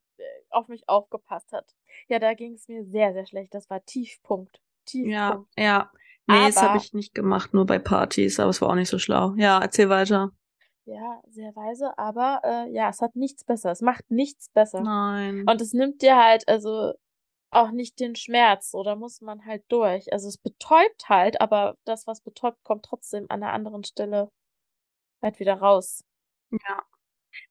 auf 0.51 0.68
mich 0.68 0.88
aufgepasst 0.88 1.53
hat. 1.53 1.75
Ja, 2.09 2.18
da 2.18 2.35
ging 2.35 2.55
es 2.55 2.66
mir 2.68 2.85
sehr, 2.85 3.12
sehr 3.12 3.27
schlecht. 3.27 3.55
Das 3.55 3.68
war 3.71 3.85
Tiefpunkt. 3.85 4.61
ja, 4.92 5.29
Tiefpunkt. 5.31 5.51
ja. 5.59 5.90
Nee, 6.27 6.47
das 6.47 6.57
habe 6.57 6.71
Aber- 6.73 6.81
ich 6.83 6.92
nicht 6.92 7.14
gemacht, 7.14 7.55
nur 7.55 7.64
bei 7.64 7.79
Partys, 7.79 8.38
aber 8.38 8.51
es 8.51 8.61
war 8.61 8.68
auch 8.71 8.75
nicht 8.75 8.90
so 8.90 8.99
schlau. 8.99 9.35
Ja, 9.37 9.61
erzähl 9.61 9.88
weiter. 9.88 10.31
Ja, 10.85 11.21
sehr 11.29 11.55
weise, 11.57 11.97
aber 11.99 12.40
äh, 12.44 12.71
ja, 12.71 12.88
es 12.90 13.01
hat 13.01 13.15
nichts 13.17 13.44
besser. 13.44 13.71
Es 13.71 13.81
macht 13.83 14.11
nichts 14.11 14.48
besser. 14.50 14.81
Nein. 14.83 15.44
Und 15.48 15.61
es 15.61 15.73
nimmt 15.73 16.02
dir 16.02 16.17
halt 16.17 16.46
also 16.48 16.92
auch 17.51 17.71
nicht 17.73 18.01
den 18.01 18.17
Schmerz, 18.17 18.75
oder 18.75 18.96
muss 18.96 19.21
man 19.23 19.44
halt 19.46 19.65
durch. 19.69 20.13
Also 20.13 20.29
es 20.29 20.38
betäubt 20.38 21.09
halt, 21.09 21.40
aber 21.40 21.77
das, 21.85 22.07
was 22.07 22.21
betäubt, 22.23 22.59
kommt 22.65 22.85
trotzdem 22.85 23.27
an 23.31 23.42
einer 23.42 23.53
anderen 23.53 23.85
Stelle 23.85 24.29
halt 25.23 25.40
wieder 25.40 25.55
raus. 25.55 26.03
Ja. 26.53 26.83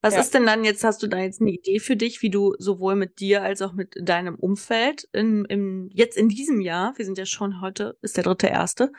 Was 0.01 0.15
Ja. 0.15 0.21
ist 0.21 0.33
denn 0.33 0.45
dann 0.45 0.63
jetzt, 0.65 0.83
hast 0.83 1.03
du 1.03 1.07
da 1.07 1.19
jetzt 1.19 1.41
eine 1.41 1.51
Idee 1.51 1.79
für 1.79 1.95
dich, 1.97 2.21
wie 2.21 2.29
du 2.31 2.55
sowohl 2.59 2.95
mit 2.95 3.19
dir 3.19 3.43
als 3.43 3.61
auch 3.61 3.73
mit 3.73 3.95
deinem 4.01 4.35
Umfeld 4.35 5.09
in, 5.13 5.45
im, 5.45 5.89
jetzt 5.93 6.17
in 6.17 6.29
diesem 6.29 6.61
Jahr, 6.61 6.97
wir 6.97 7.05
sind 7.05 7.17
ja 7.17 7.25
schon 7.25 7.61
heute, 7.61 7.97
ist 8.01 8.17
der 8.17 8.23
dritte 8.25 8.47
erste, 8.47 8.91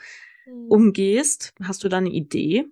Hm. 0.47 0.71
umgehst? 0.71 1.55
Hast 1.63 1.85
du 1.85 1.89
da 1.91 1.99
eine 1.99 2.11
Idee? 2.11 2.67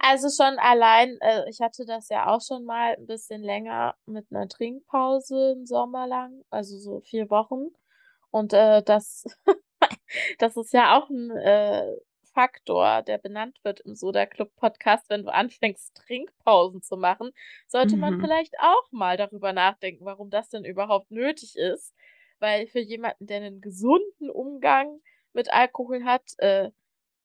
Also 0.00 0.28
schon 0.30 0.58
allein, 0.58 1.18
äh, 1.20 1.48
ich 1.48 1.60
hatte 1.60 1.84
das 1.86 2.08
ja 2.08 2.26
auch 2.28 2.40
schon 2.40 2.64
mal 2.64 2.94
ein 2.96 3.06
bisschen 3.06 3.42
länger 3.42 3.96
mit 4.06 4.26
einer 4.30 4.48
Trinkpause 4.48 5.52
im 5.52 5.66
Sommer 5.66 6.06
lang, 6.06 6.44
also 6.50 6.78
so 6.78 7.00
vier 7.00 7.30
Wochen. 7.30 7.68
Und 8.30 8.52
äh, 8.52 8.82
das, 8.82 9.24
das 10.38 10.56
ist 10.56 10.72
ja 10.72 10.98
auch 10.98 11.10
ein 11.10 11.30
äh, 11.36 11.96
Faktor, 12.34 13.02
der 13.02 13.18
benannt 13.18 13.58
wird 13.62 13.80
im 13.80 13.94
Soda 13.94 14.26
Club 14.26 14.54
Podcast, 14.56 15.10
wenn 15.10 15.24
du 15.24 15.32
anfängst, 15.32 15.94
Trinkpausen 15.96 16.82
zu 16.82 16.96
machen, 16.96 17.30
sollte 17.68 17.96
man 17.98 18.14
Mhm. 18.14 18.20
vielleicht 18.20 18.54
auch 18.60 18.90
mal 18.92 19.16
darüber 19.16 19.52
nachdenken, 19.52 20.04
warum 20.06 20.30
das 20.30 20.48
denn 20.48 20.64
überhaupt 20.64 21.10
nötig 21.10 21.56
ist. 21.56 21.94
Weil 22.38 22.66
für 22.66 22.80
jemanden, 22.80 23.26
der 23.26 23.38
einen 23.38 23.60
gesunden 23.60 24.30
Umgang 24.30 25.00
mit 25.32 25.52
Alkohol 25.52 26.04
hat, 26.04 26.22
äh, 26.38 26.70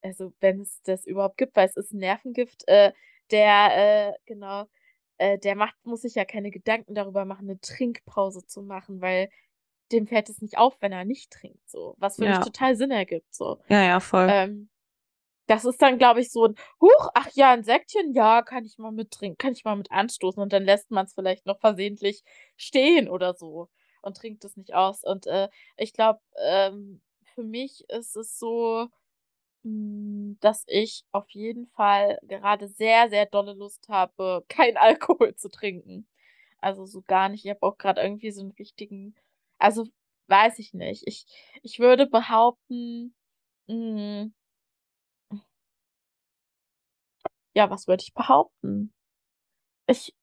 also 0.02 0.34
wenn 0.40 0.62
es 0.62 0.82
das 0.84 1.06
überhaupt 1.06 1.38
gibt, 1.38 1.56
weil 1.56 1.68
es 1.68 1.76
ist 1.78 1.94
ein 1.94 2.00
Nervengift, 2.00 2.68
äh, 2.68 2.94
der, 3.32 4.10
äh, 4.10 4.14
genau, 4.26 4.66
äh, 5.18 5.38
der 5.40 5.56
macht, 5.56 5.76
muss 5.86 6.02
sich 6.02 6.16
ja 6.16 6.26
keine 6.26 6.52
Gedanken 6.52 6.96
darüber 6.96 7.26
machen, 7.26 7.50
eine 7.50 7.60
Trinkpause 7.60 8.46
zu 8.46 8.62
machen, 8.62 9.02
weil 9.02 9.30
dem 9.92 10.08
fällt 10.08 10.30
es 10.30 10.42
nicht 10.42 10.58
auf, 10.58 10.76
wenn 10.82 10.92
er 10.92 11.06
nicht 11.06 11.32
trinkt, 11.32 11.70
so. 11.70 11.96
Was 11.98 12.18
für 12.18 12.24
mich 12.24 12.36
Ja. 12.36 12.44
total 12.44 12.76
Sinn 12.76 12.92
ergibt, 12.92 13.34
so. 13.34 13.60
Ja, 13.70 13.82
ja, 13.84 14.00
voll. 14.00 14.28
Ähm, 14.30 14.70
das 15.48 15.66
ist 15.66 15.82
dann, 15.82 15.98
glaube 15.98 16.20
ich, 16.22 16.32
so 16.32 16.46
ein, 16.46 16.56
huch, 16.82 17.10
ach 17.14 17.30
ja, 17.34 17.52
ein 17.54 17.64
Säckchen, 17.64 18.14
ja, 18.14 18.42
kann 18.42 18.66
ich 18.66 18.78
mal 18.78 18.92
mittrinken, 18.92 19.38
kann 19.38 19.54
ich 19.54 19.64
mal 19.64 19.76
mit 19.78 19.92
anstoßen 19.92 20.42
und 20.42 20.52
dann 20.54 20.64
lässt 20.66 20.92
man 20.92 21.06
es 21.06 21.14
vielleicht 21.14 21.46
noch 21.46 21.60
versehentlich 21.60 22.24
stehen 22.58 23.08
oder 23.10 23.34
so 23.34 23.70
und 24.02 24.18
trinkt 24.18 24.44
es 24.46 24.58
nicht 24.58 24.74
aus. 24.74 25.04
Und 25.04 25.26
äh, 25.28 25.48
ich 25.78 25.94
glaube, 25.94 26.20
ähm, 26.44 27.02
für 27.34 27.44
mich 27.44 27.86
ist 27.90 28.16
es 28.18 28.38
so, 28.38 28.88
dass 29.64 30.64
ich 30.68 31.06
auf 31.12 31.30
jeden 31.32 31.68
Fall 31.68 32.20
gerade 32.24 32.68
sehr, 32.68 33.10
sehr 33.10 33.26
dolle 33.26 33.54
Lust 33.54 33.88
habe, 33.90 34.46
kein 34.50 34.78
Alkohol 34.78 35.36
zu 35.36 35.50
trinken. 35.50 36.08
Also 36.60 36.86
so 36.86 37.02
gar 37.04 37.30
nicht. 37.30 37.46
Ich 37.46 37.52
habe 37.52 37.64
auch 37.64 37.78
gerade 37.78 38.02
irgendwie 38.02 38.32
so 38.32 38.42
einen 38.42 38.52
richtigen, 38.52 39.16
also 39.60 39.86
weiß 40.28 40.60
ich 40.60 40.74
nicht. 40.74 41.04
Ich, 41.08 41.26
ich 41.64 41.80
würde 41.80 42.08
behaupten, 42.08 43.16
mh, 43.68 44.30
ja, 47.54 47.70
was 47.70 47.88
würde 47.88 48.04
ich 48.04 48.14
behaupten? 48.14 48.94
Ich, 49.88 50.16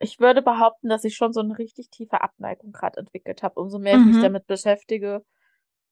ich 0.00 0.20
würde 0.20 0.42
behaupten, 0.42 0.88
dass 0.90 1.04
ich 1.04 1.16
schon 1.16 1.32
so 1.34 1.40
eine 1.40 1.58
richtig 1.58 1.90
tiefe 1.90 2.20
Abneigung 2.22 2.72
gerade 2.72 3.00
entwickelt 3.00 3.42
habe, 3.42 3.60
umso 3.60 3.78
mehr 3.78 3.96
ich 3.96 4.06
mich 4.06 4.18
Mhm. 4.18 4.20
damit 4.20 4.46
beschäftige. 4.46 5.24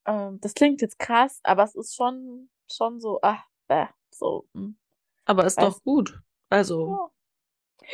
Ähm, 0.06 0.40
das 0.42 0.54
klingt 0.54 0.82
jetzt 0.82 0.98
krass, 0.98 1.40
aber 1.44 1.64
es 1.64 1.74
ist 1.76 1.96
schon, 1.96 2.50
schon 2.70 3.00
so, 3.00 3.18
ach, 3.22 3.42
bäh, 3.68 3.86
so, 4.10 4.46
hm, 4.54 4.76
Aber 5.24 5.44
ist 5.46 5.56
weiß 5.58 5.74
doch 5.74 5.82
gut. 5.82 6.20
Also 6.50 6.88
ja. 6.88 7.10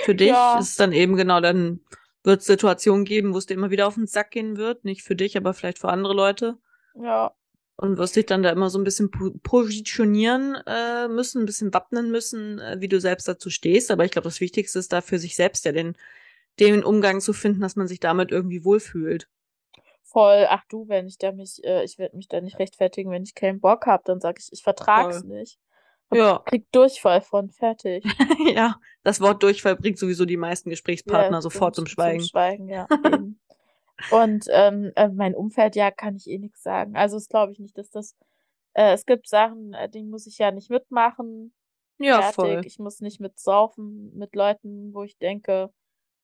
für 0.05 0.15
dich 0.15 0.29
Ja. 0.29 0.59
ist 0.59 0.71
es 0.71 0.77
dann 0.77 0.93
eben 0.93 1.17
genau, 1.17 1.41
dann 1.41 1.81
wird 2.25 2.41
es 2.41 2.47
Situationen 2.47 3.05
geben, 3.05 3.33
wo 3.35 3.39
es 3.39 3.47
dir 3.47 3.55
immer 3.55 3.71
wieder 3.71 3.87
auf 3.87 3.95
den 3.95 4.07
Sack 4.07 4.31
gehen 4.33 4.57
wird. 4.57 4.85
Nicht 4.85 5.03
für 5.03 5.17
dich, 5.17 5.37
aber 5.37 5.55
vielleicht 5.55 5.79
für 5.79 5.89
andere 5.89 6.15
Leute. 6.15 6.59
Ja, 6.95 7.35
Und 7.77 7.97
wirst 7.97 8.15
dich 8.17 8.27
dann 8.27 8.43
da 8.43 8.51
immer 8.51 8.69
so 8.69 8.79
ein 8.79 8.85
bisschen 8.85 9.11
po- 9.11 9.33
positionieren 9.43 10.55
äh, 10.67 11.09
müssen, 11.09 11.43
ein 11.43 11.47
bisschen 11.47 11.73
wappnen 11.73 12.11
müssen, 12.11 12.59
äh, 12.59 12.77
wie 12.81 12.89
du 12.89 13.01
selbst 13.01 13.27
dazu 13.27 13.49
stehst. 13.51 13.91
Aber 13.91 14.05
ich 14.05 14.11
glaube, 14.11 14.29
das 14.29 14.41
Wichtigste 14.41 14.79
ist 14.79 14.93
da 14.93 15.01
für 15.01 15.19
sich 15.19 15.35
selbst 15.35 15.65
ja 15.65 15.73
den, 15.73 15.97
den 16.61 16.85
Umgang 16.85 17.21
zu 17.21 17.33
finden, 17.33 17.61
dass 17.63 17.77
man 17.77 17.89
sich 17.89 18.01
damit 18.01 18.33
irgendwie 18.33 18.65
wohlfühlt. 18.65 19.29
Voll. 20.03 20.47
Ach 20.49 20.65
du, 20.69 20.89
wenn 20.89 21.07
ich 21.07 21.19
da 21.19 21.33
mich, 21.33 21.63
äh, 21.65 21.85
ich 21.85 21.99
werde 21.99 22.17
mich 22.17 22.29
da 22.29 22.41
nicht 22.41 22.59
rechtfertigen, 22.59 23.11
wenn 23.11 23.23
ich 23.23 23.35
keinen 23.35 23.61
Bock 23.61 23.87
habe, 23.87 24.03
dann 24.07 24.21
sage 24.21 24.39
ich, 24.41 24.49
ich 24.53 24.63
vertrag's 24.63 25.21
Voll. 25.21 25.29
nicht. 25.39 25.59
Hab, 26.11 26.19
Ja. 26.19 26.39
Krieg 26.45 26.71
Durchfall 26.73 27.21
von, 27.21 27.51
fertig. 27.51 28.05
ja, 28.55 28.77
das 29.03 29.21
Wort 29.21 29.43
Durchfall 29.43 29.77
bringt 29.77 29.99
sowieso 29.99 30.25
die 30.25 30.37
meisten 30.37 30.71
Gesprächspartner 30.71 31.39
Ja, 31.39 31.43
sofort 31.43 31.75
zum 31.77 31.87
Schweigen. 31.87 32.21
Zum 32.21 32.29
Schweigen, 32.29 32.69
ja. 32.69 32.87
Und 34.11 34.47
ähm, 34.51 34.93
äh, 34.97 35.09
mein 35.09 35.35
Umfeld, 35.35 35.77
ja, 35.77 35.91
kann 35.91 36.17
ich 36.17 36.27
eh 36.29 36.39
nichts 36.39 36.63
sagen. 36.63 36.97
Also 36.97 37.17
es 37.17 37.29
glaube 37.29 37.53
ich 37.53 37.59
nicht, 37.59 37.77
dass 37.77 37.91
das. 37.91 38.17
Äh, 38.73 38.95
es 38.95 39.05
gibt 39.05 39.29
Sachen, 39.29 39.75
äh, 39.75 39.89
die 39.91 40.03
muss 40.03 40.27
ich 40.27 40.39
ja 40.39 40.51
nicht 40.53 40.71
mitmachen. 40.71 41.53
Ja, 41.99 42.23
Fertig. 42.23 42.35
voll. 42.35 42.63
Ich 42.65 42.79
muss 42.79 43.01
nicht 43.01 43.21
mitsaufen 43.21 44.17
mit 44.17 44.35
Leuten, 44.35 44.95
wo 44.95 45.03
ich 45.03 45.19
denke, 45.19 45.71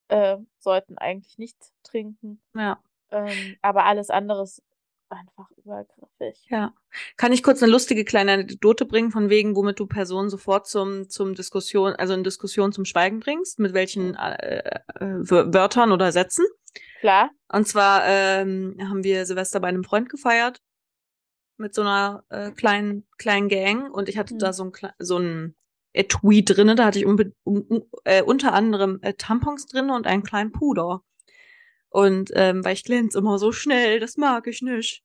äh, 0.09 0.39
sollten 0.59 0.97
eigentlich 0.97 1.37
nicht 1.37 1.57
trinken. 1.83 2.41
Ja. 2.55 2.81
Ähm, 3.11 3.57
aber 3.63 3.85
alles 3.85 4.11
andere 4.11 4.43
ist 4.43 4.63
einfach 5.09 5.49
übergriffig. 5.57 6.47
Ja. 6.49 6.75
Kann 7.17 7.33
ich 7.33 7.43
kurz 7.43 7.63
eine 7.63 7.71
lustige 7.71 8.05
kleine 8.05 8.33
Anekdote 8.33 8.87
bringen, 8.87 9.13
von 9.13 9.31
wegen, 9.31 9.55
womit 9.55 9.79
du 9.79 9.87
Personen 9.87 10.31
sofort 10.31 10.67
zum, 10.67 11.09
zum 11.09 11.35
Diskussion, 11.35 11.93
also 11.95 12.15
in 12.15 12.25
Diskussion 12.25 12.73
zum 12.73 12.85
Schweigen 12.85 13.21
bringst, 13.21 13.59
mit 13.61 13.73
welchen 13.73 14.15
äh, 14.17 14.59
äh, 14.59 14.81
Wör- 15.01 15.55
Wörtern 15.55 15.93
oder 15.93 16.11
Sätzen? 16.11 16.45
Klar? 17.01 17.31
Und 17.53 17.69
zwar 17.69 18.03
ähm, 18.07 18.77
haben 18.81 19.05
wir 19.05 19.27
Silvester 19.27 19.61
bei 19.61 19.69
einem 19.69 19.85
Freund 19.85 20.09
gefeiert 20.09 20.61
mit 21.57 21.75
so 21.75 21.83
einer 21.83 22.25
äh, 22.29 22.51
kleinen 22.51 23.07
kleinen 23.17 23.49
Gang 23.49 23.91
und 23.95 24.09
ich 24.09 24.19
hatte 24.19 24.33
Hm. 24.35 24.39
da 24.41 24.53
so 24.53 24.65
ein 24.65 24.73
so 24.99 25.19
ein 25.19 25.55
Etui 25.95 26.45
drinne, 26.45 26.75
da 26.75 26.85
hatte 26.85 26.99
ich 26.99 27.07
um, 27.07 27.17
um, 27.45 27.85
äh, 28.05 28.23
unter 28.23 28.53
anderem 28.53 28.99
äh, 29.01 29.15
Tampons 29.15 29.67
drinne 29.67 29.95
und 29.95 30.07
einen 30.07 30.23
kleinen 30.25 30.53
Puder. 30.53 31.03
Und 31.97 32.31
ähm, 32.35 32.63
weil 32.63 32.75
ich 32.75 32.85
glänze 32.85 33.17
immer 33.17 33.39
so 33.39 33.53
schnell, 33.53 34.01
das 34.01 34.19
mag 34.19 34.47
ich 34.49 34.61
nicht. 34.61 35.03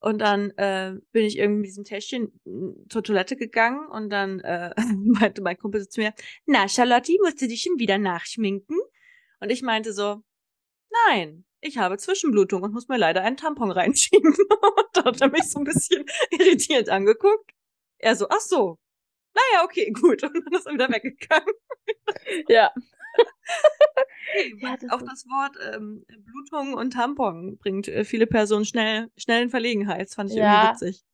Und 0.00 0.18
dann 0.20 0.48
äh, 0.52 0.94
bin 1.12 1.26
ich 1.26 1.36
irgendwie 1.36 1.58
mit 1.60 1.66
diesem 1.66 1.84
Täschchen 1.84 2.32
mm, 2.46 2.88
zur 2.88 3.02
Toilette 3.02 3.36
gegangen 3.36 3.86
und 3.90 4.08
dann 4.08 4.40
äh, 4.40 4.70
meinte 4.96 5.42
mein 5.42 5.58
Kumpel 5.58 5.82
so 5.82 5.90
zu 5.90 6.00
mir, 6.00 6.14
na 6.46 6.68
Charlotte, 6.68 7.12
musst 7.22 7.42
du 7.42 7.48
dich 7.48 7.60
schon 7.60 7.78
wieder 7.78 7.98
nachschminken? 7.98 8.78
Und 9.40 9.50
ich 9.50 9.60
meinte 9.60 9.92
so, 9.92 10.22
nein, 11.06 11.44
ich 11.60 11.76
habe 11.76 11.98
Zwischenblutung 11.98 12.62
und 12.62 12.72
muss 12.72 12.88
mir 12.88 12.96
leider 12.96 13.22
einen 13.22 13.36
Tampon 13.36 13.70
reinschieben. 13.70 14.32
und 14.32 14.86
da 14.94 15.04
hat 15.04 15.20
er 15.20 15.28
mich 15.28 15.50
so 15.50 15.58
ein 15.58 15.64
bisschen 15.64 16.06
irritiert 16.30 16.88
angeguckt. 16.88 17.50
Er 17.98 18.16
so, 18.16 18.26
ach 18.30 18.40
so. 18.40 18.78
Naja, 19.34 19.64
okay, 19.66 19.90
gut. 19.90 20.22
Und 20.22 20.34
dann 20.34 20.54
ist 20.54 20.66
er 20.66 20.72
wieder 20.72 20.88
weggegangen. 20.88 21.54
Ja. 22.48 22.72
Ja, 24.60 24.76
das 24.76 24.90
auch 24.92 25.02
das 25.02 25.26
Wort 25.26 25.56
ähm, 25.74 26.04
Blutung 26.24 26.74
und 26.74 26.92
Tampon 26.92 27.58
bringt 27.58 27.88
äh, 27.88 28.04
viele 28.04 28.26
Personen 28.26 28.64
schnell, 28.64 29.08
schnell 29.16 29.42
in 29.42 29.50
Verlegenheit. 29.50 30.08
Das 30.08 30.14
fand 30.14 30.30
ich 30.30 30.36
Ja. 30.36 30.72
irgendwie 30.72 30.72
witzig. 30.72 31.04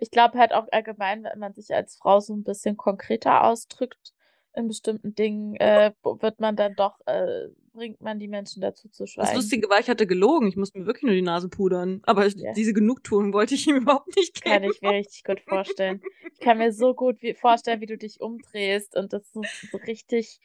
Ich 0.00 0.10
glaube 0.10 0.38
halt 0.38 0.52
auch 0.52 0.66
allgemein, 0.72 1.24
wenn 1.24 1.38
man 1.38 1.52
sich 1.52 1.74
als 1.74 1.96
Frau 1.96 2.20
so 2.20 2.34
ein 2.34 2.44
bisschen 2.44 2.76
konkreter 2.76 3.44
ausdrückt 3.44 4.12
in 4.54 4.68
bestimmten 4.68 5.14
Dingen, 5.14 5.56
äh, 5.56 5.92
wird 6.04 6.38
man 6.40 6.54
dann 6.56 6.76
doch, 6.76 7.00
äh, 7.06 7.48
bringt 7.72 8.00
man 8.00 8.20
die 8.20 8.28
Menschen 8.28 8.60
dazu 8.62 8.88
zu 8.88 9.04
Das 9.04 9.14
schweigen. 9.14 9.36
Lustige 9.36 9.68
war, 9.68 9.80
ich 9.80 9.88
hatte 9.90 10.06
gelogen. 10.06 10.48
Ich 10.48 10.56
musste 10.56 10.78
mir 10.78 10.86
wirklich 10.86 11.02
nur 11.04 11.14
die 11.14 11.22
Nase 11.22 11.48
pudern. 11.48 12.00
Aber 12.04 12.28
Ja. 12.28 12.52
diese 12.54 12.72
Genugtuung 12.72 13.32
wollte 13.32 13.54
ich 13.54 13.66
ihm 13.68 13.76
überhaupt 13.76 14.14
nicht 14.16 14.42
Kann 14.42 14.62
geben. 14.62 14.70
ich 14.72 14.80
mir 14.80 14.92
richtig 14.94 15.24
gut 15.24 15.40
vorstellen. 15.40 16.02
Ich 16.32 16.40
kann 16.40 16.58
mir 16.58 16.72
so 16.72 16.94
gut 16.94 17.20
wie 17.22 17.34
vorstellen, 17.34 17.80
wie 17.80 17.86
du 17.86 17.96
dich 17.98 18.20
umdrehst 18.20 18.96
und 18.96 19.12
das 19.12 19.32
so, 19.32 19.44
so 19.70 19.78
richtig 19.78 20.40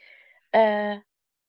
äh, 0.51 0.95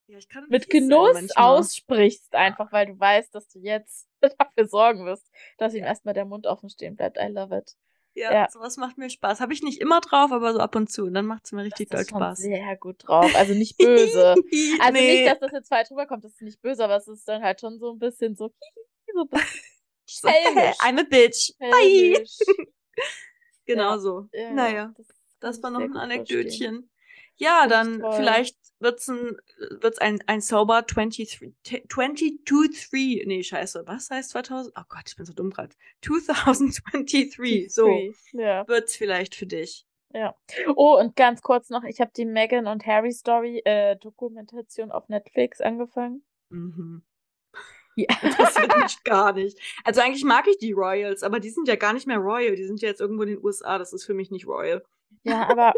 Ja, 0.07 0.19
mit 0.49 0.69
Genuss 0.71 1.37
aussprichst, 1.37 2.35
einfach 2.35 2.73
weil 2.73 2.87
du 2.87 2.99
weißt, 2.99 3.35
dass 3.35 3.49
du 3.49 3.59
jetzt 3.61 4.09
dafür 4.39 4.67
sorgen 4.67 5.05
wirst, 5.07 5.31
dass 5.59 5.75
ihm 5.75 5.85
erstmal 5.85 6.15
der 6.15 6.25
Mund 6.25 6.47
offen 6.47 6.69
stehen 6.71 6.97
bleibt. 6.97 7.17
I 7.19 7.27
love 7.29 7.57
it. 7.57 7.77
Ja, 8.15 8.33
Ja. 8.33 8.49
sowas 8.51 8.77
macht 8.77 8.99
mir 8.99 9.09
Spaß. 9.09 9.41
Habe 9.41 9.53
ich 9.53 9.63
nicht 9.63 9.81
immer 9.81 10.01
drauf, 10.01 10.33
aber 10.33 10.53
so 10.53 10.59
ab 10.59 10.75
und 10.75 10.91
zu. 10.91 11.05
Und 11.05 11.15
dann 11.15 11.27
macht 11.27 11.45
es 11.45 11.53
mir 11.53 11.63
richtig 11.63 11.91
doll 11.91 12.05
Spaß. 12.05 12.39
sehr 12.39 12.77
gut 12.77 13.07
drauf. 13.07 13.33
Also 13.37 13.55
nicht 13.55 13.79
böse. 13.79 14.35
Also 14.81 14.93
nee. 14.93 15.21
nicht, 15.23 15.31
dass 15.31 15.39
das 15.39 15.53
jetzt 15.53 15.69
falsch 15.69 15.91
rüberkommt, 15.93 16.25
das 16.25 16.33
ist 16.33 16.43
nicht 16.43 16.61
böse, 16.61 16.83
aber 16.85 16.97
es 16.97 17.07
ist 17.07 17.29
dann 17.29 17.43
halt 17.43 17.61
schon 17.61 17.79
so 17.79 17.93
ein 17.93 17.99
bisschen 18.01 18.35
so, 18.35 18.53
so 19.15 19.29
schelmisch. 20.07 20.77
I'm 20.81 20.99
a 20.99 21.05
bitch. 21.05 21.53
Bye. 21.59 22.25
Genau 23.67 23.99
so. 23.99 24.29
Ja, 24.33 24.51
naja, 24.51 24.93
das, 24.97 25.07
das 25.39 25.63
war 25.63 25.71
noch 25.71 25.81
ein 25.81 25.97
Anekdötchen. 25.97 26.90
Ja, 27.41 27.67
dann 27.67 28.01
toll. 28.01 28.13
vielleicht 28.13 28.57
wird's 28.81 29.09
ein, 29.09 29.37
wird's 29.81 29.99
ein, 29.99 30.23
ein 30.27 30.43
Sober 30.43 30.83
23, 30.83 31.51
22, 31.89 33.27
nee, 33.27 33.43
scheiße, 33.43 33.85
was 33.87 34.11
heißt 34.11 34.31
2000? 34.31 34.75
Oh 34.79 34.83
Gott, 34.89 35.05
ich 35.07 35.17
bin 35.17 35.25
so 35.25 35.33
dumm 35.33 35.51
gerade. 35.51 35.75
2023, 36.03 37.35
verstehen. 37.35 37.69
so. 37.71 38.39
Ja. 38.39 38.69
wird's 38.69 38.95
vielleicht 38.95 39.35
für 39.35 39.47
dich. 39.47 39.87
Ja. 40.13 40.35
Oh, 40.77 40.99
und 40.99 41.17
ganz 41.17 41.41
kurz 41.41 41.71
noch, 41.71 41.85
ich 41.85 42.01
habe 42.01 42.11
die 42.15 42.27
Meghan 42.27 42.67
und 42.67 42.85
Harry 42.85 43.13
Story 43.13 43.63
äh, 43.65 43.97
Dokumentation 43.97 44.91
auf 44.91 45.09
Netflix 45.09 45.63
angefangen. 45.63 46.23
Mhm. 46.51 47.03
Ja. 47.97 48.07
Interessiert 48.23 48.77
mich 48.77 49.03
gar 49.05 49.33
nicht. 49.33 49.59
Also 49.85 50.03
eigentlich 50.03 50.25
mag 50.25 50.47
ich 50.47 50.59
die 50.59 50.73
Royals, 50.73 51.23
aber 51.23 51.41
die 51.41 51.51
sind 51.51 51.69
ja 51.69 51.77
gar 51.77 51.95
nicht 51.95 52.07
mehr 52.07 52.19
Royal. 52.19 52.55
Die 52.55 52.65
sind 52.65 52.83
ja 52.83 52.89
jetzt 52.89 53.01
irgendwo 53.01 53.23
in 53.23 53.31
den 53.31 53.45
USA. 53.45 53.79
Das 53.79 53.95
ist 53.95 54.05
für 54.05 54.15
mich 54.15 54.31
nicht 54.31 54.47
Royal. 54.47 54.83
Ja, 55.23 55.49
aber 55.49 55.73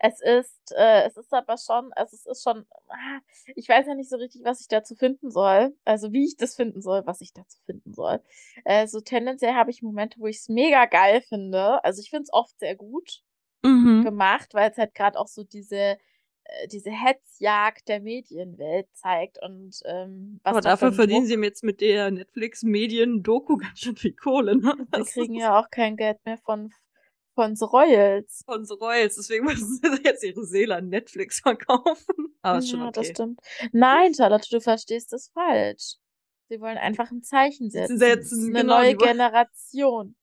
es 0.00 0.20
ist, 0.20 0.72
äh, 0.76 1.02
es 1.04 1.16
ist 1.16 1.32
aber 1.32 1.56
schon, 1.58 1.92
also 1.94 2.14
es 2.14 2.26
ist 2.26 2.42
schon, 2.42 2.66
ah, 2.88 3.20
ich 3.54 3.68
weiß 3.68 3.86
ja 3.86 3.94
nicht 3.94 4.10
so 4.10 4.16
richtig, 4.16 4.42
was 4.44 4.60
ich 4.60 4.68
dazu 4.68 4.94
finden 4.94 5.30
soll. 5.30 5.76
Also 5.84 6.12
wie 6.12 6.24
ich 6.24 6.36
das 6.36 6.54
finden 6.56 6.82
soll, 6.82 7.02
was 7.06 7.20
ich 7.20 7.32
dazu 7.32 7.58
finden 7.66 7.92
soll. 7.92 8.20
Äh, 8.64 8.86
so 8.86 9.00
tendenziell 9.00 9.54
habe 9.54 9.70
ich 9.70 9.82
Momente, 9.82 10.18
wo 10.20 10.26
ich 10.26 10.38
es 10.38 10.48
mega 10.48 10.86
geil 10.86 11.22
finde. 11.22 11.82
Also 11.84 12.00
ich 12.00 12.10
finde 12.10 12.24
es 12.24 12.32
oft 12.32 12.58
sehr 12.58 12.76
gut 12.76 13.22
Mhm. 13.64 14.02
gemacht, 14.04 14.54
weil 14.54 14.70
es 14.70 14.76
halt 14.76 14.94
gerade 14.94 15.18
auch 15.18 15.28
so 15.28 15.44
diese, 15.44 15.76
äh, 15.76 16.68
diese 16.72 16.90
Hetzjagd 16.90 17.86
der 17.88 18.00
Medienwelt 18.00 18.88
zeigt 18.92 19.38
und 19.40 19.80
ähm, 19.84 20.40
was 20.42 20.50
Aber 20.50 20.60
da 20.60 20.76
für 20.76 20.86
dafür 20.86 20.92
verdienen 20.96 21.26
sie 21.26 21.36
jetzt 21.36 21.62
mit 21.62 21.80
der 21.80 22.10
Netflix-Medien-Doku 22.10 23.56
ganz 23.58 23.78
schön 23.78 23.96
viel 23.96 24.14
Kohle. 24.14 24.56
Ne? 24.56 24.74
Wir 24.90 25.04
kriegen 25.04 25.34
ja 25.34 25.60
auch 25.60 25.70
kein 25.70 25.96
Geld 25.96 26.18
mehr 26.24 26.38
von 26.38 26.72
Von 27.34 27.56
The 27.56 27.64
Royals. 27.64 28.42
Von 28.44 28.64
The 28.64 28.74
Royals. 28.74 29.16
Deswegen 29.16 29.44
müssen 29.46 29.80
sie 29.82 30.02
jetzt 30.04 30.22
ihre 30.22 30.44
Seele 30.44 30.76
an 30.76 30.88
Netflix 30.88 31.40
verkaufen. 31.40 32.36
Aber 32.42 32.58
ist 32.58 32.70
schon 32.70 32.80
Ja, 32.80 32.88
okay. 32.88 33.00
das 33.00 33.08
stimmt. 33.08 33.40
Nein, 33.72 34.14
Charlotte, 34.14 34.48
du 34.50 34.60
verstehst 34.60 35.12
das 35.12 35.28
falsch. 35.28 35.96
Sie 36.48 36.60
wollen 36.60 36.76
einfach 36.76 37.10
ein 37.10 37.22
Zeichen 37.22 37.70
setzen. 37.70 37.98
Setzen, 37.98 38.50
eine 38.50 38.60
genau, 38.60 38.78
neue 38.78 38.96
Generation 38.96 40.16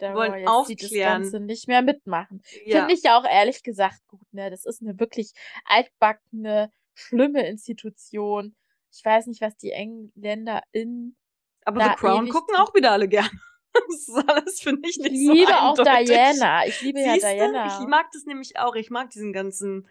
der 0.00 0.14
wollen 0.14 0.32
Royals, 0.32 0.66
die 0.66 0.76
das 0.76 0.84
aufklären. 0.84 1.22
Ganze 1.22 1.40
nicht 1.40 1.68
mehr 1.68 1.82
mitmachen. 1.82 2.42
Ja. 2.64 2.80
Finde 2.80 2.94
ich 2.94 3.02
ja 3.02 3.18
auch 3.18 3.24
ehrlich 3.24 3.62
gesagt 3.62 4.06
gut, 4.06 4.32
ne? 4.32 4.50
Das 4.50 4.64
ist 4.64 4.82
eine 4.82 4.98
wirklich 4.98 5.32
altbackene, 5.64 6.70
schlimme 6.94 7.46
Institution. 7.46 8.56
Ich 8.92 9.04
weiß 9.04 9.26
nicht, 9.26 9.40
was 9.40 9.56
die 9.56 9.70
Engländer 9.70 10.62
in. 10.72 11.16
Aber 11.64 11.82
The 11.82 11.90
Crown 11.96 12.28
gucken 12.28 12.56
auch 12.56 12.74
wieder 12.74 12.92
alle 12.92 13.08
gern. 13.08 13.30
Das 13.88 14.08
ist 14.08 14.28
alles, 14.28 14.60
finde 14.60 14.88
ich, 14.88 14.96
Ich 15.00 15.10
nicht 15.10 15.12
liebe 15.34 15.46
so 15.50 15.52
auch 15.52 15.78
eindeutig. 15.78 16.08
Diana. 16.08 16.66
Ich 16.66 16.80
liebe 16.82 16.98
Siehste? 17.00 17.26
ja 17.28 17.34
Diana. 17.34 17.80
Ich 17.80 17.86
mag 17.88 18.06
das 18.12 18.24
nämlich 18.24 18.58
auch. 18.58 18.74
Ich 18.76 18.90
mag 18.90 19.10
diesen 19.10 19.32
ganzen 19.32 19.88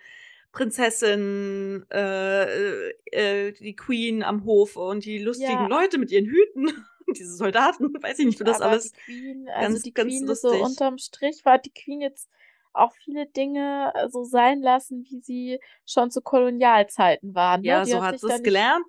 Prinzessin, 0.52 1.86
äh, 1.92 2.90
äh, 3.12 3.52
die 3.54 3.76
Queen 3.76 4.24
am 4.24 4.46
Hof 4.46 4.76
und 4.76 5.06
die 5.06 5.20
lustigen 5.20 5.52
Ja. 5.52 5.68
Leute 5.68 5.98
mit 5.98 6.12
ihren 6.12 6.26
Hüten. 6.26 6.68
Diese 7.18 7.36
Soldaten, 7.36 7.94
weiß 8.02 8.20
ich 8.20 8.26
nicht, 8.26 8.38
für 8.38 8.44
das 8.44 8.62
Aber 8.62 8.72
alles. 8.72 8.92
die 8.92 8.98
Queen, 9.06 9.50
also 9.50 9.70
ganz, 9.74 9.84
die 9.84 9.94
ganz 9.94 10.08
Queen 10.10 10.24
ist 10.24 10.30
lustig. 10.44 10.52
so 10.60 10.64
unterm 10.66 10.98
Strich 10.98 11.44
war 11.46 11.60
die 11.60 11.72
Queen 11.74 12.02
jetzt 12.02 12.30
auch 12.72 12.94
viele 13.04 13.28
Dinge 13.28 13.92
äh, 13.96 14.10
so 14.10 14.24
sein 14.24 14.62
lassen, 14.62 15.06
wie 15.10 15.20
sie 15.22 15.60
schon 15.86 16.10
zu 16.12 16.22
Kolonialzeiten 16.22 17.36
waren. 17.36 17.62
Ne? 17.62 17.68
Ja, 17.68 17.84
Die 17.84 17.92
so 17.92 18.04
hat 18.04 18.20
sie 18.20 18.28
es 18.32 18.42
gelernt. 18.42 18.86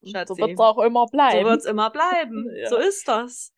So 0.00 0.10
Schatzi. 0.10 0.36
wird 0.36 0.50
es 0.52 0.58
auch 0.58 0.78
immer 0.78 1.06
So 1.06 1.12
bleiben. 1.12 1.44
wird's 1.48 1.64
immer 1.64 1.90
bleiben. 1.90 2.50
Ja. 2.56 2.68
So 2.68 2.76
ist 2.76 3.06
das. 3.08 3.52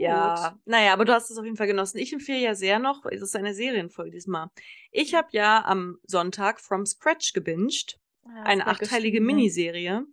Ja, 0.00 0.58
naja, 0.64 0.92
aber 0.92 1.04
du 1.04 1.12
hast 1.12 1.30
es 1.30 1.38
auf 1.38 1.44
jeden 1.44 1.56
Fall 1.56 1.66
genossen. 1.66 1.98
Ich 1.98 2.12
empfehle 2.12 2.40
ja 2.40 2.54
sehr 2.54 2.78
noch, 2.78 3.04
es 3.06 3.22
ist 3.22 3.36
eine 3.36 3.54
Serienfolge 3.54 4.10
diesmal. 4.10 4.46
Mhm. 4.46 4.50
Ich 4.92 5.14
habe 5.14 5.28
ja 5.32 5.64
am 5.64 5.98
Sonntag 6.06 6.60
From 6.60 6.86
Scratch 6.86 7.32
gebinged. 7.32 7.98
Ah, 8.24 8.28
hast 8.36 8.46
eine 8.46 8.66
achteilige 8.66 9.20
ne? 9.20 9.26
Miniserie. 9.26 10.04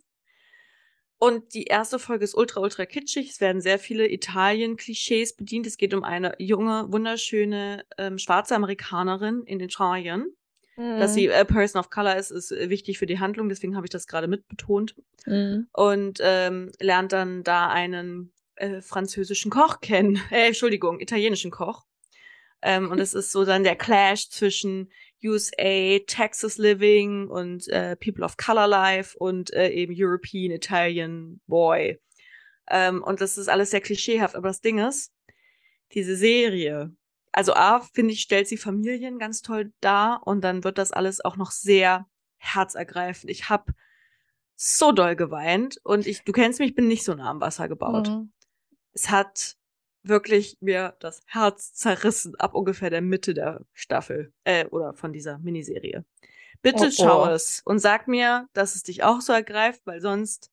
Und 1.20 1.52
die 1.54 1.64
erste 1.64 1.98
Folge 1.98 2.24
ist 2.24 2.34
ultra, 2.36 2.60
ultra 2.60 2.86
kitschig. 2.86 3.30
Es 3.30 3.40
werden 3.40 3.60
sehr 3.60 3.80
viele 3.80 4.08
Italien-Klischees 4.08 5.34
bedient. 5.34 5.66
Es 5.66 5.76
geht 5.76 5.92
um 5.92 6.04
eine 6.04 6.34
junge, 6.38 6.86
wunderschöne 6.92 7.84
ähm, 7.98 8.18
schwarze 8.18 8.54
Amerikanerin 8.54 9.42
in 9.44 9.58
Italien. 9.60 10.32
Dass 10.76 11.10
Mhm. 11.10 11.14
sie 11.14 11.32
a 11.32 11.42
Person 11.42 11.80
of 11.80 11.90
Color 11.90 12.14
ist, 12.14 12.30
ist 12.30 12.52
äh, 12.52 12.70
wichtig 12.70 12.98
für 12.98 13.06
die 13.06 13.18
Handlung, 13.18 13.48
deswegen 13.48 13.74
habe 13.74 13.86
ich 13.86 13.90
das 13.90 14.06
gerade 14.06 14.28
mitbetont. 14.28 14.94
Mhm. 15.26 15.66
Und 15.72 16.20
ähm, 16.22 16.70
lernt 16.78 17.12
dann 17.12 17.42
da 17.42 17.68
einen 17.68 18.32
äh, 18.58 18.82
französischen 18.82 19.50
Koch 19.50 19.80
kennen. 19.80 20.20
Äh, 20.30 20.48
Entschuldigung, 20.48 21.00
italienischen 21.00 21.50
Koch. 21.50 21.84
Ähm, 22.60 22.90
und 22.90 22.98
es 22.98 23.14
ist 23.14 23.30
so 23.30 23.44
dann 23.44 23.64
der 23.64 23.76
Clash 23.76 24.28
zwischen 24.30 24.90
USA, 25.22 25.98
Texas 26.06 26.58
Living 26.58 27.28
und 27.28 27.68
äh, 27.68 27.96
People 27.96 28.24
of 28.24 28.36
Color 28.36 28.68
Life 28.68 29.16
und 29.18 29.52
äh, 29.52 29.70
eben 29.70 29.94
European 29.96 30.52
Italian 30.52 31.40
Boy. 31.46 32.00
Ähm, 32.70 33.02
und 33.02 33.20
das 33.20 33.38
ist 33.38 33.48
alles 33.48 33.70
sehr 33.70 33.80
klischeehaft. 33.80 34.36
Aber 34.36 34.48
das 34.48 34.60
Ding 34.60 34.78
ist, 34.78 35.12
diese 35.92 36.16
Serie, 36.16 36.94
also 37.32 37.54
A, 37.54 37.80
finde 37.80 38.12
ich, 38.12 38.20
stellt 38.20 38.48
sie 38.48 38.56
Familien 38.56 39.18
ganz 39.18 39.42
toll 39.42 39.72
dar 39.80 40.26
und 40.26 40.42
dann 40.42 40.64
wird 40.64 40.78
das 40.78 40.92
alles 40.92 41.24
auch 41.24 41.36
noch 41.36 41.50
sehr 41.50 42.06
herzergreifend. 42.36 43.30
Ich 43.30 43.48
habe 43.48 43.72
so 44.56 44.92
doll 44.92 45.16
geweint 45.16 45.78
und 45.84 46.06
ich, 46.06 46.24
du 46.24 46.32
kennst 46.32 46.58
mich, 46.58 46.70
ich 46.70 46.74
bin 46.74 46.88
nicht 46.88 47.04
so 47.04 47.14
nah 47.14 47.30
am 47.30 47.40
Wasser 47.40 47.68
gebaut. 47.68 48.08
Mhm. 48.08 48.32
Es 48.98 49.10
hat 49.10 49.56
wirklich 50.02 50.56
mir 50.60 50.96
das 50.98 51.22
Herz 51.26 51.72
zerrissen 51.72 52.34
ab 52.34 52.54
ungefähr 52.54 52.90
der 52.90 53.00
Mitte 53.00 53.32
der 53.32 53.64
Staffel 53.72 54.32
äh, 54.42 54.66
oder 54.66 54.92
von 54.92 55.12
dieser 55.12 55.38
Miniserie. 55.38 56.04
Bitte 56.62 56.86
Oh, 56.88 56.90
schau 56.90 57.22
oh. 57.22 57.28
es 57.28 57.62
und 57.64 57.78
sag 57.78 58.08
mir, 58.08 58.48
dass 58.54 58.74
es 58.74 58.82
dich 58.82 59.04
auch 59.04 59.20
so 59.20 59.32
ergreift, 59.32 59.82
weil 59.84 60.00
sonst 60.00 60.50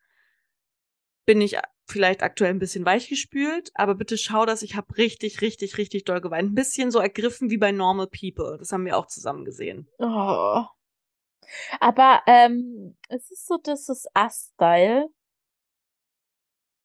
bin 1.25 1.41
ich 1.41 1.57
vielleicht 1.87 2.21
aktuell 2.21 2.51
ein 2.51 2.59
bisschen 2.59 2.85
weichgespült, 2.85 3.71
aber 3.73 3.95
bitte 3.95 4.15
schau 4.15 4.45
das. 4.45 4.61
Ich 4.61 4.75
habe 4.75 4.95
richtig, 4.95 5.41
richtig, 5.41 5.79
richtig 5.79 6.05
doll 6.05 6.21
geweint. 6.21 6.51
Ein 6.51 6.55
bisschen 6.55 6.91
so 6.91 6.99
ergriffen 6.99 7.49
wie 7.49 7.57
bei 7.57 7.71
Normal 7.71 8.07
People. 8.07 8.57
Das 8.59 8.71
haben 8.71 8.85
wir 8.85 8.95
auch 8.95 9.07
zusammen 9.07 9.43
gesehen. 9.43 9.89
Oh. 9.97 10.65
Aber 11.79 12.21
ähm, 12.27 12.95
es 13.09 13.31
ist 13.31 13.47
so, 13.47 13.57
das 13.57 13.89
ist 13.89 14.07
A-Style. 14.13 15.09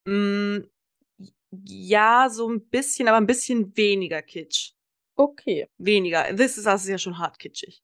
Mm, 0.06 0.60
ja, 1.50 2.28
so 2.30 2.48
ein 2.48 2.68
bisschen, 2.68 3.08
aber 3.08 3.16
ein 3.18 3.26
bisschen 3.26 3.76
weniger 3.76 4.22
kitsch. 4.22 4.72
Okay. 5.16 5.68
Weniger. 5.78 6.24
This 6.36 6.56
is 6.56 6.66
Us 6.66 6.82
ist 6.84 6.88
ja 6.88 6.98
schon 6.98 7.18
hart 7.18 7.38
kitschig. 7.38 7.82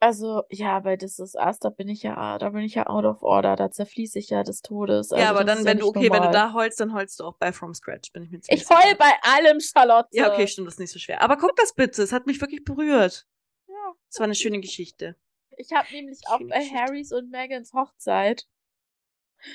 Also, 0.00 0.44
ja, 0.48 0.78
bei 0.78 0.96
This 0.96 1.18
Is 1.18 1.34
Us, 1.34 1.58
da 1.58 1.70
bin 1.70 1.88
ich 1.88 2.04
ja, 2.04 2.38
da 2.38 2.50
bin 2.50 2.62
ich 2.62 2.74
ja 2.76 2.86
out 2.86 3.04
of 3.04 3.20
order, 3.24 3.56
da 3.56 3.68
zerfließe 3.72 4.20
ich 4.20 4.30
ja 4.30 4.44
des 4.44 4.62
Todes. 4.62 5.10
Also, 5.10 5.16
ja, 5.24 5.28
aber 5.28 5.42
dann, 5.42 5.64
wenn 5.64 5.78
du, 5.78 5.86
nicht 5.86 5.96
okay, 5.96 6.04
wenn 6.12 6.22
du 6.22 6.28
normal. 6.28 6.32
da 6.32 6.52
heulst, 6.52 6.78
dann 6.78 6.94
heulst 6.94 7.18
du 7.18 7.24
auch 7.24 7.36
bei 7.36 7.52
From 7.52 7.74
Scratch, 7.74 8.12
bin 8.12 8.22
ich 8.22 8.30
mir 8.30 8.40
ziemlich 8.40 8.62
Ich 8.62 8.70
heul 8.70 8.94
bei 8.94 9.12
allem, 9.22 9.58
Charlotte. 9.60 10.08
Ja, 10.12 10.32
okay, 10.32 10.46
stimmt, 10.46 10.68
das 10.68 10.74
ist 10.74 10.78
nicht 10.80 10.92
so 10.92 11.00
schwer. 11.00 11.20
Aber 11.20 11.36
guck 11.36 11.56
das 11.56 11.74
bitte, 11.74 12.00
es 12.00 12.12
hat 12.12 12.26
mich 12.26 12.40
wirklich 12.40 12.62
berührt. 12.64 13.26
Ja. 13.66 13.92
Es 14.08 14.20
war 14.20 14.24
eine 14.24 14.36
schöne 14.36 14.60
Geschichte. 14.60 15.16
Ich 15.56 15.72
habe 15.72 15.88
nämlich 15.92 16.20
auch 16.28 16.38
bei 16.38 16.58
Geschichte. 16.58 16.78
Harrys 16.78 17.12
und 17.12 17.30
Megans 17.30 17.72
Hochzeit. 17.72 18.46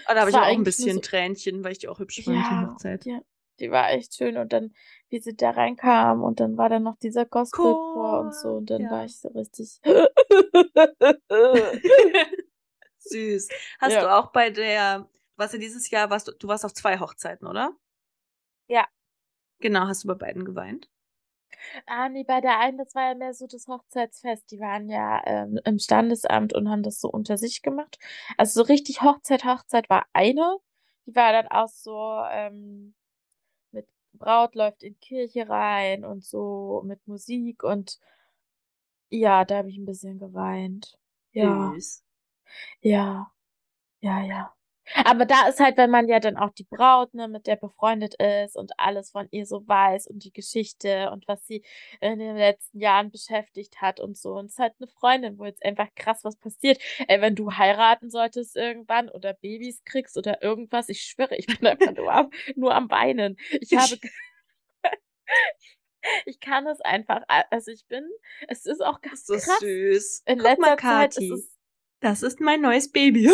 Aber 0.06 0.16
da 0.16 0.20
habe 0.22 0.30
ich 0.32 0.36
auch 0.36 0.42
ein 0.42 0.64
bisschen 0.66 0.96
so- 0.96 1.00
Tränchen, 1.02 1.64
weil 1.64 1.72
ich 1.72 1.80
die 1.80 1.88
auch 1.88 2.00
hübsch 2.00 2.22
fand, 2.22 2.36
die 2.36 2.42
Ja, 2.42 2.70
Hochzeit. 2.70 3.06
ja, 3.06 3.22
die 3.60 3.72
war 3.72 3.92
echt 3.92 4.16
schön. 4.16 4.38
Und 4.38 4.54
dann, 4.54 4.74
wie 5.10 5.20
sie 5.20 5.36
da 5.36 5.52
reinkam 5.52 6.24
und 6.24 6.40
dann 6.40 6.58
war 6.58 6.70
da 6.70 6.80
noch 6.80 6.98
dieser 6.98 7.26
Gospelchor 7.26 8.20
und 8.22 8.36
so. 8.36 8.50
Und 8.56 8.70
dann 8.70 8.82
ja. 8.84 8.92
war 8.92 9.06
ich 9.06 9.18
so 9.18 9.30
richtig. 9.30 9.80
Süß. 13.00 13.50
Hast 13.80 13.94
Ja. 13.94 14.02
du 14.02 14.16
auch 14.16 14.32
bei 14.32 14.50
der, 14.50 15.10
warst 15.36 15.54
ja 15.54 15.60
dieses 15.60 15.90
Jahr, 15.90 16.10
warst 16.10 16.28
du, 16.28 16.32
du 16.32 16.48
warst 16.48 16.66
auf 16.66 16.74
zwei 16.74 17.00
Hochzeiten, 17.00 17.48
oder? 17.48 17.76
Ja. 18.68 18.88
Genau, 19.60 19.88
hast 19.88 20.04
du 20.04 20.08
bei 20.08 20.16
beiden 20.16 20.46
geweint? 20.46 20.90
Ah, 21.86 22.10
nee, 22.10 22.24
bei 22.24 22.42
der 22.42 22.60
einen, 22.60 22.78
das 22.78 22.94
war 22.96 23.10
ja 23.10 23.16
mehr 23.16 23.34
so 23.34 23.48
das 23.48 23.68
Hochzeitsfest. 23.68 24.52
Die 24.52 24.60
waren 24.60 24.90
ja 24.90 25.22
ähm, 25.26 25.60
im 25.64 25.80
Standesamt 25.80 26.54
und 26.54 26.70
haben 26.70 26.84
das 26.84 27.00
so 27.00 27.10
unter 27.10 27.38
sich 27.38 27.62
gemacht. 27.62 27.98
Also 28.38 28.62
so 28.62 28.68
richtig 28.68 29.02
Hochzeit, 29.02 29.46
Hochzeit 29.46 29.90
war 29.90 30.06
eine. 30.14 30.58
Die 31.06 31.16
war 31.16 31.32
dann 31.32 31.48
auch 31.48 31.70
so 31.70 32.22
ähm, 32.32 32.96
Braut 34.24 34.56
läuft 34.56 34.84
in 34.84 34.98
Kirche 35.02 35.50
rein 35.50 36.06
und 36.06 36.24
so 36.24 36.82
mit 36.86 37.06
Musik 37.08 37.64
und 37.64 38.00
ja, 39.10 39.46
da 39.46 39.58
habe 39.60 39.70
ich 39.70 39.78
ein 39.78 39.86
bisschen 39.86 40.20
geweint. 40.20 40.98
Ja, 41.34 41.76
Süß. 41.76 42.04
ja, 42.82 43.32
ja, 44.02 44.22
ja. 44.24 44.56
Aber 45.06 45.26
da 45.26 45.48
ist 45.48 45.60
halt, 45.60 45.78
wenn 45.78 45.90
man 45.90 46.08
ja 46.08 46.20
dann 46.20 46.38
auch 46.38 46.52
die 46.52 46.66
Braut, 46.66 47.14
ne, 47.14 47.28
mit 47.28 47.48
der 47.48 47.56
befreundet 47.56 48.16
ist 48.16 48.56
und 48.58 48.72
alles 48.78 49.12
von 49.12 49.28
ihr 49.32 49.46
so 49.46 49.68
weiß 49.68 50.08
und 50.08 50.24
die 50.24 50.34
Geschichte 50.34 51.10
und 51.12 51.28
was 51.28 51.46
sie 51.48 51.64
in 52.02 52.20
den 52.20 52.36
letzten 52.36 52.80
Jahren 52.80 53.10
beschäftigt 53.12 53.82
hat 53.82 54.00
und 54.00 54.18
so. 54.18 54.34
Und 54.34 54.48
es 54.48 54.54
ist 54.54 54.60
halt 54.60 54.74
eine 54.80 54.88
Freundin, 54.88 55.38
wo 55.40 55.46
jetzt 55.46 55.64
einfach 55.64 55.88
krass 55.96 56.24
was 56.24 56.36
passiert. 56.38 56.82
Ey, 57.08 57.22
wenn 57.22 57.36
du 57.36 57.52
heiraten 57.54 58.10
solltest 58.10 58.56
irgendwann 58.56 59.10
oder 59.10 59.34
Babys 59.34 59.84
kriegst 59.86 60.18
oder 60.18 60.44
irgendwas, 60.44 60.90
ich 60.90 61.02
schwöre, 61.02 61.36
ich 61.38 61.48
bin 61.48 61.66
einfach 61.66 61.94
nur 61.94 62.14
am, 62.14 62.30
nur 62.56 62.76
am 62.76 62.90
Weinen. 62.90 63.38
Ich 63.62 63.74
habe, 63.76 63.98
ich 66.26 66.40
kann 66.40 66.68
es 66.68 66.82
einfach, 66.82 67.22
also 67.28 67.72
ich 67.72 67.86
bin, 67.88 68.06
es 68.48 68.66
ist 68.66 68.84
auch 68.84 69.02
ganz 69.02 69.22
Ist 69.22 69.28
so 69.28 69.34
krass. 69.36 69.60
süß. 69.60 70.24
In 70.26 70.40
Guck 70.40 70.48
letzter 70.48 70.62
mal, 70.62 70.80
Zeit 70.80 71.18
ist 71.18 71.32
es 71.32 71.53
Das 72.04 72.22
ist 72.22 72.40
mein 72.42 72.60
neues 72.62 72.92
Baby. 72.92 73.30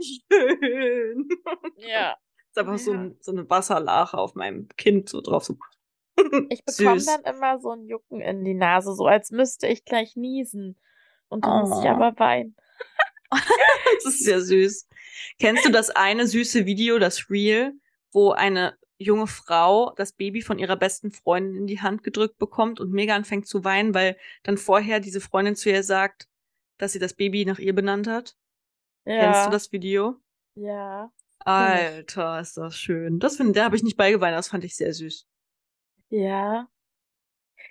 Schön. 0.00 1.28
Ja. 1.76 2.16
ist 2.48 2.58
einfach 2.58 2.78
so, 2.78 2.94
Ja. 2.94 3.00
ein, 3.00 3.16
so 3.20 3.32
eine 3.32 3.48
Wasserlache 3.50 4.16
auf 4.16 4.34
meinem 4.34 4.66
Kind 4.78 5.08
so 5.10 5.20
drauf. 5.20 5.44
So. 5.44 5.56
Ich 6.48 6.64
bekomme 6.64 7.02
dann 7.04 7.22
immer 7.34 7.60
so 7.60 7.70
ein 7.72 7.86
Jucken 7.86 8.20
in 8.22 8.44
die 8.44 8.54
Nase, 8.54 8.94
so 8.94 9.06
als 9.06 9.30
müsste 9.30 9.66
ich 9.66 9.84
gleich 9.84 10.16
niesen. 10.16 10.78
Und 11.28 11.44
dann 11.44 11.68
muss 11.68 11.80
ich 11.80 11.86
Oh. 11.90 11.94
aber 11.94 12.18
weinen. 12.18 12.56
Das 14.02 14.06
ist 14.14 14.24
sehr 14.24 14.40
süß. 14.40 14.88
Kennst 15.38 15.64
du 15.66 15.70
das 15.70 15.90
eine 15.90 16.26
süße 16.26 16.64
Video, 16.64 16.98
das 16.98 17.28
Reel, 17.30 17.74
wo 18.12 18.30
eine 18.32 18.76
junge 18.96 19.26
Frau 19.26 19.92
das 19.96 20.12
Baby 20.12 20.40
von 20.42 20.58
ihrer 20.58 20.76
besten 20.76 21.10
Freundin 21.12 21.54
in 21.56 21.66
die 21.66 21.80
Hand 21.82 22.02
gedrückt 22.02 22.38
bekommt 22.38 22.80
und 22.80 22.90
mega 22.92 23.14
anfängt 23.14 23.46
zu 23.46 23.62
weinen, 23.64 23.94
weil 23.94 24.16
dann 24.42 24.56
vorher 24.56 24.98
diese 25.00 25.20
Freundin 25.20 25.54
zu 25.56 25.68
ihr 25.70 25.82
sagt, 25.82 26.28
dass 26.80 26.92
sie 26.92 26.98
das 26.98 27.14
Baby 27.14 27.44
nach 27.44 27.58
ihr 27.58 27.74
benannt 27.74 28.06
hat? 28.06 28.36
Ja. 29.04 29.20
Kennst 29.20 29.46
du 29.46 29.50
das 29.50 29.72
Video? 29.72 30.16
Ja. 30.54 31.10
Alter, 31.40 32.40
ist 32.40 32.56
das 32.56 32.76
schön. 32.76 33.18
Das 33.18 33.36
finde, 33.36 33.52
da 33.52 33.64
habe 33.64 33.76
ich 33.76 33.82
nicht 33.82 33.96
beigeweint, 33.96 34.36
das 34.36 34.48
fand 34.48 34.64
ich 34.64 34.76
sehr 34.76 34.92
süß. 34.92 35.26
Ja. 36.10 36.68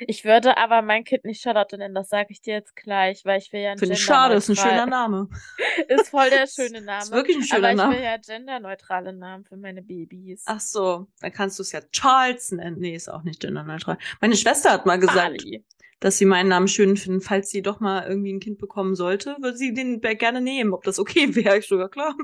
Ich 0.01 0.23
würde 0.23 0.57
aber 0.57 0.81
mein 0.81 1.03
Kind 1.03 1.25
nicht 1.25 1.41
Charlotte 1.41 1.77
nennen, 1.77 1.95
das 1.95 2.09
sage 2.09 2.27
ich 2.29 2.41
dir 2.41 2.53
jetzt 2.53 2.75
gleich, 2.75 3.25
weil 3.25 3.39
ich 3.39 3.51
will 3.51 3.61
ja 3.61 3.71
ein 3.71 3.77
Finde 3.77 3.95
ich 3.95 4.03
schade, 4.03 4.35
ist 4.35 4.47
ein 4.49 4.55
schöner 4.55 4.85
Name. 4.85 5.27
Ist 5.87 6.09
voll 6.09 6.29
der 6.29 6.47
schöne 6.47 6.81
Name. 6.81 7.03
Ist 7.03 7.11
wirklich 7.11 7.37
ein 7.37 7.43
schöner 7.43 7.73
Name. 7.73 7.83
Aber 7.83 7.91
ich 7.93 7.97
will 7.97 8.05
ja 8.05 8.17
genderneutrale 8.17 9.13
Namen 9.13 9.43
für 9.43 9.57
meine 9.57 9.81
Babys. 9.81 10.43
Ach 10.45 10.59
so, 10.59 11.07
dann 11.19 11.31
kannst 11.31 11.59
du 11.59 11.63
es 11.63 11.71
ja 11.71 11.81
Charles 11.91 12.51
nennen. 12.51 12.77
Nee, 12.79 12.95
ist 12.95 13.09
auch 13.09 13.23
nicht 13.23 13.41
genderneutral. 13.41 13.97
Meine 14.21 14.35
Schwester 14.35 14.71
hat 14.71 14.85
mal 14.85 14.99
gesagt, 14.99 15.41
Charlie. 15.41 15.63
Dass 15.99 16.17
sie 16.17 16.25
meinen 16.25 16.49
Namen 16.49 16.67
schön 16.67 16.97
finden, 16.97 17.21
falls 17.21 17.49
sie 17.49 17.61
doch 17.61 17.79
mal 17.79 18.07
irgendwie 18.07 18.33
ein 18.33 18.39
Kind 18.39 18.57
bekommen 18.57 18.95
sollte, 18.95 19.35
würde 19.41 19.57
sie 19.57 19.73
den 19.73 20.01
gerne 20.01 20.41
nehmen, 20.41 20.73
ob 20.73 20.83
das 20.83 20.99
okay 20.99 21.35
wäre. 21.35 21.57
Ich 21.57 21.67
sogar 21.67 21.89
klar. 21.89 22.15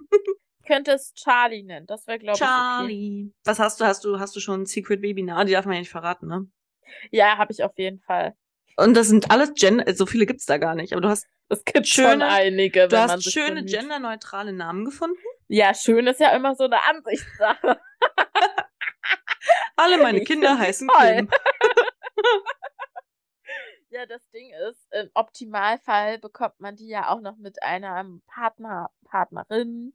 Ich 0.61 0.67
könnte 0.67 0.91
es 0.93 1.13
Charlie 1.13 1.63
nennen, 1.63 1.85
das 1.85 2.07
wäre 2.07 2.17
glaube 2.17 2.37
ich 2.37 2.41
okay. 2.41 2.49
Charlie. 2.51 3.33
Was 3.43 3.59
hast 3.59 3.79
du? 3.79 3.85
Hast 3.85 4.03
du 4.03 4.19
hast 4.19 4.35
du 4.35 4.39
schon 4.39 4.61
ein 4.61 4.65
Secret 4.65 5.01
Baby? 5.01 5.21
Na, 5.23 5.43
die 5.43 5.51
darf 5.53 5.65
man 5.65 5.75
ja 5.75 5.79
nicht 5.81 5.91
verraten, 5.91 6.27
ne? 6.27 6.47
Ja, 7.11 7.37
habe 7.37 7.51
ich 7.51 7.63
auf 7.63 7.73
jeden 7.77 7.99
Fall. 7.99 8.33
Und 8.77 8.95
das 8.95 9.07
sind 9.07 9.31
alles 9.31 9.53
Gender, 9.53 9.93
so 9.95 10.05
viele 10.05 10.25
gibt's 10.25 10.45
da 10.45 10.57
gar 10.57 10.75
nicht, 10.75 10.91
aber 10.93 11.01
du 11.01 11.09
hast 11.09 11.27
Es 11.49 11.63
gibt 11.63 11.87
schon 11.87 12.21
einige, 12.21 12.87
du 12.87 12.91
wenn 12.93 13.07
man 13.07 13.09
hast 13.11 13.31
schöne 13.31 13.55
bemüht. 13.63 13.71
genderneutrale 13.71 14.53
Namen 14.53 14.85
gefunden. 14.85 15.17
Ja, 15.47 15.73
schön 15.73 16.07
ist 16.07 16.19
ja 16.19 16.35
immer 16.35 16.55
so 16.55 16.63
eine 16.65 16.83
Ansichtssache. 16.83 17.79
Alle 19.77 19.97
meine 20.01 20.21
Ich 20.21 20.27
Kinder 20.27 20.57
heißen 20.57 20.87
toll. 20.87 21.15
Kim. 21.17 21.29
Ja, 23.95 24.05
das 24.05 24.29
Ding 24.31 24.51
ist, 24.69 24.85
im 24.91 25.09
Optimalfall 25.13 26.19
bekommt 26.19 26.59
man 26.59 26.75
die 26.75 26.87
ja 26.89 27.09
auch 27.13 27.21
noch 27.21 27.37
mit 27.37 27.63
einem 27.63 28.21
Partner, 28.27 28.89
Partnerin. 29.05 29.93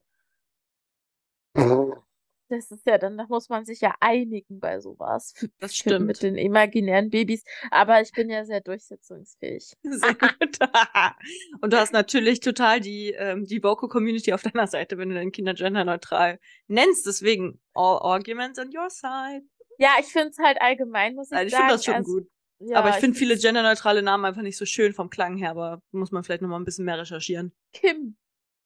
Das 2.49 2.71
ist 2.71 2.87
ja 2.87 2.97
dann, 2.97 3.19
da 3.19 3.27
muss 3.29 3.51
man 3.51 3.67
sich 3.67 3.83
ja 3.83 3.95
einigen 4.01 4.59
bei 4.59 4.81
sowas. 4.81 5.35
Für, 5.37 5.49
Das 5.59 5.77
für- 5.77 6.01
Mit 6.01 6.17
stimmt. 6.17 6.39
den 6.39 6.43
imaginären 6.47 7.11
Babys. 7.11 7.45
Aber 7.71 8.01
ich 8.01 8.11
bin 8.13 8.31
ja 8.31 8.47
sehr 8.47 8.63
durchsetzungsfähig. 8.63 9.77
Sehr 9.83 10.15
gut. 10.15 10.59
Und 11.61 11.73
du 11.75 11.77
hast 11.79 11.93
natürlich 11.93 12.41
total 12.41 12.81
die, 12.81 13.11
ähm, 13.11 13.45
die 13.45 13.63
Vocal-Community 13.63 14.33
auf 14.33 14.43
deiner 14.43 14.67
Seite, 14.67 14.97
wenn 14.97 15.11
du 15.11 15.15
deine 15.15 15.31
Kinder 15.31 15.53
genderneutral 15.53 16.41
nennst. 16.69 17.05
Deswegen, 17.07 17.61
all 17.75 17.99
arguments 18.01 18.59
on 18.59 18.75
your 18.75 18.89
side. 18.89 19.43
Ja, 19.77 19.91
ich 20.01 20.07
finde 20.07 20.29
es 20.31 20.39
halt 20.39 20.59
allgemein, 20.63 21.15
muss 21.17 21.31
ich 21.31 21.37
Also 21.37 21.47
ich 21.49 21.53
sagen. 21.53 21.63
finde 21.65 21.75
das 21.75 21.85
schon 21.85 21.95
also, 21.95 22.13
gut. 22.15 22.29
Ja, 22.63 22.79
aber 22.79 22.91
ich 22.91 22.97
finde 22.97 23.19
viele 23.19 23.39
genderneutrale 23.39 24.03
Namen 24.03 24.27
einfach 24.27 24.43
nicht 24.43 24.59
so 24.59 24.67
schön 24.67 24.93
vom 24.93 25.09
Klang 25.09 25.37
her, 25.39 25.51
aber 25.51 25.83
muss 25.93 26.13
man 26.13 26.23
vielleicht 26.23 26.43
noch 26.43 26.49
mal 26.49 26.59
ein 26.59 26.65
bisschen 26.65 26.85
mehr 26.85 26.99
recherchieren. 26.99 27.55
Kim. 27.73 28.17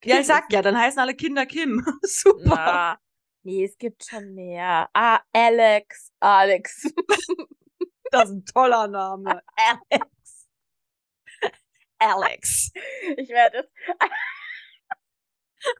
Ja, 0.03 0.15
Kim 0.15 0.21
ich 0.21 0.27
sag 0.27 0.51
ja, 0.51 0.61
dann 0.61 0.77
heißen 0.77 0.99
alle 0.99 1.15
Kinder 1.15 1.45
Kim. 1.45 1.81
Super. 2.01 2.43
Na, 2.43 2.99
nee, 3.43 3.63
es 3.63 3.77
gibt 3.77 4.05
schon 4.05 4.33
mehr. 4.33 4.89
Ah, 4.93 5.21
Alex. 5.33 6.11
Alex. 6.19 6.93
Das 8.11 8.29
ist 8.29 8.35
ein 8.35 8.45
toller 8.45 8.87
Name. 8.87 9.41
Alex. 9.89 10.47
Alex. 11.97 12.71
Ich 13.17 13.29
werde 13.29 13.57
es. 13.59 13.67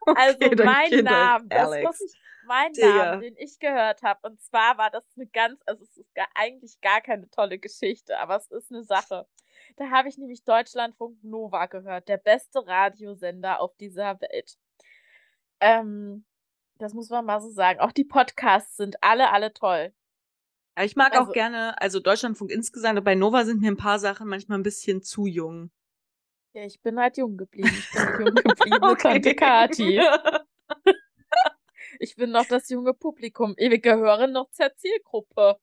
Also 0.05 0.37
Okay, 0.41 0.55
dein 0.55 0.65
mein 0.65 1.03
Name, 1.03 1.47
das 1.47 1.67
Alex. 1.67 1.85
muss 1.85 2.01
ich, 2.01 2.13
mein 2.47 2.73
Digga. 2.73 2.87
Name, 3.11 3.21
den 3.21 3.35
ich 3.37 3.59
gehört 3.59 4.01
habe. 4.03 4.27
Und 4.27 4.41
zwar 4.41 4.77
war 4.77 4.89
das 4.91 5.05
eine 5.15 5.27
ganz, 5.27 5.59
also 5.65 5.83
es 5.83 5.97
ist 5.97 6.13
gar, 6.15 6.27
eigentlich 6.35 6.79
gar 6.81 7.01
keine 7.01 7.29
tolle 7.29 7.59
Geschichte, 7.59 8.17
aber 8.19 8.35
es 8.37 8.49
ist 8.51 8.71
eine 8.71 8.83
Sache. 8.83 9.27
Da 9.77 9.89
habe 9.89 10.09
ich 10.09 10.17
nämlich 10.17 10.43
Deutschlandfunk 10.43 11.23
Nova 11.23 11.65
gehört, 11.67 12.07
der 12.07 12.17
beste 12.17 12.65
Radiosender 12.65 13.59
auf 13.59 13.75
dieser 13.77 14.19
Welt. 14.21 14.57
Ähm, 15.59 16.25
das 16.77 16.93
muss 16.93 17.09
man 17.09 17.25
mal 17.25 17.41
so 17.41 17.49
sagen. 17.49 17.79
Auch 17.79 17.91
die 17.91 18.03
Podcasts 18.03 18.75
sind 18.77 18.97
alle, 19.01 19.31
alle 19.31 19.53
toll. 19.53 19.93
Ja, 20.77 20.83
ich 20.83 20.95
mag 20.95 21.13
Also- 21.15 21.29
auch 21.29 21.33
gerne, 21.33 21.79
also 21.81 21.99
Deutschlandfunk 21.99 22.51
insgesamt, 22.51 22.97
aber 22.97 23.05
bei 23.05 23.15
Nova 23.15 23.45
sind 23.45 23.61
mir 23.61 23.71
ein 23.71 23.77
paar 23.77 23.99
Sachen 23.99 24.27
manchmal 24.27 24.59
ein 24.59 24.63
bisschen 24.63 25.01
zu 25.01 25.25
jung. 25.25 25.71
Ja, 26.53 26.63
ich 26.63 26.81
bin 26.81 26.99
halt 26.99 27.17
jung 27.17 27.35
geblieben. 27.37 27.67
Ich 27.69 27.91
bin 28.17 28.27
jung 28.27 28.35
gebliebene 28.35 28.97
Tante 28.97 29.35
Kati. 29.35 30.01
Ich 31.99 32.15
bin 32.15 32.31
noch 32.31 32.45
das 32.45 32.69
junge 32.69 32.93
Publikum. 32.93 33.55
Wir 33.57 33.79
gehören 33.79 34.31
noch 34.31 34.49
zur 34.51 34.73
Zielgruppe. 34.75 35.57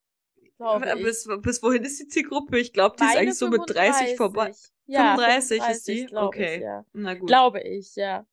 Bis, 1.03 1.28
bis 1.41 1.62
wohin 1.62 1.83
ist 1.83 1.99
die 2.01 2.07
Zielgruppe? 2.07 2.59
Ich 2.59 2.72
glaube, 2.72 2.97
die 2.97 3.05
ist 3.05 3.09
Meine 3.09 3.20
eigentlich 3.20 3.39
so 3.39 3.49
mit 3.49 3.62
30 3.66 4.16
vorbei. 4.16 4.53
35. 4.53 4.72
Ja, 4.87 5.16
35 5.16 5.68
ist 5.68 5.89
die? 5.89 6.07
glaub 6.07 6.26
Okay. 6.28 6.57
Ich, 6.57 6.62
ja. 6.62 6.85
Na 6.93 7.14
gut. 7.14 7.26
Glaube 7.26 7.61
ich, 7.62 7.97
ja. 7.97 8.26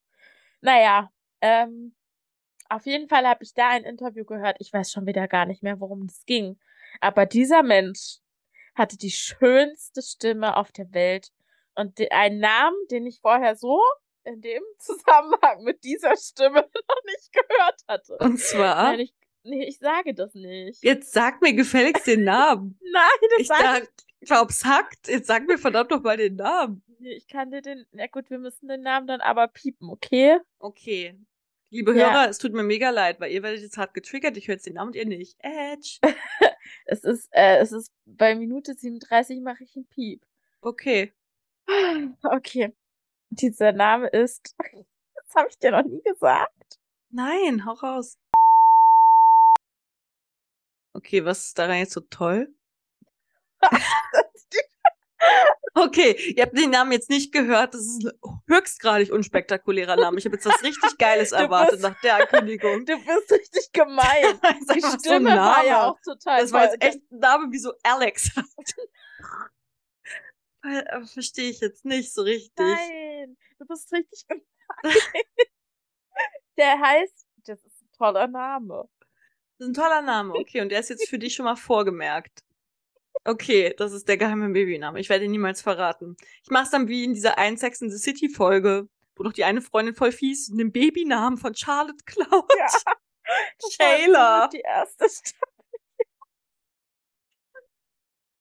Naja, 0.61 1.11
ähm, 1.41 1.95
auf 2.69 2.85
jeden 2.85 3.07
Fall 3.07 3.25
habe 3.27 3.43
ich 3.43 3.53
da 3.53 3.69
ein 3.69 3.83
Interview 3.83 4.25
gehört. 4.25 4.57
Ich 4.59 4.71
weiß 4.71 4.91
schon 4.91 5.07
wieder 5.07 5.27
gar 5.27 5.45
nicht 5.45 5.63
mehr, 5.63 5.79
worum 5.79 6.03
es 6.03 6.23
ging. 6.25 6.59
Aber 7.01 7.25
dieser 7.25 7.63
Mensch 7.63 8.19
hatte 8.75 8.97
die 8.97 9.11
schönste 9.11 10.01
Stimme 10.01 10.55
auf 10.55 10.71
der 10.71 10.93
Welt 10.93 11.31
und 11.75 11.99
einen 12.11 12.39
Namen, 12.39 12.77
den 12.91 13.07
ich 13.07 13.21
vorher 13.21 13.55
so 13.55 13.81
in 14.29 14.41
dem 14.41 14.63
Zusammenhang 14.79 15.63
mit 15.63 15.83
dieser 15.83 16.15
Stimme 16.17 16.61
noch 16.89 17.03
nicht 17.05 17.31
gehört 17.33 17.81
hatte. 17.87 18.17
Und 18.19 18.39
zwar, 18.39 18.83
Nein, 18.91 18.99
ich, 19.01 19.13
nee, 19.43 19.65
ich 19.67 19.79
sage 19.79 20.13
das 20.13 20.33
nicht. 20.33 20.83
jetzt 20.83 21.11
sag 21.11 21.41
mir 21.41 21.53
gefälligst 21.53 22.07
den 22.07 22.23
Namen. 22.23 22.79
Nein, 22.91 23.29
das 23.31 23.39
Ich 23.41 23.47
sag, 23.47 23.89
glaub's 24.21 24.65
hackt. 24.65 25.07
Jetzt 25.07 25.27
sag 25.27 25.47
mir 25.47 25.57
verdammt 25.57 25.91
noch 25.91 26.03
mal 26.03 26.17
den 26.17 26.35
Namen. 26.35 26.83
Nee, 26.99 27.13
ich 27.13 27.27
kann 27.27 27.49
dir 27.51 27.61
den. 27.61 27.85
Na 27.91 28.07
gut, 28.07 28.29
wir 28.29 28.39
müssen 28.39 28.67
den 28.67 28.81
Namen 28.81 29.07
dann 29.07 29.21
aber 29.21 29.47
piepen, 29.47 29.89
okay? 29.89 30.39
Okay. 30.59 31.15
Liebe 31.71 31.95
Ja. 31.95 32.11
Hörer, 32.11 32.29
es 32.29 32.39
tut 32.39 32.51
mir 32.53 32.63
mega 32.63 32.89
leid, 32.89 33.19
weil 33.19 33.31
ihr 33.31 33.43
werdet 33.43 33.61
jetzt 33.61 33.77
hart 33.77 33.93
getriggert. 33.93 34.35
Ich 34.37 34.47
höre 34.47 34.55
jetzt 34.55 34.65
den 34.65 34.73
Namen 34.73 34.89
und 34.89 34.95
ihr 34.95 35.05
nicht. 35.05 35.37
Edge. 35.39 35.99
Es 36.85 37.03
ist, 37.03 37.29
äh, 37.31 37.57
es 37.59 37.71
ist 37.71 37.91
bei 38.05 38.33
Minute 38.35 38.73
37 38.73 39.41
mache 39.41 39.63
ich 39.63 39.75
einen 39.75 39.87
Piep. 39.87 40.25
Okay. 40.61 41.13
Okay. 42.23 42.73
Dieser 43.29 43.71
Name 43.71 44.07
ist. 44.07 44.55
Das 45.31 45.35
habe 45.43 45.49
ich 45.49 45.59
dir 45.59 45.69
noch 45.71 45.83
nie 45.83 46.01
gesagt. 46.01 46.79
Nein, 47.11 47.63
hau 47.63 47.73
raus. 47.73 48.17
Okay, 50.93 51.23
was 51.23 51.45
ist 51.45 51.59
daran 51.59 51.77
jetzt 51.77 51.93
so 51.93 52.01
toll? 52.01 52.51
Okay, 55.75 56.13
ihr 56.35 56.43
habt 56.43 56.57
den 56.57 56.71
Namen 56.71 56.91
jetzt 56.93 57.09
nicht 57.09 57.31
gehört. 57.31 57.73
Das 57.73 57.81
ist 57.81 58.03
ein 58.05 58.41
höchstgradig 58.47 59.11
unspektakulärer 59.11 59.95
Name. 59.97 60.17
Ich 60.17 60.25
habe 60.25 60.35
jetzt 60.35 60.45
was 60.45 60.63
richtig 60.63 60.97
Geiles 60.97 61.31
erwartet 61.33 61.73
bist- 61.73 61.83
nach 61.83 62.01
der 62.01 62.15
Ankündigung. 62.15 62.85
Du 62.85 62.97
bist 62.97 63.31
richtig 63.31 63.71
gemein. 63.71 64.39
Das 64.41 64.51
ist 64.59 64.69
Die 64.69 64.73
einfach 64.75 64.91
so 64.91 64.99
Stimme 64.99 65.29
war 65.29 65.63
ja 65.65 65.89
auch 65.91 65.99
total. 66.03 66.41
Das 66.41 66.51
war 66.51 66.63
jetzt 66.63 66.83
echt 66.83 66.99
ein 67.11 67.19
Name 67.19 67.51
wie 67.51 67.59
so 67.59 67.73
Alex. 67.83 68.31
Äh, 70.63 71.05
Verstehe 71.05 71.49
ich 71.51 71.59
jetzt 71.61 71.85
nicht 71.85 72.13
so 72.13 72.23
richtig. 72.23 72.51
Nein, 72.57 73.08
du 73.59 73.65
bist 73.65 73.91
richtig 73.91 74.25
gemein. 74.27 74.45
Der 76.57 76.79
heißt. 76.79 77.27
Das 77.45 77.63
ist 77.63 77.81
ein 77.81 77.91
toller 77.97 78.27
Name. 78.27 78.89
Das 79.57 79.67
ist 79.67 79.71
ein 79.71 79.73
toller 79.73 80.01
Name, 80.01 80.33
okay. 80.33 80.61
Und 80.61 80.69
der 80.69 80.79
ist 80.79 80.89
jetzt 80.89 81.09
für 81.09 81.19
dich 81.19 81.33
schon 81.35 81.45
mal 81.45 81.55
vorgemerkt. 81.55 82.43
Okay, 83.25 83.73
das 83.77 83.91
ist 83.91 84.07
der 84.07 84.17
geheime 84.17 84.49
Babyname. 84.49 84.99
Ich 84.99 85.09
werde 85.09 85.25
ihn 85.25 85.31
niemals 85.31 85.61
verraten. 85.61 86.15
Ich 86.43 86.49
mach's 86.49 86.69
dann 86.69 86.87
wie 86.87 87.03
in 87.03 87.13
dieser 87.13 87.37
einen 87.37 87.57
Sex 87.57 87.81
in 87.81 87.89
the 87.89 87.97
City 87.97 88.29
Folge, 88.29 88.87
wo 89.15 89.23
doch 89.23 89.33
die 89.33 89.43
eine 89.43 89.61
Freundin 89.61 89.95
voll 89.95 90.11
fies 90.11 90.51
einen 90.51 90.71
Babynamen 90.71 91.37
von 91.37 91.55
Charlotte 91.55 92.03
klaut. 92.05 92.51
Ja. 92.57 92.67
Shayla. 93.71 94.47
Die 94.47 94.61
erste 94.61 95.09
Staffel. 95.09 95.59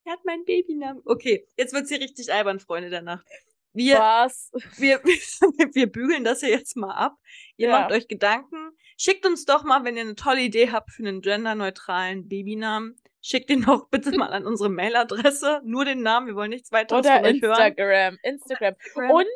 Er 0.04 0.12
hat 0.12 0.24
meinen 0.24 0.44
Babynamen. 0.44 1.02
Okay, 1.04 1.46
jetzt 1.56 1.74
wird's 1.74 1.90
hier 1.90 2.00
richtig 2.00 2.32
albern, 2.32 2.60
Freunde 2.60 2.88
der 2.88 3.02
Nacht. 3.02 3.26
Wir, 3.78 3.98
Was? 3.98 4.50
wir, 4.76 5.00
wir, 5.74 5.90
bügeln 5.90 6.24
das 6.24 6.40
hier 6.40 6.50
jetzt 6.50 6.76
mal 6.76 6.94
ab. 6.94 7.16
Ihr 7.56 7.68
Ja. 7.68 7.80
macht 7.80 7.92
euch 7.92 8.08
Gedanken. 8.08 8.72
Schickt 8.96 9.24
uns 9.24 9.44
doch 9.44 9.62
mal, 9.62 9.84
wenn 9.84 9.96
ihr 9.96 10.02
eine 10.02 10.16
tolle 10.16 10.40
Idee 10.40 10.72
habt 10.72 10.90
für 10.90 11.02
einen 11.02 11.20
genderneutralen 11.20 12.28
Babynamen. 12.28 13.00
Schickt 13.20 13.50
ihn 13.50 13.62
doch 13.62 13.88
bitte 13.88 14.16
mal 14.16 14.32
an 14.32 14.46
unsere 14.46 14.68
Mailadresse. 14.68 15.60
Nur 15.64 15.84
den 15.84 16.02
Namen, 16.02 16.26
wir 16.26 16.34
wollen 16.34 16.50
nichts 16.50 16.72
weiteres 16.72 17.06
Oder 17.06 17.16
von 17.18 17.26
euch 17.26 17.40
hören. 17.40 17.60
Instagram. 17.60 18.18
Instagram. 18.22 18.74
Und 19.10 19.26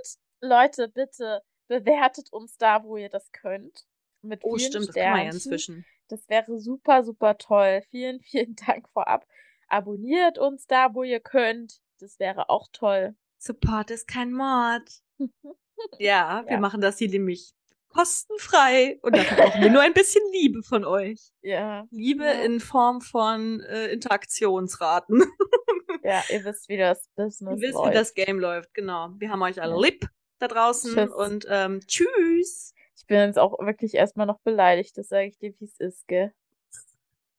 Leute, 0.40 0.88
bitte 0.88 1.43
bewertet 1.68 2.32
uns 2.32 2.57
da, 2.57 2.82
wo 2.82 2.97
ihr 2.97 3.09
das 3.09 3.30
könnt. 3.32 3.86
Mit 4.22 4.40
oh, 4.43 4.57
vielen 4.57 4.70
stimmt, 4.70 4.88
das 4.88 4.95
kann 4.95 5.05
man 5.05 5.12
ja 5.12 5.30
Sternchen. 5.32 5.53
inzwischen. 5.53 5.86
Das 6.09 6.28
wäre 6.28 6.59
super, 6.59 7.05
super 7.05 7.38
toll. 7.38 7.82
Vielen, 7.90 8.20
vielen 8.22 8.57
Dank 8.57 8.88
vorab. 8.88 9.26
Abonniert 9.68 10.38
uns 10.38 10.66
da, 10.66 10.95
wo 10.95 11.03
ihr 11.05 11.20
könnt. 11.20 11.80
Das 12.01 12.18
wäre 12.18 12.51
auch 12.51 12.68
toll. 12.72 13.14
Support 13.47 13.90
ist 13.90 14.07
kein 14.09 14.32
Mord. 14.32 14.88
Ja, 15.99 16.45
wir 16.47 16.53
Ja. 16.53 16.61
machen 16.61 16.80
das 16.80 16.99
hier 16.99 17.09
nämlich 17.09 17.55
kostenfrei 17.88 19.01
und 19.03 19.16
dafür 19.16 19.36
brauchen 19.36 19.62
wir 19.62 19.70
nur 19.70 19.80
ein 19.82 19.95
bisschen 19.95 20.22
Liebe 20.32 20.62
von 20.62 20.84
euch. 20.84 21.32
Ja, 21.43 21.86
Liebe 21.90 22.24
Ja. 22.24 22.43
in 22.45 22.61
Form 22.61 23.01
von 23.01 23.59
äh, 23.62 23.88
Interaktionsraten. 23.88 25.24
ja, 26.05 26.22
ihr 26.30 26.45
wisst, 26.45 26.68
wie 26.68 26.76
das 26.76 27.09
Business 27.16 27.57
Ihr 27.61 27.62
wisst, 27.68 27.74
läuft. 27.74 27.90
wie 27.90 27.95
das 27.95 28.14
Game 28.14 28.38
läuft, 28.38 28.72
genau. 28.74 29.09
Wir 29.18 29.30
haben 29.30 29.43
euch 29.43 29.61
alle 29.61 29.74
Ja. 29.74 29.80
lieb 29.80 30.07
da 30.38 30.47
draußen 30.47 30.95
Tschüss. 30.95 31.11
und 31.12 31.47
ähm, 31.49 31.80
tschüss. 31.86 32.74
ich 32.97 33.07
bin 33.07 33.18
jetzt 33.18 33.38
auch 33.40 33.59
wirklich 33.59 33.95
erstmal 33.95 34.26
noch 34.26 34.38
beleidigt. 34.40 34.97
Das 34.97 35.09
sage 35.09 35.26
ich 35.26 35.38
dir, 35.38 35.53
wie 35.59 35.64
es 35.64 35.80
ist, 35.80 36.07
gell? 36.07 36.32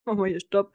Machen 0.06 0.20
wir 0.20 0.26
hier 0.26 0.42
Stopp. 0.42 0.74